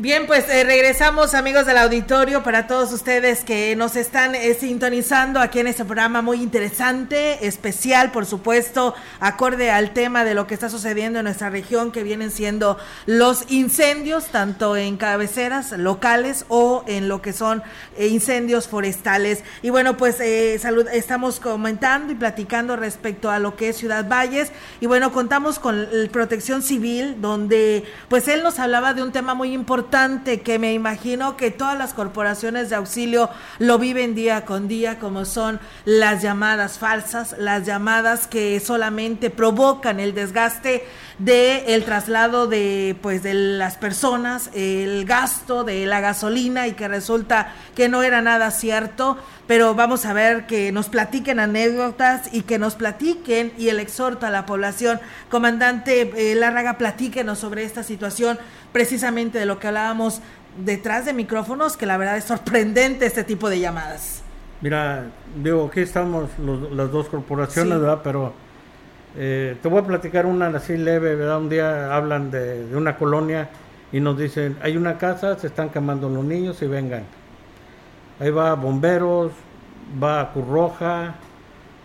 Bien, 0.00 0.28
pues 0.28 0.48
eh, 0.48 0.62
regresamos 0.62 1.34
amigos 1.34 1.66
del 1.66 1.76
auditorio 1.76 2.44
para 2.44 2.68
todos 2.68 2.92
ustedes 2.92 3.42
que 3.42 3.74
nos 3.74 3.96
están 3.96 4.36
eh, 4.36 4.54
sintonizando 4.54 5.40
aquí 5.40 5.58
en 5.58 5.66
este 5.66 5.84
programa 5.84 6.22
muy 6.22 6.40
interesante, 6.40 7.44
especial 7.48 8.12
por 8.12 8.24
supuesto, 8.24 8.94
acorde 9.18 9.72
al 9.72 9.92
tema 9.94 10.22
de 10.22 10.34
lo 10.34 10.46
que 10.46 10.54
está 10.54 10.70
sucediendo 10.70 11.18
en 11.18 11.24
nuestra 11.24 11.50
región 11.50 11.90
que 11.90 12.04
vienen 12.04 12.30
siendo 12.30 12.78
los 13.06 13.50
incendios, 13.50 14.26
tanto 14.26 14.76
en 14.76 14.98
cabeceras 14.98 15.72
locales 15.72 16.44
o 16.46 16.84
en 16.86 17.08
lo 17.08 17.20
que 17.20 17.32
son 17.32 17.64
eh, 17.96 18.06
incendios 18.06 18.68
forestales. 18.68 19.42
Y 19.62 19.70
bueno, 19.70 19.96
pues 19.96 20.18
salud, 20.60 20.86
estamos 20.92 21.40
comentando 21.40 22.12
y 22.12 22.14
platicando 22.14 22.76
respecto 22.76 23.32
a 23.32 23.40
lo 23.40 23.56
que 23.56 23.70
es 23.70 23.76
Ciudad 23.76 24.08
Valles 24.08 24.52
y 24.78 24.86
bueno, 24.86 25.10
contamos 25.10 25.58
con 25.58 25.88
Protección 26.12 26.62
Civil 26.62 27.16
donde 27.20 27.82
pues 28.08 28.28
él 28.28 28.44
nos 28.44 28.60
hablaba 28.60 28.94
de 28.94 29.02
un 29.02 29.10
tema 29.10 29.34
muy 29.34 29.52
importante 29.52 29.87
que 29.90 30.58
me 30.58 30.74
imagino 30.74 31.36
que 31.36 31.50
todas 31.50 31.78
las 31.78 31.94
corporaciones 31.94 32.68
de 32.68 32.76
auxilio 32.76 33.30
lo 33.58 33.78
viven 33.78 34.14
día 34.14 34.44
con 34.44 34.68
día, 34.68 34.98
como 34.98 35.24
son 35.24 35.60
las 35.86 36.22
llamadas 36.22 36.78
falsas, 36.78 37.34
las 37.38 37.64
llamadas 37.64 38.26
que 38.26 38.60
solamente 38.60 39.30
provocan 39.30 39.98
el 39.98 40.14
desgaste 40.14 40.84
de 41.18 41.74
el 41.74 41.84
traslado 41.84 42.46
de 42.46 42.96
pues 43.02 43.22
de 43.22 43.34
las 43.34 43.76
personas, 43.76 44.50
el 44.54 45.04
gasto 45.04 45.64
de 45.64 45.84
la 45.86 46.00
gasolina 46.00 46.68
y 46.68 46.72
que 46.72 46.86
resulta 46.86 47.52
que 47.74 47.88
no 47.88 48.02
era 48.02 48.22
nada 48.22 48.50
cierto, 48.50 49.18
pero 49.46 49.74
vamos 49.74 50.06
a 50.06 50.12
ver 50.12 50.46
que 50.46 50.70
nos 50.70 50.88
platiquen 50.88 51.40
anécdotas 51.40 52.32
y 52.32 52.42
que 52.42 52.58
nos 52.58 52.76
platiquen 52.76 53.52
y 53.58 53.68
el 53.68 53.80
exhorto 53.80 54.26
a 54.26 54.30
la 54.30 54.46
población, 54.46 55.00
comandante 55.28 56.12
eh, 56.16 56.34
Larraga, 56.36 56.78
platíquenos 56.78 57.38
sobre 57.38 57.64
esta 57.64 57.82
situación 57.82 58.38
precisamente 58.72 59.38
de 59.38 59.46
lo 59.46 59.58
que 59.58 59.68
hablábamos 59.68 60.20
detrás 60.64 61.04
de 61.04 61.12
micrófonos, 61.12 61.76
que 61.76 61.86
la 61.86 61.96
verdad 61.96 62.16
es 62.16 62.24
sorprendente 62.24 63.06
este 63.06 63.24
tipo 63.24 63.48
de 63.48 63.60
llamadas. 63.60 64.22
Mira, 64.60 65.06
digo, 65.40 65.68
aquí 65.70 65.80
estamos 65.80 66.28
las 66.72 66.90
dos 66.90 67.08
corporaciones, 67.08 67.78
¿verdad? 67.78 68.00
Pero 68.02 68.34
eh, 69.16 69.56
te 69.62 69.68
voy 69.68 69.80
a 69.80 69.86
platicar 69.86 70.26
una 70.26 70.48
así 70.48 70.76
leve. 70.76 71.14
Un 71.34 71.48
día 71.48 71.94
hablan 71.94 72.30
de, 72.30 72.66
una 72.74 72.96
colonia 72.96 73.48
y 73.92 74.00
nos 74.00 74.18
dicen, 74.18 74.56
hay 74.62 74.76
una 74.76 74.98
casa, 74.98 75.38
se 75.38 75.46
están 75.46 75.70
quemando 75.70 76.08
los 76.08 76.24
niños 76.24 76.60
y 76.62 76.66
vengan. 76.66 77.04
Ahí 78.20 78.30
va 78.30 78.54
bomberos, 78.54 79.32
va 80.02 80.32
Curroja, 80.32 81.14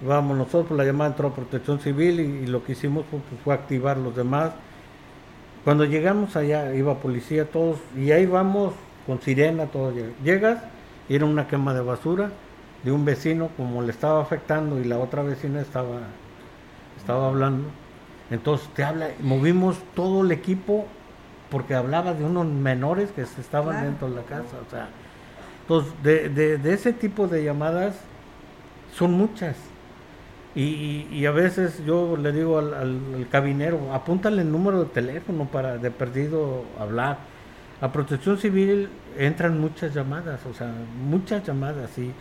vamos 0.05 0.37
nosotros, 0.37 0.77
la 0.77 0.83
llamada 0.83 1.11
entró 1.11 1.29
a 1.29 1.35
protección 1.35 1.79
civil 1.79 2.19
y, 2.19 2.47
lo 2.47 2.63
que 2.63 2.73
hicimos 2.73 3.05
fue, 3.09 3.19
pues, 3.19 3.41
fue 3.43 3.53
activar 3.53 3.97
los 3.97 4.15
demás 4.15 4.51
cuando 5.63 5.85
llegamos 5.85 6.35
allá, 6.35 6.75
iba 6.75 6.95
policía, 6.95 7.45
todos, 7.45 7.77
y 7.95 8.11
ahí 8.11 8.25
vamos 8.25 8.73
con 9.07 9.21
sirena, 9.21 9.67
todo. 9.67 9.93
Llegas, 10.21 10.61
era 11.07 11.25
una 11.25 11.47
quema 11.47 11.73
de 11.73 11.79
basura 11.79 12.31
de 12.83 12.91
un 12.91 13.05
vecino, 13.05 13.49
como 13.55 13.81
le 13.81 13.91
estaba 13.91 14.21
afectando, 14.21 14.77
y 14.77 14.83
la 14.83 14.99
otra 14.99 15.23
vecina 15.23 15.61
estaba, 15.61 16.01
estaba 17.03 17.27
hablando. 17.27 17.67
Entonces 18.31 18.67
te 18.69 18.83
habla, 18.83 19.09
movimos 19.21 19.77
todo 19.95 20.23
el 20.23 20.31
equipo, 20.31 20.87
porque 21.51 21.75
hablaba 21.75 22.13
de 22.13 22.23
unos 22.23 22.47
menores 22.47 23.11
que 23.11 23.21
estaban 23.21 23.83
dentro 23.83 24.09
de 24.09 24.15
la 24.15 24.23
casa. 24.23 24.57
O 24.65 24.69
sea, 24.71 24.89
entonces, 25.61 25.93
de, 26.01 26.57
de 26.57 26.73
ese 26.73 26.93
tipo 26.93 27.27
de 27.27 27.43
llamadas 27.43 27.95
son 28.95 29.13
muchas. 29.13 29.55
Y, 30.55 31.25
a 31.25 31.31
veces 31.31 31.83
yo 31.83 32.15
le 32.15 32.31
digo 32.31 32.59
al, 32.59 33.27
cabinero, 33.31 33.91
apúntale 33.91 34.43
el 34.43 34.51
número 34.51 34.83
de 34.83 34.89
teléfono 34.89 35.45
para 35.45 35.77
de 35.77 35.89
perdido 35.89 36.63
hablar. 36.79 37.17
A 37.81 37.91
protección 37.91 38.37
civil 38.37 38.87
entran 39.17 39.59
muchas 39.59 39.93
llamadas, 39.93 40.39
o 40.45 40.53
sea, 40.53 40.71
muchas 41.09 41.43
llamadas. 41.43 41.97
Y, 41.97 42.11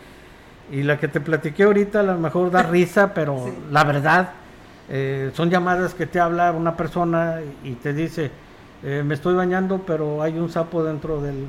y 0.74 0.82
la 0.82 0.98
que 0.98 1.08
te 1.08 1.20
platiqué 1.20 1.64
ahorita 1.64 2.00
a 2.00 2.04
lo 2.04 2.18
mejor 2.18 2.50
da 2.50 2.62
risa, 2.70 3.12
pero 3.12 3.50
la 3.70 3.84
verdad, 3.84 4.30
eh, 4.94 5.30
son 5.32 5.48
llamadas 5.48 5.94
que 5.94 6.04
te 6.04 6.20
habla 6.20 6.52
una 6.52 6.76
persona 6.76 7.38
y 7.64 7.72
te 7.76 7.94
dice, 7.94 8.30
eh, 8.82 9.02
me 9.02 9.14
estoy 9.14 9.34
bañando, 9.34 9.78
pero 9.86 10.20
hay 10.20 10.38
un 10.38 10.50
sapo 10.50 10.84
dentro 10.84 11.22
del, 11.22 11.46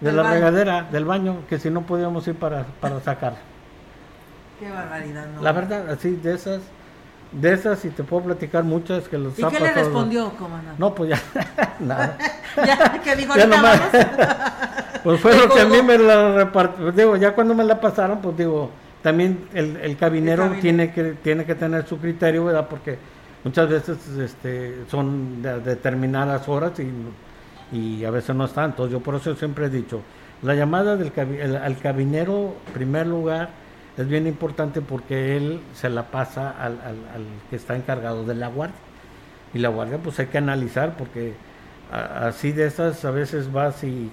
de 0.00 0.10
la 0.10 0.22
regadera, 0.22 0.84
del 0.90 1.04
baño, 1.04 1.42
que 1.50 1.58
si 1.58 1.68
no 1.68 1.82
podíamos 1.82 2.26
ir 2.28 2.36
para, 2.36 2.64
para 2.80 2.98
sacar. 3.04 3.34
Qué 4.58 4.70
barbaridad, 4.70 5.26
¿no? 5.34 5.42
La 5.42 5.52
verdad, 5.52 5.90
así, 5.90 6.12
de 6.12 6.34
esas, 6.34 6.62
de 7.30 7.52
esas, 7.52 7.84
y 7.84 7.90
te 7.90 8.04
puedo 8.04 8.22
platicar 8.22 8.64
muchas 8.64 9.06
que 9.06 9.18
los 9.18 9.38
¿Y 9.38 9.44
qué 9.44 9.60
le 9.60 9.74
respondió, 9.74 10.30
comandante? 10.38 10.80
No, 10.80 10.94
pues 10.94 11.10
ya, 11.10 11.22
nada. 11.80 12.16
ya, 12.56 13.02
que 13.02 13.16
dijo, 13.16 13.36
ya 13.36 13.46
nomás. 13.46 13.82
pues 15.04 15.20
fue 15.20 15.36
lo 15.36 15.46
que 15.50 15.60
a 15.60 15.66
mí 15.66 15.82
me 15.82 15.98
la 15.98 16.36
repartió, 16.36 16.90
digo, 16.90 17.16
ya 17.16 17.34
cuando 17.34 17.54
me 17.54 17.64
la 17.64 17.78
pasaron, 17.78 18.22
pues 18.22 18.34
digo, 18.38 18.70
también 19.02 19.48
el, 19.54 19.76
el, 19.76 19.96
cabinero, 19.96 20.52
tiene 20.60 20.92
que 20.92 21.14
tiene 21.22 21.44
que 21.44 21.54
tener 21.54 21.86
su 21.86 21.98
criterio, 21.98 22.44
¿verdad? 22.44 22.68
Porque 22.68 22.98
muchas 23.44 23.68
veces 23.68 23.98
este, 24.18 24.84
son 24.90 25.42
de 25.42 25.60
determinadas 25.60 26.48
horas 26.48 26.72
y, 26.78 27.76
y 27.76 28.04
a 28.04 28.10
veces 28.10 28.36
no 28.36 28.44
están. 28.44 28.70
Entonces 28.70 28.92
yo 28.92 29.00
por 29.00 29.14
eso 29.14 29.34
siempre 29.34 29.66
he 29.66 29.70
dicho, 29.70 30.02
la 30.42 30.54
llamada 30.54 30.96
del 30.96 31.12
al 31.56 31.78
cabinero, 31.78 32.56
en 32.66 32.72
primer 32.72 33.06
lugar, 33.06 33.50
es 33.96 34.08
bien 34.08 34.26
importante 34.26 34.80
porque 34.80 35.36
él 35.36 35.60
se 35.74 35.90
la 35.90 36.04
pasa 36.04 36.50
al, 36.50 36.72
al, 36.80 37.24
que 37.50 37.56
está 37.56 37.76
encargado 37.76 38.24
de 38.24 38.34
la 38.34 38.48
guardia. 38.48 38.76
Y 39.52 39.58
la 39.58 39.68
guardia 39.68 39.98
pues 39.98 40.18
hay 40.20 40.26
que 40.26 40.38
analizar 40.38 40.96
porque 40.96 41.34
así 41.90 42.52
de 42.52 42.66
esas 42.66 43.04
a 43.04 43.10
veces 43.10 43.52
vas 43.52 43.82
y 43.82 44.10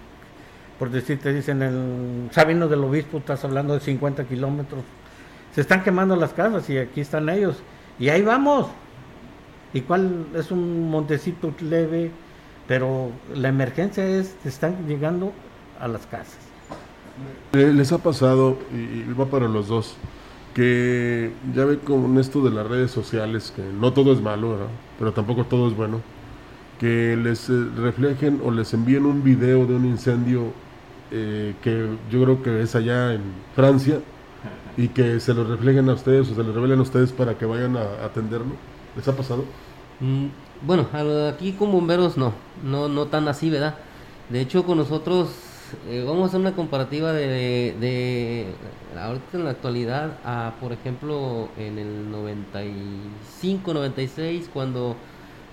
por 0.80 0.90
decir 0.90 1.20
te 1.20 1.34
dicen 1.34 1.62
el 1.62 2.30
Sabino 2.32 2.68
del 2.68 2.84
Obispo 2.84 3.18
estás 3.18 3.44
hablando 3.44 3.74
de 3.74 3.80
50 3.80 4.26
kilómetros. 4.26 4.84
Se 5.54 5.62
están 5.62 5.84
quemando 5.84 6.16
las 6.16 6.34
casas 6.34 6.70
y 6.70 6.78
aquí 6.78 7.02
están 7.02 7.30
ellos. 7.30 7.58
Y 8.00 8.10
ahí 8.10 8.22
vamos. 8.22 8.68
¿Y 9.74 9.82
cuál 9.82 10.28
es 10.36 10.52
un 10.52 10.90
montecito 10.90 11.54
leve? 11.62 12.12
Pero 12.68 13.12
la 13.34 13.50
emergencia 13.50 14.06
es, 14.06 14.36
están 14.46 14.88
llegando 14.88 15.32
a 15.80 15.88
las 15.88 16.06
casas. 16.06 16.38
Les 17.54 17.92
ha 17.92 17.98
pasado, 17.98 18.60
y 18.72 19.12
va 19.14 19.26
para 19.26 19.48
los 19.48 19.68
dos, 19.68 19.96
que 20.54 21.32
ya 21.56 21.66
ve 21.66 21.80
con 21.80 22.18
esto 22.20 22.44
de 22.44 22.52
las 22.52 22.68
redes 22.68 22.92
sociales, 22.92 23.54
que 23.56 23.64
no 23.64 23.94
todo 23.94 24.14
es 24.14 24.22
malo, 24.22 24.58
pero 25.00 25.14
tampoco 25.14 25.46
todo 25.46 25.68
es 25.68 25.76
bueno, 25.76 26.02
que 26.80 27.16
les 27.16 27.50
eh, 27.50 27.54
reflejen 27.78 28.42
o 28.44 28.52
les 28.52 28.74
envíen 28.74 29.06
un 29.06 29.24
video 29.24 29.66
de 29.66 29.76
un 29.76 29.86
incendio 29.86 30.52
eh, 31.12 31.56
que 31.62 31.88
yo 32.12 32.24
creo 32.24 32.44
que 32.44 32.62
es 32.62 32.76
allá 32.76 33.14
en 33.14 33.22
Francia 33.56 34.00
y 34.76 34.90
que 34.90 35.20
se 35.20 35.34
lo 35.34 35.44
reflejen 35.44 35.90
a 35.90 35.94
ustedes 35.94 36.30
o 36.30 36.36
se 36.36 36.44
lo 36.44 36.54
revelen 36.54 36.80
a 36.80 36.82
ustedes 36.82 37.12
para 37.12 37.38
que 37.38 37.46
vayan 37.46 37.78
a, 37.78 38.06
atenderlo. 38.06 38.54
¿Les 38.96 39.08
ha 39.08 39.16
pasado? 39.16 39.46
Mm, 40.00 40.28
bueno, 40.62 40.88
aquí 41.30 41.54
con 41.54 41.72
bomberos 41.72 42.18
no, 42.18 42.34
no, 42.64 42.88
no 42.88 43.08
tan 43.08 43.28
así, 43.28 43.50
¿verdad? 43.50 43.76
De 44.30 44.42
hecho, 44.42 44.66
con 44.66 44.78
nosotros 44.78 45.30
eh, 45.90 46.04
vamos 46.06 46.24
a 46.24 46.26
hacer 46.28 46.40
una 46.40 46.54
comparativa 46.54 47.12
de, 47.12 47.76
de, 47.80 48.46
ahorita 48.98 49.38
en 49.38 49.44
la 49.44 49.52
actualidad 49.52 50.18
a, 50.24 50.54
por 50.62 50.72
ejemplo, 50.72 51.50
en 51.58 51.78
el 51.78 52.12
95, 52.12 53.74
96, 53.74 54.50
cuando 54.54 54.96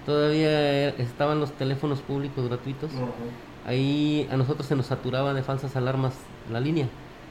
todavía 0.06 0.88
estaban 0.90 1.40
los 1.40 1.52
teléfonos 1.52 2.00
públicos 2.00 2.46
gratuitos. 2.48 2.90
Ahí 3.66 4.28
a 4.30 4.36
nosotros 4.36 4.66
se 4.66 4.76
nos 4.76 4.86
saturaba 4.86 5.34
de 5.34 5.42
falsas 5.42 5.76
alarmas 5.76 6.14
la 6.52 6.60
línea. 6.60 6.88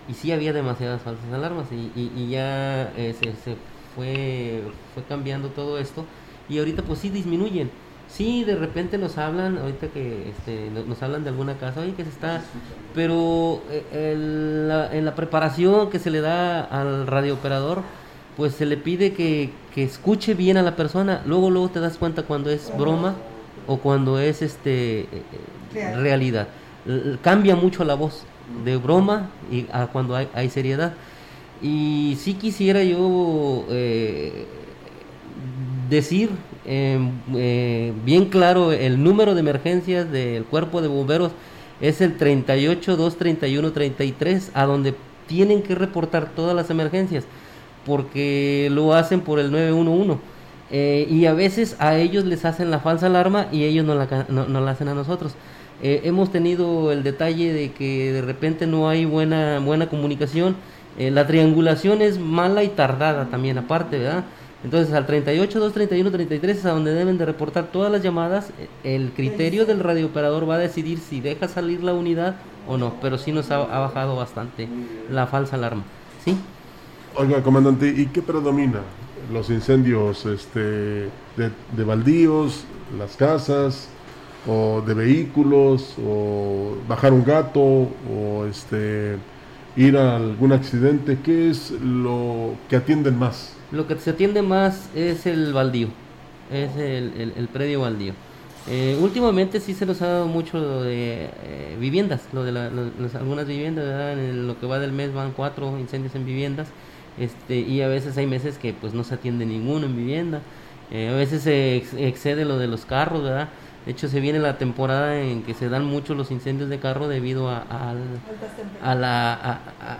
Y 0.09 0.13
sí 0.13 0.31
había 0.31 0.51
demasiadas 0.51 1.01
falsas 1.01 1.31
alarmas 1.33 1.67
y, 1.71 2.29
ya 2.29 2.91
eh, 2.97 3.15
se, 3.19 3.55
fue, 3.95 4.63
fue 4.93 5.03
cambiando 5.03 5.49
todo 5.49 5.77
esto. 5.77 6.05
Y 6.49 6.59
ahorita 6.59 6.81
pues 6.81 6.99
sí 6.99 7.09
disminuyen. 7.09 7.69
Sí, 8.09 8.43
de 8.43 8.55
repente 8.55 8.97
nos 8.97 9.17
hablan, 9.17 9.57
ahorita 9.57 9.87
que 9.87 10.29
este, 10.29 10.69
nos 10.69 11.01
hablan 11.01 11.23
de 11.23 11.29
alguna 11.29 11.57
casa, 11.57 11.81
oye, 11.81 11.93
que 11.93 12.03
se 12.03 12.09
está... 12.09 12.41
Pero 12.93 13.61
eh, 13.71 14.89
en 14.91 15.05
la 15.05 15.15
preparación 15.15 15.89
que 15.89 15.99
se 15.99 16.11
le 16.11 16.21
da 16.21 16.61
al 16.61 17.07
radiooperador, 17.07 17.81
pues 18.37 18.53
se 18.53 18.65
le 18.65 18.77
pide 18.77 19.13
que, 19.13 19.51
escuche 19.75 20.33
bien 20.33 20.57
a 20.57 20.61
la 20.61 20.75
persona. 20.75 21.21
Luego, 21.25 21.49
luego 21.49 21.69
te 21.69 21.79
das 21.79 21.97
cuenta 21.97 22.23
cuando 22.23 22.49
es 22.49 22.71
broma 22.77 23.15
o 23.67 23.77
cuando 23.77 24.19
es 24.19 24.41
este 24.41 25.01
eh, 25.01 25.07
eh, 25.75 25.95
realidad. 25.95 26.47
cambia 27.21 27.55
mucho 27.55 27.83
la 27.83 27.95
voz 27.95 28.23
de 28.65 28.77
broma 28.77 29.29
y 29.51 29.65
a 29.71 29.87
cuando 29.87 30.15
hay, 30.15 30.49
seriedad. 30.49 30.93
Y 31.61 32.17
sí 32.19 32.33
quisiera 32.33 32.83
yo 32.83 33.65
eh, 33.69 34.45
decir 35.89 36.29
bien 36.65 38.25
claro 38.29 38.71
el 38.71 39.03
número 39.03 39.33
de 39.33 39.41
emergencias 39.41 40.09
del 40.09 40.45
cuerpo 40.45 40.81
de 40.81 40.87
bomberos 40.87 41.33
es 41.81 41.99
el 41.99 42.15
38 42.15 42.95
231 42.95 43.71
33 43.73 44.51
a 44.53 44.63
donde 44.65 44.95
tienen 45.27 45.61
que 45.61 45.75
reportar 45.75 46.29
todas 46.29 46.55
las 46.55 46.69
emergencias 46.69 47.25
porque 47.85 48.69
lo 48.71 48.93
hacen 48.93 49.21
por 49.21 49.39
el 49.39 49.51
911. 49.51 50.32
Eh, 50.75 51.07
y 51.07 51.27
a 51.27 51.33
veces 51.33 51.75
a 51.77 51.97
ellos 51.97 52.25
les 52.25 52.45
hacen 52.45 52.71
la 52.71 52.79
falsa 52.79 53.05
alarma 53.05 53.45
y 53.51 53.63
ellos 53.63 53.85
no 53.85 53.93
la, 53.93 54.25
no, 54.27 54.59
la 54.59 54.71
hacen 54.71 54.87
a 54.87 54.95
nosotros. 54.95 55.35
Eh, 55.83 56.01
hemos 56.05 56.31
tenido 56.31 56.91
el 56.91 57.03
detalle 57.03 57.53
de 57.53 57.71
que 57.73 58.11
de 58.11 58.23
repente 58.23 58.65
no 58.65 58.89
hay 58.89 59.05
buena, 59.05 59.59
buena 59.59 59.87
comunicación. 59.87 60.55
Eh, 60.97 61.11
la 61.11 61.27
triangulación 61.27 62.01
es 62.01 62.17
mala 62.17 62.63
y 62.63 62.69
tardada 62.69 63.29
también 63.29 63.59
aparte, 63.59 63.99
¿verdad? 63.99 64.23
Entonces 64.63 64.91
al 64.95 65.05
38, 65.05 65.59
2, 65.59 65.73
31, 65.73 66.09
33 66.09 66.57
es 66.57 66.65
a 66.65 66.71
donde 66.71 66.91
deben 66.91 67.19
de 67.19 67.25
reportar 67.25 67.65
todas 67.65 67.91
las 67.91 68.01
llamadas. 68.01 68.51
El 68.83 69.11
criterio 69.11 69.67
del 69.67 69.79
radiooperador 69.79 70.49
va 70.49 70.55
a 70.55 70.59
decidir 70.59 70.97
si 70.97 71.21
deja 71.21 71.47
salir 71.47 71.83
la 71.83 71.93
unidad 71.93 72.37
o 72.67 72.77
no, 72.77 72.95
pero 72.99 73.19
sí 73.19 73.31
nos 73.31 73.51
ha, 73.51 73.57
ha 73.57 73.79
bajado 73.79 74.15
bastante 74.15 74.67
la 75.11 75.27
falsa 75.27 75.55
alarma. 75.55 75.83
¿Sí? 76.25 76.35
Oiga, 77.15 77.43
comandante, 77.43 77.93
¿y 77.95 78.07
qué 78.07 78.23
predomina? 78.23 78.79
¿Los 79.31 79.49
incendios 79.49 80.25
este, 80.25 80.59
de, 80.59 81.51
de 81.75 81.83
baldíos, 81.83 82.65
las 82.97 83.15
casas, 83.15 83.89
o 84.47 84.81
de 84.85 84.93
vehículos, 84.93 85.95
o 86.03 86.75
bajar 86.87 87.13
un 87.13 87.23
gato, 87.23 87.61
o 87.61 88.45
este, 88.49 89.17
ir 89.75 89.97
a 89.97 90.17
algún 90.17 90.51
accidente? 90.51 91.19
¿Qué 91.23 91.49
es 91.49 91.71
lo 91.71 92.55
que 92.69 92.75
atienden 92.75 93.17
más? 93.17 93.55
Lo 93.71 93.87
que 93.87 93.97
se 93.97 94.11
atiende 94.11 94.41
más 94.41 94.89
es 94.95 95.25
el 95.25 95.53
baldío, 95.53 95.87
es 96.51 96.75
el, 96.75 97.33
el, 97.35 97.47
predio 97.47 97.81
baldío. 97.81 98.13
Eh, 98.67 98.97
últimamente 99.01 99.59
sí 99.59 99.73
se 99.73 99.85
nos 99.85 100.01
ha 100.01 100.07
dado 100.07 100.27
mucho 100.27 100.83
de 100.83 101.29
eh, 101.43 101.77
viviendas, 101.79 102.21
lo 102.31 102.43
de 102.43 102.57
algunas 103.15 103.47
viviendas, 103.47 104.17
en 104.17 104.47
lo 104.47 104.59
que 104.59 104.65
va 104.67 104.79
del 104.79 104.91
mes 104.91 105.13
van 105.13 105.31
cuatro 105.31 105.77
incendios 105.79 106.15
en 106.15 106.25
viviendas 106.25 106.67
este, 107.19 107.59
y 107.59 107.81
a 107.81 107.87
veces 107.87 108.17
hay 108.17 108.27
meses 108.27 108.57
que 108.57 108.73
pues 108.73 108.93
no 108.93 109.03
se 109.03 109.15
atiende 109.15 109.45
ninguno 109.45 109.85
en 109.85 109.95
vivienda, 109.95 110.41
eh, 110.91 111.09
a 111.09 111.15
veces 111.15 111.43
se 111.43 111.77
excede 112.07 112.45
lo 112.45 112.57
de 112.57 112.67
los 112.67 112.85
carros, 112.85 113.23
¿verdad? 113.23 113.49
De 113.85 113.91
hecho, 113.91 114.07
se 114.07 114.21
viene 114.21 114.39
la 114.39 114.57
temporada 114.57 115.19
en 115.19 115.43
que 115.43 115.53
se 115.53 115.67
dan 115.67 115.83
mucho 115.83 116.15
los 116.15 116.31
incendios 116.31 116.69
de 116.69 116.79
carro 116.79 117.09
debido 117.09 117.49
a, 117.49 117.65
al, 118.81 119.01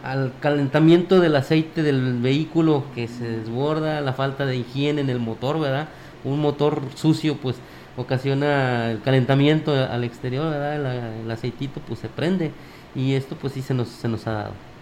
al 0.04 0.34
calentamiento 0.40 1.20
del 1.20 1.36
aceite 1.36 1.84
del 1.84 2.22
vehículo 2.22 2.86
que 2.96 3.10
se 3.10 3.28
desborda, 3.28 4.00
la 4.00 4.14
falta 4.14 4.46
de 4.46 4.56
higiene 4.56 5.02
en 5.02 5.10
el 5.10 5.20
motor, 5.20 5.60
¿verdad? 5.60 5.90
Un 6.24 6.40
motor 6.40 6.82
sucio, 6.96 7.36
pues 7.36 7.58
ocasiona 7.98 8.90
el 8.90 9.02
calentamiento 9.02 9.74
al 9.74 10.06
exterior, 10.06 10.50
¿verdad? 10.50 10.76
El, 10.78 11.24
el 11.26 11.32
aceitito, 11.32 11.82
pues 11.86 12.00
se 12.00 12.08
prende. 12.08 12.52
Y 12.96 13.16
esto, 13.16 13.36
pues 13.36 13.52
sí, 13.52 13.62
se 13.62 13.74
nos, 13.74 13.90
se 13.90 14.08
nos 14.08 14.26
ha 14.28 14.32
dado. 14.32 14.73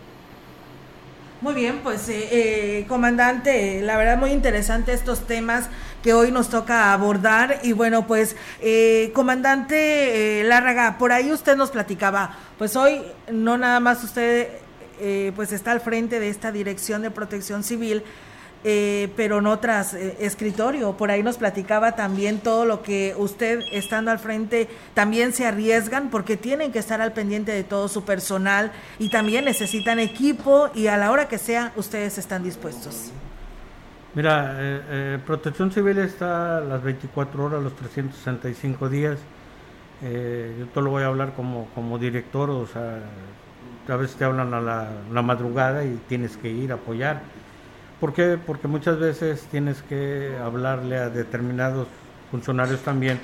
Muy 1.42 1.56
bien, 1.56 1.80
pues 1.82 2.08
eh, 2.08 2.28
eh, 2.32 2.86
comandante, 2.88 3.82
la 3.82 3.98
verdad 3.98 4.16
muy 4.16 4.30
interesante 4.30 4.94
estos 4.94 5.26
temas 5.26 5.70
que 6.04 6.14
hoy 6.14 6.32
nos 6.32 6.50
toca 6.50 6.94
abordar. 6.94 7.62
Y 7.64 7.72
bueno, 7.72 8.06
pues 8.06 8.36
eh, 8.62 9.10
comandante 9.16 10.44
Lárraga, 10.46 11.00
por 11.00 11.12
ahí 11.12 11.32
usted 11.32 11.56
nos 11.56 11.72
platicaba, 11.72 12.38
pues 12.60 12.76
hoy 12.76 13.02
no 13.32 13.58
nada 13.58 13.80
más 13.80 14.04
usted 14.04 14.50
pues 15.36 15.52
está 15.52 15.72
al 15.72 15.82
frente 15.82 16.20
de 16.20 16.30
esta 16.30 16.52
dirección 16.52 17.02
de 17.02 17.10
protección 17.10 17.64
civil, 17.64 18.04
eh, 18.64 19.12
pero 19.16 19.40
en 19.40 19.48
otras 19.48 19.96
eh, 19.96 20.18
escritorio. 20.20 20.96
Por 20.96 21.10
ahí 21.10 21.24
nos 21.24 21.38
platicaba 21.38 21.94
también 21.94 22.40
todo 22.40 22.66
lo 22.66 22.84
que 22.84 23.16
usted 23.18 23.62
estando 23.72 24.12
al 24.12 24.20
frente 24.20 24.70
también 24.94 25.34
se 25.34 25.48
arriesgan 25.48 26.10
porque 26.10 26.38
tienen 26.38 26.72
que 26.72 26.78
estar 26.78 27.02
al 27.02 27.12
pendiente 27.12 27.52
de 27.52 27.64
todo 27.64 27.88
su 27.88 28.06
personal 28.06 28.72
y 29.00 29.10
también 29.10 29.46
necesitan 29.46 29.98
equipo 29.98 30.70
y 30.76 30.88
a 30.88 30.98
la 30.98 31.12
hora 31.12 31.28
que 31.28 31.40
sea 31.40 31.74
ustedes 31.76 32.20
están 32.20 32.44
dispuestos. 32.44 33.12
Mira, 34.14 34.56
eh, 34.60 35.18
Protección 35.26 35.72
Civil 35.72 35.98
está 35.98 36.60
las 36.60 36.84
24 36.84 37.46
horas, 37.46 37.64
los 37.64 37.76
365 37.76 38.90
días. 38.90 39.18
yo 40.02 40.68
te 40.68 40.82
lo 40.82 40.92
voy 40.92 41.04
a 41.04 41.08
hablar 41.08 41.34
como, 41.34 41.68
como 41.74 41.98
director, 41.98 42.50
o 42.50 42.68
sea, 42.68 43.00
a 43.88 43.96
veces 43.96 44.18
te 44.18 44.26
hablan 44.26 44.54
a 44.54 44.62
la, 44.62 44.90
la 45.12 45.22
madrugada 45.22 45.84
y 45.84 46.00
tienes 46.08 46.38
que 46.38 46.50
ir 46.50 46.72
a 46.72 46.76
apoyar 46.76 47.22
¿Por 48.02 48.14
qué? 48.14 48.40
Porque 48.44 48.68
muchas 48.68 48.98
veces 48.98 49.44
tienes 49.52 49.84
que 49.84 50.36
hablarle 50.44 50.98
a 50.98 51.12
determinados 51.12 51.88
funcionarios 52.32 52.80
también, 52.80 53.20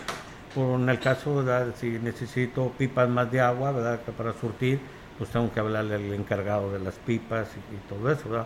por 0.54 0.80
en 0.80 0.88
el 0.88 1.00
caso, 1.00 1.44
si 1.78 1.98
necesito 1.98 2.72
pipas 2.78 3.10
más 3.10 3.32
de 3.32 3.42
agua, 3.42 3.72
¿verdad? 3.72 4.02
Que 4.06 4.12
para 4.12 4.34
surtir, 4.34 4.80
pues 5.18 5.32
tengo 5.32 5.52
que 5.52 5.60
hablarle 5.60 5.96
al 5.96 6.14
encargado 6.14 6.72
de 6.72 6.78
las 6.78 6.94
pipas 6.94 7.50
y, 7.56 7.90
todo 7.90 8.12
eso, 8.12 8.30
¿verdad? 8.30 8.46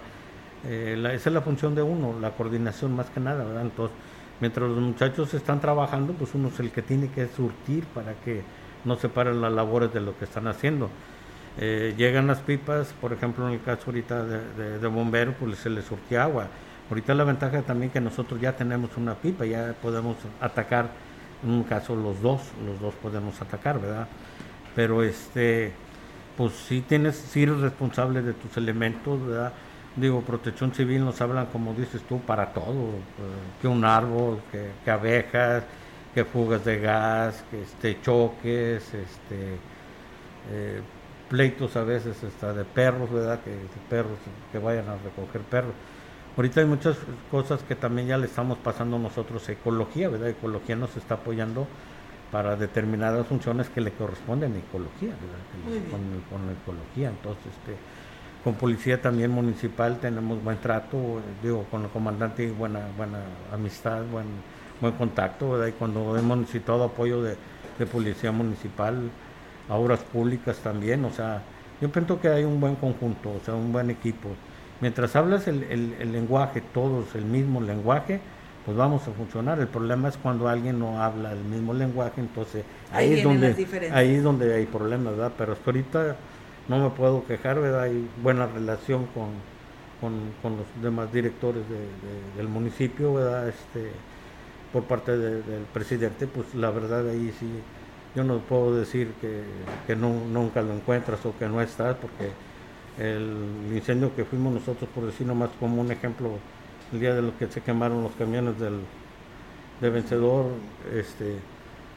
Eh, 0.64 0.98
esa 1.14 1.30
es 1.30 1.34
la 1.34 1.42
función 1.42 1.76
de 1.76 1.82
uno, 1.82 2.16
la 2.18 2.32
coordinación 2.32 2.96
más 2.96 3.10
que 3.10 3.20
nada, 3.20 3.44
¿verdad? 3.44 3.64
Entonces, 3.64 3.98
mientras 4.40 4.70
los 4.70 4.80
muchachos 4.80 5.34
están 5.34 5.60
trabajando, 5.60 6.14
pues 6.14 6.34
uno 6.34 6.48
es 6.48 6.58
el 6.62 6.72
que 6.72 6.82
tiene 6.82 7.10
que 7.10 7.28
surtir 7.28 7.84
para 7.88 8.14
que 8.14 8.42
no 8.86 8.96
se 8.96 9.10
paren 9.10 9.42
las 9.42 9.52
labores 9.52 9.94
de 9.94 10.00
lo 10.00 10.18
que 10.18 10.24
están 10.24 10.48
haciendo. 10.48 10.90
Eh, 11.58 11.94
llegan 11.98 12.28
las 12.28 12.40
pipas, 12.40 12.94
por 13.02 13.12
ejemplo 13.12 13.48
en 13.48 13.56
el 13.56 13.62
caso 13.62 13.84
ahorita 13.88 14.24
de, 14.24 14.80
de, 14.80 14.88
bomberos, 14.88 15.36
pues 15.40 15.58
se 15.58 15.70
les 15.70 15.86
surtía 15.86 16.24
agua. 16.24 16.48
Ahorita 16.90 17.14
la 17.14 17.24
ventaja 17.24 17.62
también 17.62 17.92
que 17.92 18.02
nosotros 18.02 18.40
ya 18.40 18.56
tenemos 18.56 18.96
una 18.98 19.16
pipa, 19.16 19.46
ya 19.46 19.76
podemos 19.82 20.18
atacar, 20.40 20.90
en 21.44 21.52
un 21.52 21.64
caso 21.64 21.96
los 21.96 22.22
dos, 22.22 22.42
los 22.66 22.80
dos 22.80 22.94
podemos 22.96 23.42
atacar, 23.42 23.80
¿verdad? 23.80 24.08
Pero 24.76 25.04
este, 25.04 25.74
pues 26.38 26.54
sí 26.54 26.82
tienes, 26.82 27.16
sí 27.16 27.44
eres 27.44 27.60
responsable 27.60 28.22
de 28.22 28.34
tus 28.34 28.56
elementos, 28.58 29.26
¿verdad? 29.26 29.54
Digo, 29.96 30.22
protección 30.22 30.74
civil 30.74 31.04
nos 31.04 31.20
hablan, 31.20 31.48
como 31.48 31.74
dices 31.74 32.02
tú, 32.08 32.20
para 32.22 32.54
todo, 32.54 32.72
eh, 32.72 33.62
que 33.62 33.68
un 33.68 33.84
árbol, 33.84 34.40
que, 34.52 34.92
abejas, 34.92 35.64
que 36.14 36.24
fugas 36.24 36.64
de 36.64 36.80
gas, 36.80 37.44
que 37.52 37.62
este, 37.62 38.02
choques, 38.02 38.94
este, 38.94 39.58
eh, 40.50 40.82
pleitos 41.32 41.78
a 41.78 41.84
veces 41.86 42.22
está 42.24 42.52
de 42.52 42.66
perros, 42.66 43.10
¿verdad? 43.10 43.40
Que 43.40 43.56
perros 43.90 44.18
que 44.52 44.60
vayan 44.60 44.90
a 44.90 44.98
recoger 44.98 45.42
perros. 45.44 45.72
Ahorita 46.36 46.60
hay 46.60 46.66
muchas 46.66 46.98
cosas 47.32 47.64
que 47.64 47.74
también 47.74 48.10
ya 48.10 48.18
le 48.18 48.26
estamos 48.26 48.58
pasando 48.58 49.00
nosotros 49.00 49.48
ecología, 49.48 50.10
¿verdad? 50.10 50.28
Ecología 50.28 50.76
nos 50.76 50.96
está 50.98 51.16
apoyando 51.16 51.68
para 52.34 52.58
determinadas 52.58 53.26
funciones 53.28 53.70
que 53.70 53.80
le 53.80 53.92
corresponden 53.92 54.54
a 54.56 54.58
ecología, 54.58 55.10
¿verdad? 55.10 55.90
Con, 55.90 56.48
la 56.48 56.52
ecología. 56.52 57.10
Entonces, 57.10 57.46
este, 57.46 57.78
con 58.44 58.56
policía 58.56 59.02
también 59.02 59.32
municipal 59.32 60.00
tenemos 60.02 60.44
buen 60.44 60.58
trato, 60.58 61.22
digo, 61.42 61.64
con 61.72 61.84
el 61.84 61.90
comandante 61.92 62.52
buena, 62.52 62.88
buena 62.98 63.20
amistad, 63.54 64.04
buen, 64.12 64.28
buen 64.82 64.94
contacto, 64.96 65.52
¿verdad? 65.52 65.68
Y 65.68 65.72
cuando 65.74 66.18
hemos 66.18 66.40
necesitado 66.40 66.84
apoyo 66.84 67.24
de, 67.24 67.38
de 67.80 67.86
policía 67.86 68.34
municipal, 68.34 69.10
a 69.72 69.76
obras 69.76 70.02
públicas 70.02 70.58
también, 70.58 71.06
o 71.06 71.12
sea, 71.12 71.42
yo 71.80 71.90
pienso 71.90 72.20
que 72.20 72.28
hay 72.28 72.44
un 72.44 72.60
buen 72.60 72.76
conjunto, 72.76 73.32
o 73.32 73.40
sea, 73.44 73.54
un 73.56 73.72
buen 73.72 73.90
equipo. 73.90 74.28
Mientras 74.82 75.16
hablas 75.16 75.48
el, 75.48 75.64
el, 75.64 76.12
lenguaje, 76.12 76.62
todos 76.74 77.16
el 77.16 77.24
mismo 77.24 77.62
lenguaje, 77.62 78.20
pues 78.66 78.76
vamos 78.76 79.08
a 79.08 79.12
funcionar. 79.12 79.60
El 79.60 79.68
problema 79.68 80.10
es 80.10 80.18
cuando 80.18 80.50
alguien 80.50 80.78
no 80.78 81.02
habla 81.02 81.32
el 81.32 81.44
mismo 81.44 81.74
lenguaje, 81.74 82.20
entonces 82.20 82.66
ahí, 82.92 83.14
es 83.14 83.24
donde 83.24 83.56
ahí 83.94 84.16
es 84.16 84.24
donde 84.24 84.54
hay 84.54 84.66
problemas, 84.66 85.16
¿verdad? 85.16 85.32
Pero 85.38 85.54
hasta 85.54 85.72
ahorita 85.72 86.16
no 86.68 86.80
me 86.80 86.90
puedo 86.90 87.26
quejar, 87.26 87.60
¿verdad? 87.62 87.84
Hay 87.84 88.10
buena 88.22 88.48
relación 88.48 89.06
con, 89.14 89.30
con, 90.02 90.20
con 90.42 90.58
los 90.58 90.66
demás 90.84 91.14
directores 91.14 91.64
del 92.36 92.48
municipio, 92.50 93.14
¿verdad? 93.14 93.48
Este, 93.48 93.92
por 94.74 94.84
parte 94.84 95.18
del 95.18 95.64
presidente, 95.74 96.28
pues 96.28 96.54
la 96.56 96.72
verdad 96.72 97.08
ahí 97.08 97.34
sí, 97.40 97.48
yo 98.16 98.24
no 98.24 98.40
puedo 98.40 98.76
decir 98.76 99.14
que, 99.22 99.44
que 99.88 99.96
nunca 99.96 100.62
lo 100.62 100.74
encuentras 100.74 101.26
o 101.26 101.38
que 101.38 101.48
no 101.48 101.62
estás, 101.62 101.96
porque 101.96 102.32
el 102.98 103.74
incendio 103.74 104.14
que 104.16 104.26
fuimos 104.26 104.54
nosotros, 104.54 104.90
por 104.94 105.06
decir 105.06 105.26
nomás 105.26 105.50
como 105.60 105.82
un 105.82 105.92
ejemplo, 105.92 106.32
el 106.92 107.00
día 107.00 107.16
de 107.16 107.22
lo 107.22 107.38
que 107.38 107.48
se 107.48 107.62
quemaron 107.62 108.04
los 108.04 108.12
camiones 108.14 108.60
del, 108.60 108.80
de 109.80 109.90
vencedor, 109.90 110.48
este, 110.94 111.36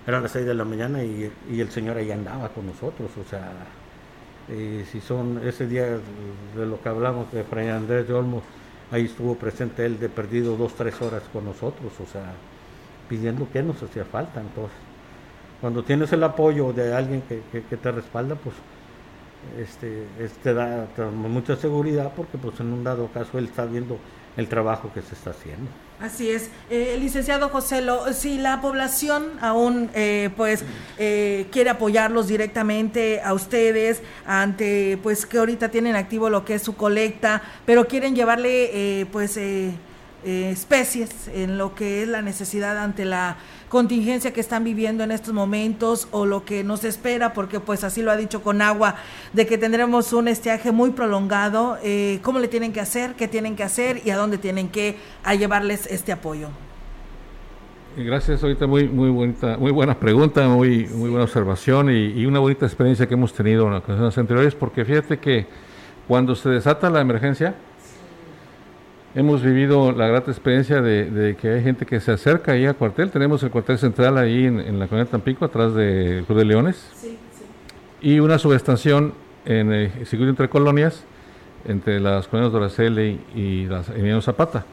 eran 0.07 0.23
las 0.23 0.33
6 0.33 0.47
de 0.47 0.55
la 0.55 0.65
mañana 0.65 1.03
y, 1.03 1.31
y, 1.51 1.61
el 1.61 1.71
señor 1.71 1.97
ahí 1.97 2.11
andaba 2.12 2.49
con 2.51 2.67
nosotros, 2.67 3.11
o 3.19 3.29
sea, 3.29 3.51
y 4.49 4.85
si 4.85 5.01
son 5.01 5.41
ese 5.45 5.67
día 5.67 5.87
de 5.87 6.67
lo 6.67 6.81
que 6.81 6.89
hablamos 6.89 7.33
de 7.33 7.43
Fray 7.45 7.69
Andrés 7.71 8.07
de 8.07 8.15
Olmo, 8.15 8.43
ahí 8.91 9.07
estuvo 9.07 9.35
presente 9.35 9.85
él 9.87 9.99
de 9.99 10.09
perdido 10.09 10.57
dos, 10.57 10.75
tres 10.75 11.01
horas 11.01 11.23
con 11.33 11.45
nosotros, 11.45 11.93
o 12.01 12.07
sea, 12.07 12.35
pidiendo 13.09 13.49
que 13.51 13.62
nos 13.62 13.83
hacía 13.83 14.05
falta. 14.05 14.41
Entonces, 14.41 14.77
cuando 15.61 15.83
tienes 15.83 16.13
el 16.13 16.23
apoyo 16.23 16.73
de 16.73 16.95
alguien 16.95 17.23
que, 17.23 17.43
que, 17.51 17.77
te 17.77 17.93
respalda, 17.93 18.35
pues 18.35 18.55
este, 19.59 20.05
te 20.43 20.55
da 20.55 20.87
mucha 21.13 21.57
seguridad 21.57 22.13
porque 22.17 22.39
pues 22.39 22.61
en 22.61 22.73
un 22.73 22.85
dado 22.85 23.09
caso 23.09 23.39
él 23.39 23.47
está 23.47 23.65
viendo 23.65 23.99
el 24.37 24.49
trabajo 24.49 24.91
que 24.93 25.01
se 25.03 25.15
está 25.15 25.31
haciendo. 25.31 25.71
Así 26.01 26.29
es, 26.29 26.51
eh, 26.71 26.97
licenciado 26.99 27.49
José, 27.51 27.81
lo, 27.81 28.13
si 28.13 28.37
la 28.37 28.61
población 28.61 29.31
aún 29.41 29.91
eh, 29.95 30.31
pues 30.37 30.65
eh, 30.99 31.47
quiere 31.53 31.71
apoyarlos 31.71 32.27
directamente 32.27 33.21
a 33.23 33.33
ustedes 33.33 34.03
ante 34.27 34.99
pues 35.03 35.25
que 35.25 35.39
ahorita 35.39 35.69
tienen 35.69 35.95
activo 35.95 36.31
lo 36.31 36.45
que 36.45 36.55
es 36.55 36.63
su 36.63 36.75
colecta, 36.75 37.43
pero 37.65 37.87
quieren 37.87 38.17
llevarle 38.17 39.07
eh, 40.25 40.51
especies 40.51 41.29
en 41.29 41.59
lo 41.59 41.75
que 41.75 42.03
es 42.03 42.09
la 42.09 42.22
necesidad 42.22 42.79
ante 42.79 43.05
la 43.05 43.37
contingencia 43.68 44.33
que 44.33 44.41
están 44.41 44.64
viviendo 44.64 45.05
en 45.05 45.11
estos 45.11 45.35
momentos 45.35 46.09
o 46.12 46.27
lo 46.27 46.45
que 46.45 46.64
nos 46.64 46.85
espera, 46.85 47.33
porque 47.33 47.61
pues 47.61 47.85
así 47.85 48.03
lo 48.03 48.11
ha 48.11 48.16
dicho 48.16 48.43
con 48.43 48.62
agua, 48.62 48.95
de 49.33 49.47
que 49.47 49.59
tendremos 49.59 50.12
un 50.12 50.29
estiaje 50.29 50.72
muy 50.72 50.91
prolongado, 50.91 51.77
eh, 51.83 52.20
¿cómo 52.22 52.39
le 52.39 52.49
tienen 52.49 52.72
que 52.72 52.81
hacer? 52.81 53.14
¿Qué 53.14 53.29
tienen 53.29 53.57
que 53.57 53.64
hacer? 53.64 54.01
¿Y 54.05 54.11
a 54.11 54.16
dónde 54.16 54.39
tienen 54.39 54.68
que 54.68 54.97
a 55.25 55.35
llevarles 55.35 55.87
este 55.87 56.12
apoyo? 56.12 56.49
Gracias, 57.97 58.43
ahorita 58.43 58.66
muy 58.66 58.89
muy 58.89 59.11
bonita, 59.11 59.57
muy 59.57 59.70
buena 59.72 59.99
pregunta, 59.99 60.49
muy 60.49 60.87
muy 60.87 61.11
buena 61.11 61.25
observación 61.25 61.91
y, 61.91 62.07
y, 62.07 62.27
una 62.27 62.41
bonita 62.41 62.66
experiencia 62.66 63.07
que 63.07 63.14
hemos 63.14 63.33
tenido 63.33 63.66
en 63.66 63.75
las 63.75 63.83
ocasiones 63.83 64.18
anteriores, 64.18 64.55
porque 64.55 64.85
fíjate 64.85 65.18
que 65.18 65.47
cuando 66.09 66.35
se 66.35 66.49
desata 66.49 66.91
la 66.91 67.01
emergencia, 67.01 67.55
hemos 69.15 69.43
vivido 69.43 69.93
la 69.93 70.09
grata 70.09 70.31
experiencia 70.31 70.83
de, 70.83 71.37
que 71.41 71.49
hay 71.49 71.62
gente 71.62 71.87
que 71.87 72.01
se 72.01 72.12
acerca 72.12 72.53
ahí 72.53 72.67
al 72.67 72.77
cuartel. 72.77 73.11
Tenemos 73.11 73.43
el 73.43 73.51
cuartel 73.51 73.79
central 73.79 74.19
ahí 74.19 74.45
en, 74.47 74.79
la 74.79 74.89
colonia 74.89 75.11
Tampico, 75.11 75.45
atrás 75.45 75.75
del 75.75 76.25
Club 76.25 76.39
de 76.39 76.45
Leones. 76.45 76.91
Sí, 76.95 77.19
sí. 77.33 77.45
Y 78.01 78.21
una 78.21 78.39
subestación 78.39 79.15
en 79.45 79.73
el 79.73 79.91
circuito 80.07 80.31
entre 80.31 80.49
colonias, 80.49 81.05
entre 81.67 82.01
las 82.01 82.29
colonias 82.29 82.53
Doraceli 82.53 83.21
y 83.35 83.67
las 83.67 83.89
Emiliano 83.91 84.21
Zapata. 84.21 84.65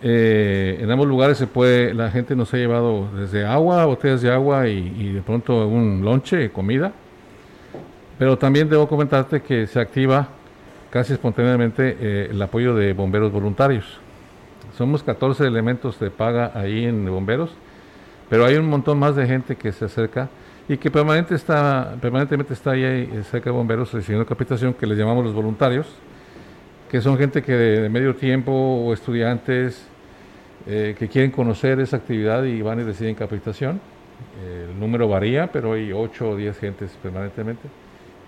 Eh, 0.00 0.78
en 0.80 0.90
ambos 0.90 1.08
lugares 1.08 1.38
se 1.38 1.48
puede, 1.48 1.92
la 1.92 2.10
gente 2.10 2.36
nos 2.36 2.54
ha 2.54 2.56
llevado 2.56 3.08
desde 3.16 3.44
agua, 3.44 3.84
botellas 3.84 4.22
de 4.22 4.32
agua 4.32 4.68
y, 4.68 4.94
y 4.96 5.12
de 5.12 5.22
pronto 5.22 5.66
un 5.66 6.04
lonche, 6.04 6.50
comida. 6.50 6.92
Pero 8.16 8.38
también 8.38 8.68
debo 8.68 8.88
comentarte 8.88 9.42
que 9.42 9.66
se 9.66 9.78
activa 9.78 10.28
casi 10.90 11.12
espontáneamente 11.12 11.96
eh, 12.00 12.28
el 12.30 12.40
apoyo 12.40 12.74
de 12.74 12.92
bomberos 12.92 13.32
voluntarios. 13.32 14.00
Somos 14.76 15.02
14 15.02 15.46
elementos 15.46 15.98
de 16.00 16.10
paga 16.10 16.52
ahí 16.54 16.84
en 16.84 17.04
bomberos, 17.06 17.50
pero 18.30 18.46
hay 18.46 18.56
un 18.56 18.68
montón 18.68 18.98
más 18.98 19.16
de 19.16 19.26
gente 19.26 19.56
que 19.56 19.72
se 19.72 19.86
acerca 19.86 20.28
y 20.68 20.76
que 20.76 20.90
permanentemente 20.90 22.52
está 22.54 22.70
ahí 22.70 22.82
eh, 22.82 23.22
cerca 23.30 23.50
de 23.50 23.56
bomberos 23.56 23.92
recibiendo 23.92 24.26
capacitación 24.26 24.74
que 24.74 24.86
les 24.86 24.96
llamamos 24.96 25.24
los 25.24 25.34
voluntarios, 25.34 25.86
que 26.90 27.00
son 27.00 27.18
gente 27.18 27.42
que 27.42 27.52
de, 27.52 27.88
medio 27.88 28.14
tiempo 28.14 28.52
o 28.52 28.92
estudiantes 28.92 29.86
eh, 30.66 30.94
que 30.98 31.08
quieren 31.08 31.30
conocer 31.30 31.80
esa 31.80 31.96
actividad 31.96 32.44
y 32.44 32.62
van 32.62 32.80
y 32.80 32.82
reciben 32.82 33.14
capacitación. 33.14 33.80
el 34.42 34.78
número 34.78 35.08
varía, 35.08 35.50
pero 35.50 35.72
hay 35.72 35.92
8 35.92 36.30
o 36.30 36.36
10 36.36 36.58
gentes 36.58 36.90
permanentemente 37.02 37.68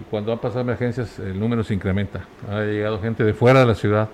y 0.01 0.03
cuando 0.05 0.33
han 0.33 0.39
pasado 0.39 0.61
emergencias 0.61 1.19
el 1.19 1.39
número 1.39 1.63
se 1.63 1.75
incrementa. 1.75 2.25
Ha 2.49 2.61
llegado 2.61 3.01
gente 3.01 3.23
de 3.23 3.35
fuera 3.35 3.61
de 3.61 3.67
la 3.67 3.75
ciudad. 3.75 4.09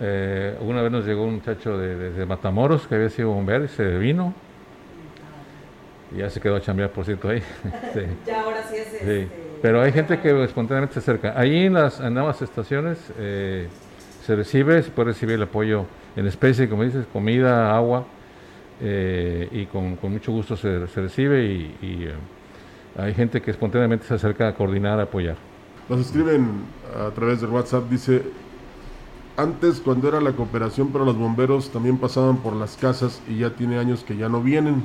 Eh, 0.00 0.56
una 0.60 0.82
vez 0.82 0.90
nos 0.90 1.04
llegó 1.04 1.24
un 1.24 1.34
muchacho 1.34 1.76
de, 1.78 2.26
Matamoros 2.26 2.86
que 2.86 2.94
había 2.94 3.10
sido 3.10 3.30
bombero 3.30 3.64
y 3.64 3.68
se 3.68 3.98
vino. 3.98 4.34
Y 6.12 6.18
ya 6.18 6.30
se 6.30 6.40
quedó 6.40 6.56
a 6.56 6.60
chambear, 6.60 6.90
por 6.90 7.04
cierto, 7.04 7.28
ahí. 7.28 7.42
Ya 8.26 8.42
ahora 8.42 8.62
sí 8.64 8.76
es 8.76 8.94
este, 8.94 9.28
Pero 9.62 9.82
hay 9.82 9.92
gente 9.92 10.18
que 10.18 10.42
espontáneamente 10.42 10.94
se 10.94 11.00
acerca. 11.00 11.38
Ahí 11.38 11.66
en 11.66 11.74
las 11.74 12.00
en 12.00 12.18
ambas 12.18 12.42
estaciones 12.42 12.98
eh, 13.18 13.68
se 14.24 14.34
recibe, 14.34 14.82
se 14.82 14.90
puede 14.90 15.10
recibir 15.10 15.36
el 15.36 15.42
apoyo 15.42 15.86
en 16.16 16.26
especie, 16.26 16.68
como 16.68 16.82
dices, 16.82 17.06
comida, 17.12 17.76
agua, 17.76 18.04
eh, 18.82 19.48
y 19.52 19.66
con, 19.66 19.96
mucho 20.02 20.32
gusto 20.32 20.56
se, 20.56 20.86
recibe 20.86 21.44
y 21.44 22.08
hay 22.96 23.14
gente 23.14 23.40
que 23.40 23.50
espontáneamente 23.50 24.06
se 24.06 24.14
acerca 24.14 24.48
a 24.48 24.54
coordinar, 24.54 25.00
a 25.00 25.04
apoyar. 25.04 25.36
Nos 25.88 26.00
escriben 26.00 26.62
a 26.96 27.10
través 27.10 27.40
del 27.40 27.50
WhatsApp, 27.50 27.88
dice, 27.88 28.22
antes 29.36 29.80
cuando 29.80 30.08
era 30.08 30.20
la 30.20 30.32
cooperación 30.32 30.88
para 30.88 31.04
los 31.04 31.16
bomberos 31.16 31.70
también 31.70 31.98
pasaban 31.98 32.38
por 32.38 32.54
las 32.54 32.76
casas 32.76 33.22
y 33.28 33.38
ya 33.38 33.50
tiene 33.50 33.78
años 33.78 34.04
que 34.04 34.16
ya 34.16 34.28
no 34.28 34.42
vienen. 34.42 34.84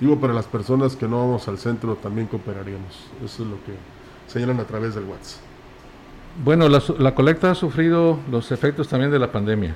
Digo, 0.00 0.20
para 0.20 0.34
las 0.34 0.46
personas 0.46 0.96
que 0.96 1.08
no 1.08 1.18
vamos 1.18 1.48
al 1.48 1.58
centro 1.58 1.94
también 1.96 2.26
cooperaríamos. 2.26 3.06
Eso 3.24 3.44
es 3.44 3.48
lo 3.48 3.56
que 3.64 3.72
señalan 4.26 4.60
a 4.60 4.64
través 4.64 4.94
del 4.94 5.04
WhatsApp. 5.04 5.40
Bueno, 6.44 6.68
la, 6.68 6.82
la 6.98 7.14
colecta 7.14 7.50
ha 7.50 7.54
sufrido 7.54 8.18
los 8.30 8.52
efectos 8.52 8.88
también 8.88 9.10
de 9.10 9.18
la 9.18 9.32
pandemia. 9.32 9.74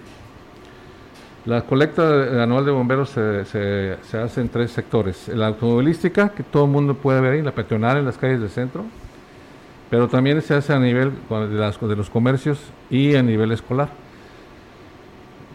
La 1.47 1.63
colecta 1.63 2.43
anual 2.43 2.67
de 2.67 2.71
bomberos 2.71 3.11
se, 3.11 3.97
hace 4.13 4.41
en 4.41 4.49
tres 4.51 4.73
sectores. 4.73 5.29
La 5.29 5.47
automovilística, 5.47 6.29
que 6.31 6.43
todo 6.43 6.67
el 6.67 6.71
mundo 6.71 6.95
puede 6.95 7.21
ver 7.23 7.33
ahí, 7.33 7.43
la 7.43 7.53
peatonal 7.53 7.97
en 7.97 8.05
las 8.05 8.19
calles 8.19 8.41
del 8.41 8.51
centro, 8.51 8.85
pero 9.89 10.07
también 10.09 10.43
se 10.43 10.55
hace 10.55 10.75
a 10.75 10.79
nivel 10.79 11.13
de, 11.31 11.97
los 11.97 12.11
comercios 12.11 12.61
y 12.91 13.15
a 13.15 13.23
nivel 13.23 13.53
escolar. 13.53 13.89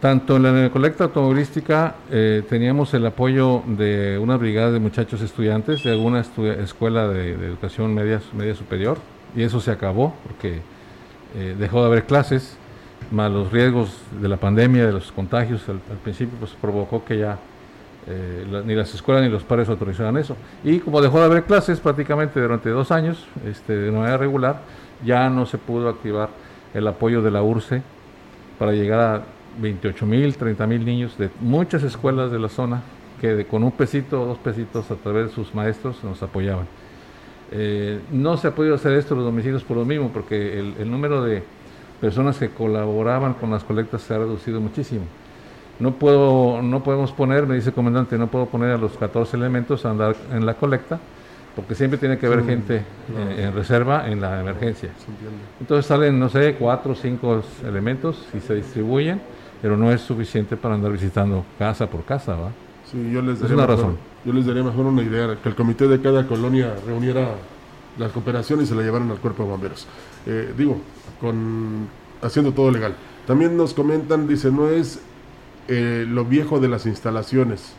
Tanto 0.01 0.37
en 0.37 0.63
la 0.63 0.69
colecta 0.71 1.05
automovilística 1.05 1.95
eh, 2.11 2.43
teníamos 2.49 2.93
el 2.95 3.05
apoyo 3.05 3.61
de 3.67 4.17
una 4.17 4.37
brigada 4.37 4.71
de 4.71 4.79
muchachos 4.79 5.21
estudiantes 5.21 5.83
de 5.83 5.91
alguna 5.91 6.21
escuela 6.21 7.07
de, 7.07 7.33
educación 7.33 7.93
media, 7.93 8.21
media 8.33 8.55
superior, 8.55 8.97
y 9.35 9.43
eso 9.43 9.59
se 9.59 9.69
acabó 9.69 10.15
porque 10.23 10.61
eh, 11.35 11.55
dejó 11.57 11.81
de 11.81 11.85
haber 11.87 12.05
clases 12.05 12.57
más 13.11 13.31
los 13.31 13.51
riesgos 13.51 13.97
de 14.21 14.27
la 14.27 14.37
pandemia, 14.37 14.85
de 14.85 14.93
los 14.93 15.11
contagios, 15.11 15.67
al, 15.69 15.79
principio 16.03 16.37
pues 16.39 16.51
provocó 16.59 17.03
que 17.05 17.19
ya 17.19 17.37
eh, 18.07 18.45
ni 18.65 18.75
las 18.75 18.93
escuelas 18.93 19.23
ni 19.23 19.29
los 19.29 19.43
padres 19.43 19.69
autorizaran 19.69 20.17
eso. 20.17 20.35
Y 20.63 20.79
como 20.79 21.01
dejó 21.01 21.19
de 21.19 21.25
haber 21.25 21.43
clases 21.43 21.79
prácticamente 21.79 22.39
durante 22.39 22.69
dos 22.69 22.91
años, 22.91 23.25
este, 23.45 23.73
de 23.73 23.91
manera 23.91 24.17
regular, 24.17 24.61
ya 25.03 25.29
no 25.29 25.45
se 25.45 25.57
pudo 25.57 25.89
activar 25.89 26.29
el 26.73 26.87
apoyo 26.87 27.21
de 27.21 27.31
la 27.31 27.41
URCE 27.41 27.81
para 28.59 28.71
llegar 28.71 28.99
a 28.99 29.23
28 29.59 30.05
mil, 30.05 30.35
30 30.35 30.67
mil 30.67 30.85
niños 30.85 31.17
de 31.17 31.29
muchas 31.39 31.83
escuelas 31.83 32.31
de 32.31 32.39
la 32.39 32.49
zona 32.49 32.81
que 33.21 33.45
con 33.45 33.63
un 33.63 33.71
pesito 33.71 34.21
o 34.21 34.25
dos 34.25 34.37
pesitos 34.39 34.91
a 34.91 34.95
través 34.95 35.27
de 35.27 35.33
sus 35.33 35.55
maestros 35.55 36.03
nos 36.03 36.21
apoyaban. 36.21 36.67
Eh, 37.51 37.99
no 38.11 38.35
se 38.37 38.47
ha 38.47 38.55
podido 38.55 38.75
hacer 38.75 38.93
esto 38.93 39.15
los 39.15 39.23
domicilios 39.23 39.63
por 39.63 39.77
lo 39.77 39.85
mismo, 39.85 40.09
porque 40.11 40.59
el 40.59 40.91
número 40.91 41.23
de, 41.23 41.43
personas 42.01 42.37
que 42.37 42.49
colaboraban 42.49 43.33
con 43.35 43.51
las 43.51 43.63
colectas 43.63 44.01
se 44.01 44.13
ha 44.13 44.17
reducido 44.17 44.59
muchísimo. 44.61 45.05
No 45.79 45.91
puedo, 45.91 46.61
no 46.61 46.83
podemos 46.83 47.11
poner, 47.11 47.45
me 47.47 47.55
dice 47.55 47.69
el 47.69 47.75
comandante, 47.75 48.17
no 48.17 48.27
puedo 48.27 48.45
poner 48.45 48.71
a 48.71 48.77
los 48.77 48.93
14 48.97 49.35
elementos 49.35 49.85
a 49.85 49.91
andar 49.91 50.15
en 50.31 50.45
la 50.45 50.53
colecta, 50.53 50.99
porque 51.55 51.75
siempre 51.75 51.97
tiene 51.97 52.17
que 52.17 52.25
haber 52.25 52.45
gente 52.45 52.77
eh, 52.77 53.43
en 53.43 53.53
reserva 53.53 54.09
en 54.09 54.21
la 54.21 54.39
emergencia. 54.39 54.89
Entonces 55.59 55.85
salen, 55.85 56.19
no 56.19 56.29
sé, 56.29 56.55
cuatro 56.55 56.93
o 56.93 56.95
cinco 56.95 57.43
elementos 57.65 58.25
y 58.33 58.39
se 58.39 58.55
distribuyen, 58.55 59.21
pero 59.61 59.75
no 59.75 59.91
es 59.91 60.01
suficiente 60.01 60.55
para 60.55 60.75
andar 60.75 60.91
visitando 60.91 61.45
casa 61.57 61.87
por 61.87 62.03
casa, 62.03 62.35
¿va? 62.35 62.51
Sí, 62.89 63.11
yo 63.11 63.21
les 63.21 63.39
daría 63.39 63.55
una 63.55 63.67
razón. 63.67 63.97
Yo 64.23 64.33
les 64.33 64.45
daría 64.45 64.63
mejor 64.63 64.85
una 64.85 65.01
idea, 65.01 65.37
que 65.41 65.49
el 65.49 65.55
comité 65.55 65.87
de 65.87 66.01
cada 66.01 66.25
colonia 66.27 66.73
reuniera 66.85 67.35
la 67.97 68.09
cooperación 68.09 68.61
y 68.61 68.65
se 68.65 68.75
la 68.75 68.81
llevaran 68.81 69.09
al 69.11 69.17
cuerpo 69.17 69.43
de 69.43 69.49
bomberos. 69.49 69.87
Eh, 70.25 70.53
digo, 70.57 70.79
con 71.19 71.87
haciendo 72.21 72.51
todo 72.51 72.71
legal. 72.71 72.95
También 73.27 73.57
nos 73.57 73.73
comentan, 73.73 74.27
dice, 74.27 74.51
no 74.51 74.69
es 74.69 74.99
eh, 75.67 76.05
lo 76.07 76.25
viejo 76.25 76.59
de 76.59 76.67
las 76.67 76.85
instalaciones, 76.85 77.73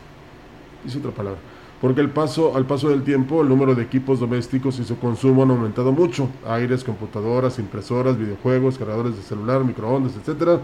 dice 0.83 0.97
otra 0.99 1.11
palabra, 1.11 1.39
porque 1.79 2.01
el 2.01 2.09
paso, 2.09 2.55
al 2.55 2.65
paso 2.65 2.89
del 2.89 3.03
tiempo 3.03 3.41
el 3.41 3.49
número 3.49 3.75
de 3.75 3.83
equipos 3.83 4.19
domésticos 4.19 4.79
y 4.79 4.83
su 4.83 4.97
consumo 4.99 5.43
han 5.43 5.51
aumentado 5.51 5.91
mucho, 5.91 6.29
aires, 6.45 6.83
computadoras, 6.83 7.59
impresoras, 7.59 8.17
videojuegos, 8.17 8.77
cargadores 8.77 9.15
de 9.15 9.21
celular, 9.21 9.63
microondas, 9.63 10.15
etcétera, 10.15 10.59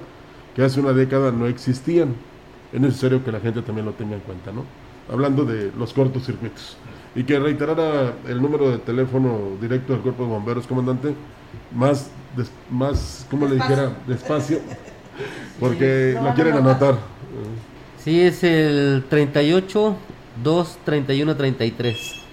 que 0.56 0.64
hace 0.64 0.80
una 0.80 0.94
década 0.94 1.32
no 1.32 1.48
existían. 1.48 2.16
es 2.72 2.82
necesario 2.82 3.24
que 3.24 3.32
la 3.32 3.40
gente 3.40 3.62
también 3.62 3.86
lo 3.86 3.94
tenga 3.94 4.16
en 4.16 4.22
cuenta, 4.22 4.52
¿no? 4.52 4.64
Hablando 5.12 5.46
de 5.46 5.72
los 5.78 5.94
cortocircuitos. 5.94 6.78
Y 7.16 7.24
que 7.24 7.40
reiterara 7.40 8.14
el 8.28 8.42
número 8.42 8.72
de 8.72 8.80
teléfono 8.80 9.58
directo 9.62 9.94
del 9.94 10.02
Cuerpo 10.02 10.24
de 10.24 10.30
Bomberos, 10.30 10.66
comandante, 10.66 11.14
más, 11.72 12.10
más 12.70 13.28
¿cómo 13.30 13.48
le 13.48 13.56
dijera? 13.56 13.92
Despacio, 14.08 14.60
porque 15.60 16.18
lo 16.22 16.34
quieren 16.34 16.56
anotar. 16.56 16.96
Sí, 18.04 18.22
es 18.22 18.44
el 18.44 19.06
38 19.10 19.96
2 20.44 20.78
31 20.84 21.36
33. 21.36 22.24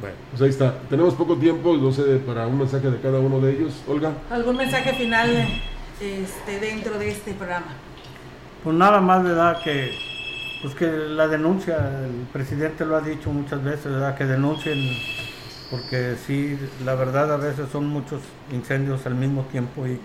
Bueno, 0.00 0.16
pues 0.30 0.42
ahí 0.42 0.48
está. 0.48 0.78
Tenemos 0.88 1.14
poco 1.14 1.36
tiempo, 1.36 1.76
no 1.76 1.92
sé, 1.92 2.16
para 2.16 2.46
un 2.46 2.58
mensaje 2.58 2.90
de 2.90 2.98
cada 3.00 3.20
uno 3.20 3.40
de 3.40 3.52
ellos. 3.52 3.74
Olga. 3.86 4.14
¿Algún 4.30 4.56
mensaje 4.56 4.94
final 4.94 5.46
este, 6.00 6.60
dentro 6.60 6.98
de 6.98 7.10
este 7.10 7.34
programa? 7.34 7.74
Pues 8.64 8.76
nada 8.76 9.00
más, 9.00 9.22
¿verdad? 9.22 9.62
Que, 9.62 9.92
pues 10.62 10.74
que 10.74 10.86
la 10.90 11.26
denuncia, 11.26 11.76
el 12.04 12.26
presidente 12.32 12.84
lo 12.84 12.96
ha 12.96 13.00
dicho 13.00 13.30
muchas 13.32 13.62
veces, 13.64 13.86
¿verdad? 13.86 14.16
Que 14.16 14.26
denuncien, 14.26 14.78
porque 15.70 16.16
sí, 16.26 16.58
la 16.84 16.94
verdad 16.94 17.32
a 17.32 17.36
veces 17.36 17.70
son 17.70 17.86
muchos 17.86 18.20
incendios 18.52 19.06
al 19.06 19.14
mismo 19.14 19.42
tiempo 19.44 19.86
y, 19.86 19.98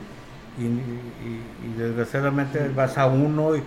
y, 0.57 1.77
desgraciadamente 1.77 2.69
vas 2.69 2.97
a 2.97 3.07
uno 3.07 3.55
y, 3.55 3.63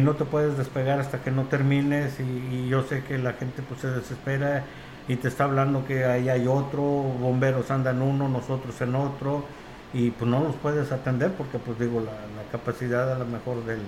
no 0.00 0.14
te 0.14 0.24
puedes 0.24 0.56
despegar 0.56 0.98
hasta 0.98 1.22
que 1.22 1.30
no 1.30 1.44
termines 1.44 2.18
y, 2.18 2.68
yo 2.68 2.82
sé 2.82 3.04
que 3.04 3.18
la 3.18 3.34
gente 3.34 3.62
pues 3.62 3.80
se 3.80 3.90
desespera 3.90 4.64
y 5.06 5.16
te 5.16 5.28
está 5.28 5.44
hablando 5.44 5.86
que 5.86 6.04
ahí 6.06 6.28
hay 6.28 6.48
otro, 6.48 6.82
bomberos 6.82 7.70
andan 7.70 8.02
uno, 8.02 8.28
nosotros 8.28 8.80
en 8.80 8.96
otro 8.96 9.44
y 9.94 10.10
pues 10.10 10.28
no 10.28 10.40
nos 10.40 10.56
puedes 10.56 10.90
atender 10.90 11.32
porque 11.32 11.58
pues 11.58 11.78
digo 11.78 12.00
la, 12.00 12.12
la 12.12 12.50
capacidad 12.50 13.12
a 13.12 13.18
lo 13.18 13.26
mejor 13.26 13.64
del 13.64 13.80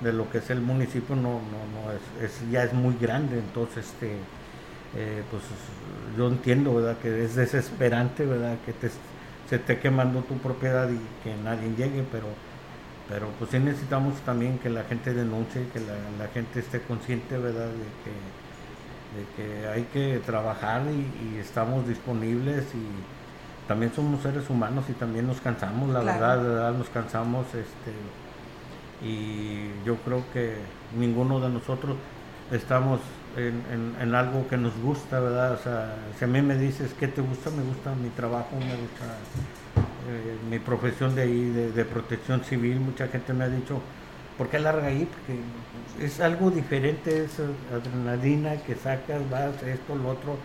de 0.00 0.12
lo 0.12 0.30
que 0.30 0.38
es 0.38 0.50
el 0.50 0.60
municipio 0.60 1.14
no, 1.14 1.34
no, 1.34 1.60
no 1.74 1.92
es, 2.24 2.50
ya 2.50 2.64
es 2.64 2.72
muy 2.72 2.96
grande, 3.00 3.38
entonces 3.38 3.86
este, 3.86 4.16
eh, 4.96 5.22
pues 5.30 5.42
yo 6.16 6.28
entiendo 6.28 6.74
verdad 6.74 6.96
que 6.98 7.24
es 7.24 7.34
desesperante 7.34 8.24
verdad 8.24 8.56
que 8.64 8.72
te, 8.72 8.90
se 9.48 9.56
esté 9.56 9.78
quemando 9.78 10.22
tu 10.22 10.38
propiedad 10.38 10.88
y 10.88 11.00
que 11.22 11.34
nadie 11.42 11.74
llegue, 11.76 12.04
pero 12.10 12.26
pero 13.10 13.26
pues 13.40 13.50
sí 13.50 13.58
necesitamos 13.58 14.20
también 14.20 14.60
que 14.60 14.70
la 14.70 14.84
gente 14.84 15.12
denuncie, 15.12 15.66
que 15.72 15.80
la, 15.80 16.28
gente 16.32 16.60
esté 16.60 16.80
consciente 16.80 17.36
verdad 17.36 17.66
de 17.66 17.90
que, 18.04 19.42
de 19.42 19.62
que 19.62 19.66
hay 19.66 19.82
que 19.92 20.20
trabajar 20.24 20.82
y, 20.84 21.36
estamos 21.38 21.88
disponibles 21.88 22.64
y 22.72 23.66
también 23.66 23.92
somos 23.92 24.22
seres 24.22 24.48
humanos 24.48 24.84
y 24.88 24.92
también 24.92 25.26
nos 25.26 25.40
cansamos, 25.40 25.90
la 25.90 26.00
verdad, 26.00 26.40
verdad, 26.40 26.72
nos 26.72 26.88
cansamos 26.88 27.46
este 27.48 27.92
y 29.02 29.70
yo 29.84 29.96
creo 29.96 30.22
que 30.32 30.56
ninguno 30.98 31.40
de 31.40 31.48
nosotros 31.48 31.96
estamos 32.52 33.00
en, 33.36 34.14
algo 34.14 34.46
que 34.48 34.56
nos 34.56 34.76
gusta, 34.78 35.20
¿verdad? 35.20 35.52
O 35.52 35.58
sea, 35.58 35.94
si 36.18 36.24
a 36.24 36.28
mí 36.28 36.42
me 36.42 36.56
dices 36.56 36.94
qué 36.98 37.08
te 37.08 37.20
gusta, 37.20 37.50
me 37.50 37.62
gusta 37.62 37.94
mi 37.94 38.08
trabajo, 38.10 38.56
me 38.56 38.76
gusta 38.76 39.04
eh, 40.10 40.36
mi 40.50 40.58
profesión 40.58 41.14
de 41.14 41.22
ahí, 41.22 41.50
de, 41.50 41.84
protección 41.84 42.42
civil, 42.44 42.80
mucha 42.80 43.08
gente 43.08 43.32
me 43.32 43.44
ha 43.44 43.48
dicho, 43.48 43.80
¿por 44.36 44.48
qué 44.48 44.58
larga 44.58 44.88
ahí? 44.88 45.08
Porque 45.10 46.04
es 46.04 46.20
algo 46.20 46.50
diferente, 46.50 47.24
es 47.24 47.40
adrenalina 47.72 48.56
que 48.56 48.74
sacas, 48.74 49.28
vas, 49.30 49.62
esto, 49.62 49.94
lo 49.94 50.10
otro. 50.10 50.36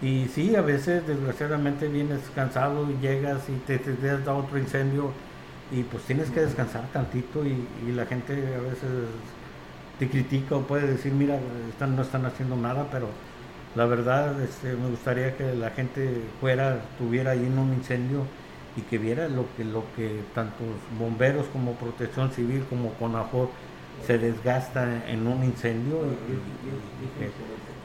Y 0.00 0.28
sí, 0.28 0.54
a 0.54 0.60
veces 0.60 1.04
desgraciadamente 1.06 1.88
vienes 1.88 2.20
cansado 2.34 2.88
y 2.88 2.98
llegas 3.00 3.48
y 3.48 3.56
te, 3.66 3.78
te, 3.78 3.94
te 3.94 4.18
da 4.18 4.34
otro 4.34 4.58
incendio 4.58 5.12
y 5.70 5.82
pues 5.82 6.04
tienes 6.04 6.30
que 6.30 6.40
descansar 6.40 6.86
tantito 6.92 7.44
y, 7.44 7.66
la 7.92 8.06
gente 8.06 8.32
a 8.32 8.60
veces 8.60 8.88
te 9.98 10.08
critica 10.08 10.56
o 10.56 10.62
puede 10.62 10.86
decir, 10.86 11.12
mira, 11.12 11.38
están, 11.68 11.96
no 11.96 12.02
están 12.02 12.24
haciendo 12.24 12.56
nada, 12.56 12.86
pero 12.90 13.08
la 13.74 13.84
verdad 13.84 14.40
este, 14.40 14.74
me 14.74 14.88
gustaría 14.88 15.36
que 15.36 15.54
la 15.54 15.70
gente 15.70 16.22
fuera, 16.40 16.76
estuviera 16.92 17.32
ahí 17.32 17.44
en 17.44 17.58
un 17.58 17.74
incendio 17.74 18.24
y 18.76 18.82
que 18.82 18.98
viera 18.98 19.28
lo 19.28 19.46
que, 19.56 19.64
lo 19.64 19.84
que 19.96 20.22
tantos 20.34 20.66
bomberos 20.98 21.46
como 21.52 21.72
protección 21.72 22.30
civil 22.30 22.64
como 22.70 22.92
CONAFOR 22.94 23.48
se 24.06 24.18
desgasta 24.18 25.08
en 25.08 25.26
un 25.26 25.42
incendio 25.42 25.96
y, 26.06 27.18
que 27.18 27.30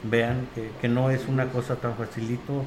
vean 0.08 0.46
que, 0.54 0.70
que, 0.80 0.88
no 0.88 1.10
es 1.10 1.26
una 1.26 1.46
cosa 1.46 1.76
tan 1.76 1.96
facilito. 1.96 2.62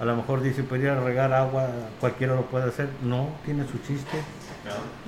A 0.00 0.06
lo 0.06 0.16
mejor 0.16 0.40
dice, 0.40 0.62
podría 0.62 0.98
regar 0.98 1.32
agua, 1.34 1.68
cualquiera 2.00 2.34
lo 2.34 2.46
puede 2.46 2.68
hacer. 2.68 2.88
No, 3.02 3.28
tiene 3.44 3.66
su 3.66 3.78
chiste 3.78 4.18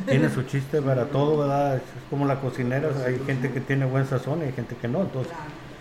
tiene 0.07 0.31
su 0.31 0.43
chiste 0.43 0.81
para 0.83 1.07
todo, 1.07 1.39
¿verdad? 1.39 1.77
Es 1.77 1.83
como 2.09 2.27
la 2.27 2.41
cocinera, 2.41 2.89
hay 3.07 3.19
gente 3.27 3.51
que 3.51 3.61
tiene 3.61 3.85
buen 3.85 4.07
sazón 4.07 4.41
y 4.41 4.45
hay 4.45 4.53
gente 4.53 4.77
que 4.77 4.89
no. 4.89 5.03
Entonces, 5.03 5.33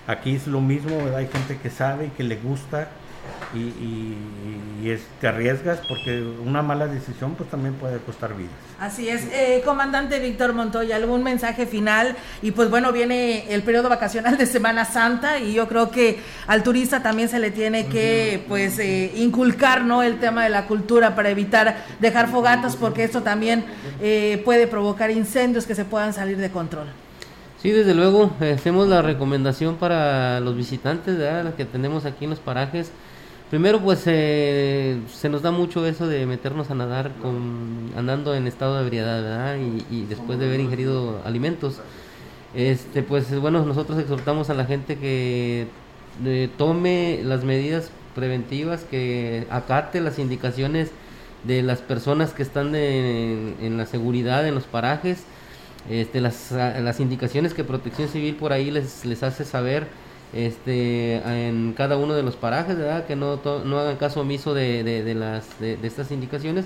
aquí 0.07 0.35
es 0.35 0.47
lo 0.47 0.61
mismo, 0.61 0.97
¿verdad? 0.97 1.17
Hay 1.17 1.27
gente 1.27 1.57
que 1.57 1.69
sabe 1.69 2.07
y 2.07 2.09
que 2.09 2.23
le 2.23 2.37
gusta 2.37 2.89
y, 3.53 4.15
te 5.19 5.27
arriesgas 5.27 5.79
porque 5.87 6.21
una 6.21 6.61
mala 6.61 6.87
decisión 6.87 7.35
pues 7.35 7.49
también 7.49 7.75
puede 7.75 7.97
costar 7.99 8.35
vidas. 8.35 8.51
Así 8.79 9.09
es, 9.09 9.23
eh, 9.31 9.61
comandante 9.63 10.19
Víctor 10.19 10.53
Montoya, 10.53 10.95
algún 10.95 11.21
mensaje 11.21 11.67
final 11.67 12.15
y 12.41 12.51
pues 12.51 12.69
bueno, 12.69 12.91
viene 12.91 13.53
el 13.53 13.61
periodo 13.61 13.89
vacacional 13.89 14.37
de 14.37 14.45
Semana 14.45 14.85
Santa 14.85 15.39
y 15.39 15.53
yo 15.53 15.67
creo 15.67 15.91
que 15.91 16.19
al 16.47 16.63
turista 16.63 17.03
también 17.03 17.29
se 17.29 17.39
le 17.39 17.51
tiene 17.51 17.87
que 17.87 18.43
pues 18.47 18.79
eh, 18.79 19.11
inculcar 19.17 19.83
no 19.83 20.01
el 20.01 20.19
tema 20.19 20.43
de 20.43 20.49
la 20.49 20.65
cultura 20.65 21.13
para 21.13 21.29
evitar 21.29 21.85
dejar 21.99 22.29
fogatas 22.29 22.75
porque 22.75 23.03
esto 23.03 23.21
también 23.21 23.65
eh, 24.01 24.41
puede 24.45 24.65
provocar 24.65 25.11
incendios 25.11 25.67
que 25.67 25.75
se 25.75 25.85
puedan 25.85 26.13
salir 26.13 26.37
de 26.37 26.49
control. 26.49 26.87
Sí, 27.61 27.71
desde 27.71 27.93
luego, 27.93 28.31
hacemos 28.39 28.87
la 28.87 29.01
recomendación 29.01 29.75
para 29.75 30.39
los 30.39 30.55
visitantes, 30.55 31.17
¿verdad? 31.17 31.53
que 31.55 31.65
tenemos 31.65 32.05
aquí 32.05 32.23
en 32.23 32.29
los 32.31 32.39
parajes 32.39 32.93
Primero, 33.49 33.79
pues 33.81 34.03
eh, 34.05 34.99
se 35.11 35.27
nos 35.27 35.41
da 35.41 35.49
mucho 35.49 35.85
eso 35.87 36.07
de 36.07 36.27
meternos 36.27 36.69
a 36.69 36.75
nadar 36.75 37.11
con, 37.19 37.91
andando 37.97 38.35
en 38.35 38.45
estado 38.45 38.75
de 38.75 38.83
ebriedad, 38.83 39.23
¿verdad? 39.23 39.57
Y, 39.89 40.05
después 40.05 40.37
de 40.37 40.45
haber 40.45 40.59
ingerido 40.59 41.19
alimentos. 41.25 41.79
Este, 42.53 43.01
pues 43.01 43.39
bueno, 43.39 43.65
nosotros 43.65 43.97
exhortamos 43.97 44.51
a 44.51 44.53
la 44.53 44.65
gente 44.65 44.97
que 44.97 45.67
eh, 46.25 46.49
tome 46.57 47.21
las 47.23 47.43
medidas 47.43 47.89
preventivas, 48.13 48.83
que 48.83 49.47
acate 49.49 49.99
las 49.99 50.19
indicaciones 50.19 50.91
de 51.43 51.63
las 51.63 51.79
personas 51.79 52.33
que 52.33 52.43
están 52.43 52.75
en 52.75 53.77
la 53.77 53.85
seguridad 53.87 54.47
en 54.47 54.53
los 54.53 54.65
parajes, 54.65 55.23
este, 55.89 56.21
las, 56.21 56.51
las 56.51 56.99
indicaciones 56.99 57.53
que 57.55 57.63
Protección 57.63 58.09
Civil 58.09 58.35
por 58.35 58.53
ahí 58.53 58.69
les, 58.69 59.05
les 59.05 59.23
hace 59.23 59.43
saber 59.45 59.87
este 60.33 61.15
en 61.47 61.73
cada 61.75 61.97
uno 61.97 62.13
de 62.13 62.23
los 62.23 62.35
parajes, 62.35 62.77
¿verdad? 62.77 63.05
Que 63.05 63.15
no, 63.15 63.39
no 63.65 63.79
hagan 63.79 63.97
caso 63.97 64.21
omiso 64.21 64.53
de, 64.53 64.83
de, 64.83 65.15
las, 65.15 65.59
de, 65.59 65.77
estas 65.83 66.11
indicaciones. 66.11 66.65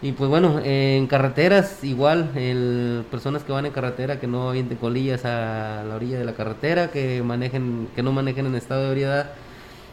Y 0.00 0.12
pues 0.12 0.30
bueno, 0.30 0.60
en 0.62 1.08
carreteras 1.08 1.82
igual, 1.82 2.30
el, 2.36 3.04
personas 3.10 3.42
que 3.42 3.52
van 3.52 3.66
en 3.66 3.72
carretera 3.72 4.20
que 4.20 4.28
no 4.28 4.50
avienten 4.50 4.78
colillas 4.78 5.24
a 5.24 5.82
la 5.88 5.96
orilla 5.96 6.18
de 6.18 6.24
la 6.24 6.34
carretera, 6.34 6.90
que 6.90 7.22
manejen, 7.22 7.88
que 7.96 8.02
no 8.02 8.12
manejen 8.12 8.46
en 8.46 8.54
estado 8.54 8.82
de 8.82 8.88
ebriedad, 8.88 9.32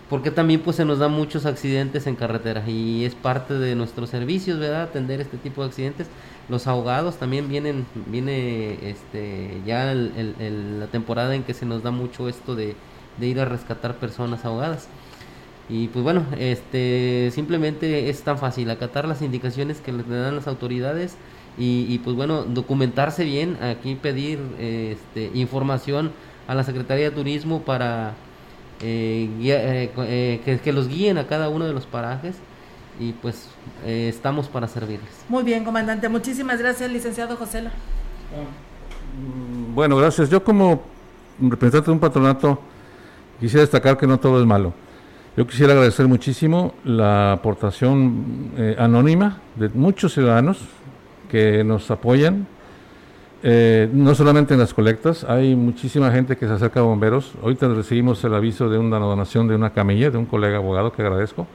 porque 0.10 0.30
también 0.30 0.62
pues 0.62 0.76
se 0.76 0.86
nos 0.86 1.00
dan 1.00 1.12
muchos 1.12 1.48
accidentes 1.48 2.06
en 2.06 2.16
carretera 2.16 2.64
y 2.68 3.06
es 3.06 3.16
parte 3.16 3.56
de 3.56 3.74
nuestros 3.76 4.10
servicios, 4.12 4.60
¿verdad? 4.60 4.84
Atender 4.84 5.22
este 5.22 5.38
tipo 5.38 5.62
de 5.62 5.70
accidentes. 5.70 6.08
Los 6.50 6.68
ahogados 6.68 7.18
también 7.18 7.50
vienen, 7.50 7.88
viene 8.06 8.78
este 8.88 9.62
ya 9.66 9.96
la 9.96 10.88
temporada 10.88 11.34
en 11.34 11.42
que 11.42 11.56
se 11.56 11.66
nos 11.66 11.82
da 11.82 11.90
mucho 11.90 12.30
esto 12.30 12.54
de, 12.56 12.76
de 13.18 13.28
ir 13.28 13.40
a 13.40 13.46
rescatar 13.46 13.96
personas 13.96 14.46
ahogadas. 14.46 14.88
Y 15.68 15.88
pues 15.88 16.04
bueno, 16.04 16.26
este 16.38 17.32
simplemente 17.34 18.10
es 18.10 18.22
tan 18.22 18.38
fácil 18.38 18.70
acatar 18.70 19.08
las 19.08 19.22
indicaciones 19.22 19.82
que 19.82 19.92
le 19.92 20.04
dan 20.04 20.36
las 20.36 20.48
autoridades 20.48 21.18
y, 21.58 22.00
pues 22.00 22.18
bueno, 22.18 22.44
documentarse 22.44 23.24
bien, 23.24 23.58
aquí 23.64 23.96
pedir 23.96 24.40
este, 24.60 25.32
información 25.34 26.12
a 26.48 26.54
la 26.56 26.64
Secretaría 26.64 27.10
de 27.10 27.16
Turismo 27.16 27.62
para 27.62 28.14
eh, 28.82 29.30
eh, 29.42 29.92
eh, 29.98 30.60
que, 30.62 30.74
los 30.74 30.90
guíen 30.90 31.18
a 31.18 31.28
cada 31.28 31.48
uno 31.48 31.66
de 31.66 31.72
los 31.72 31.86
parajes 31.86 32.36
y 33.00 33.14
pues 33.14 33.48
estamos 33.86 34.48
para 34.48 34.68
servirles. 34.68 35.10
Muy 35.30 35.44
bien, 35.44 35.64
comandante, 35.64 36.10
muchísimas 36.10 36.60
gracias, 36.60 36.92
licenciado 36.92 37.38
José. 37.38 37.64
Bueno, 39.74 39.96
gracias. 39.96 40.30
Yo 40.30 40.44
como 40.44 40.82
representante 41.40 41.86
de 41.86 41.92
un 41.94 42.00
patronato 42.00 42.60
Quisiera 43.40 43.62
destacar 43.62 43.98
que 43.98 44.08
no 44.08 44.20
todo 44.20 44.40
es 44.40 44.46
malo. 44.46 44.74
Yo 45.38 45.46
quisiera 45.46 45.74
agradecer 45.74 46.08
muchísimo 46.08 46.74
la 46.86 47.34
aportación 47.34 48.52
eh, 48.58 48.76
anónima 48.80 49.42
de 49.56 49.70
muchos 49.70 50.14
ciudadanos 50.14 50.60
que 51.30 51.64
nos 51.64 51.92
apoyan, 51.92 52.48
eh, 53.48 53.88
no 53.94 54.16
solamente 54.16 54.56
en 54.56 54.60
las 54.60 54.74
colectas, 54.74 55.24
hay 55.24 55.56
muchísima 55.56 56.12
gente 56.12 56.36
que 56.36 56.48
se 56.48 56.54
acerca 56.54 56.80
a 56.80 56.84
bomberos. 56.84 57.34
Ahorita 57.44 57.68
recibimos 57.68 58.24
el 58.24 58.34
aviso 58.34 58.70
de 58.70 58.80
una 58.80 58.98
donación 58.98 59.48
de 59.48 59.54
una 59.54 59.72
camilla 59.72 60.10
de 60.10 60.18
un 60.18 60.26
colega 60.26 60.58
abogado 60.58 60.92
que 60.92 61.04
agradezco. 61.04 61.46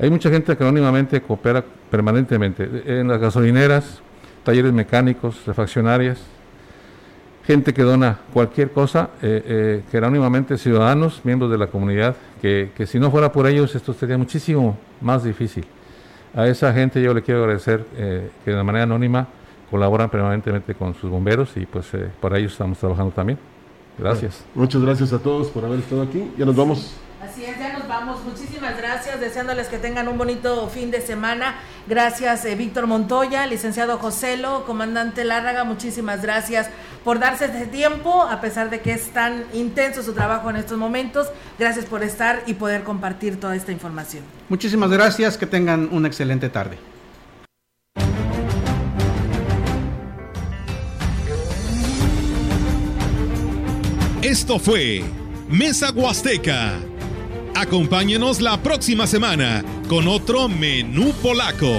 Hay 0.00 0.10
mucha 0.10 0.30
gente 0.30 0.56
que 0.56 0.64
anónimamente 0.64 1.20
coopera 1.20 1.64
permanentemente 1.90 2.82
en 2.86 3.06
las 3.06 3.20
gasolineras, 3.20 4.00
talleres 4.42 4.72
mecánicos, 4.72 5.46
refaccionarias, 5.46 6.24
gente 7.46 7.74
que 7.74 7.82
dona 7.82 8.18
cualquier 8.32 8.70
cosa, 8.70 9.10
eh, 9.22 9.42
eh, 9.44 9.82
jerónimamente 9.90 10.58
ciudadanos, 10.58 11.20
miembros 11.24 11.50
de 11.50 11.58
la 11.58 11.66
comunidad, 11.66 12.16
que, 12.40 12.70
que, 12.76 12.86
si 12.86 12.98
no 12.98 13.10
fuera 13.10 13.32
por 13.32 13.46
ellos 13.46 13.74
esto 13.74 13.92
sería 13.92 14.18
muchísimo 14.18 14.76
más 15.00 15.24
difícil. 15.24 15.64
A 16.34 16.46
esa 16.46 16.72
gente 16.72 17.02
yo 17.02 17.12
le 17.12 17.22
quiero 17.22 17.42
agradecer 17.42 17.84
eh, 17.96 18.30
que 18.44 18.52
de 18.52 18.62
manera 18.62 18.84
anónima 18.84 19.28
colaboran 19.70 20.08
permanentemente 20.08 20.74
con 20.74 20.94
sus 20.94 21.10
bomberos 21.10 21.56
y 21.56 21.66
pues 21.66 21.92
eh, 21.92 22.10
para 22.20 22.38
ellos 22.38 22.52
estamos 22.52 22.78
trabajando 22.78 23.12
también. 23.12 23.38
Gracias. 23.98 24.42
Muchas 24.54 24.80
gracias 24.80 25.12
a 25.12 25.18
todos 25.18 25.48
por 25.48 25.64
haber 25.64 25.80
estado 25.80 26.02
aquí. 26.02 26.30
Ya 26.38 26.46
nos 26.46 26.56
vamos. 26.56 26.94
Así 27.22 27.44
es, 27.44 27.58
ya 27.58 27.78
nos 27.78 27.86
vamos. 27.86 28.24
Muchísimas 28.24 28.76
gracias, 28.78 29.20
deseándoles 29.20 29.68
que 29.68 29.78
tengan 29.78 30.08
un 30.08 30.16
bonito 30.16 30.68
fin 30.68 30.90
de 30.90 31.02
semana. 31.02 31.56
Gracias, 31.86 32.44
eh, 32.46 32.54
Víctor 32.54 32.86
Montoya, 32.86 33.46
licenciado 33.46 33.98
Joselo, 33.98 34.64
comandante 34.64 35.24
Lárraga, 35.24 35.64
muchísimas 35.64 36.22
gracias 36.22 36.70
por 37.04 37.18
darse 37.18 37.46
este 37.46 37.66
tiempo, 37.66 38.22
a 38.22 38.40
pesar 38.40 38.70
de 38.70 38.80
que 38.80 38.92
es 38.92 39.10
tan 39.10 39.44
intenso 39.52 40.02
su 40.02 40.12
trabajo 40.12 40.50
en 40.50 40.56
estos 40.56 40.78
momentos. 40.78 41.28
Gracias 41.58 41.84
por 41.86 42.02
estar 42.02 42.42
y 42.46 42.54
poder 42.54 42.82
compartir 42.82 43.38
toda 43.40 43.56
esta 43.56 43.72
información. 43.72 44.22
Muchísimas 44.48 44.90
gracias, 44.90 45.36
que 45.36 45.46
tengan 45.46 45.88
una 45.92 46.08
excelente 46.08 46.48
tarde. 46.48 46.78
Esto 54.22 54.58
fue 54.58 55.02
Mesa 55.48 55.90
Huasteca. 55.90 56.78
Acompáñenos 57.54 58.40
la 58.40 58.56
próxima 58.62 59.06
semana 59.06 59.64
con 59.88 60.08
otro 60.08 60.48
menú 60.48 61.12
polaco. 61.22 61.76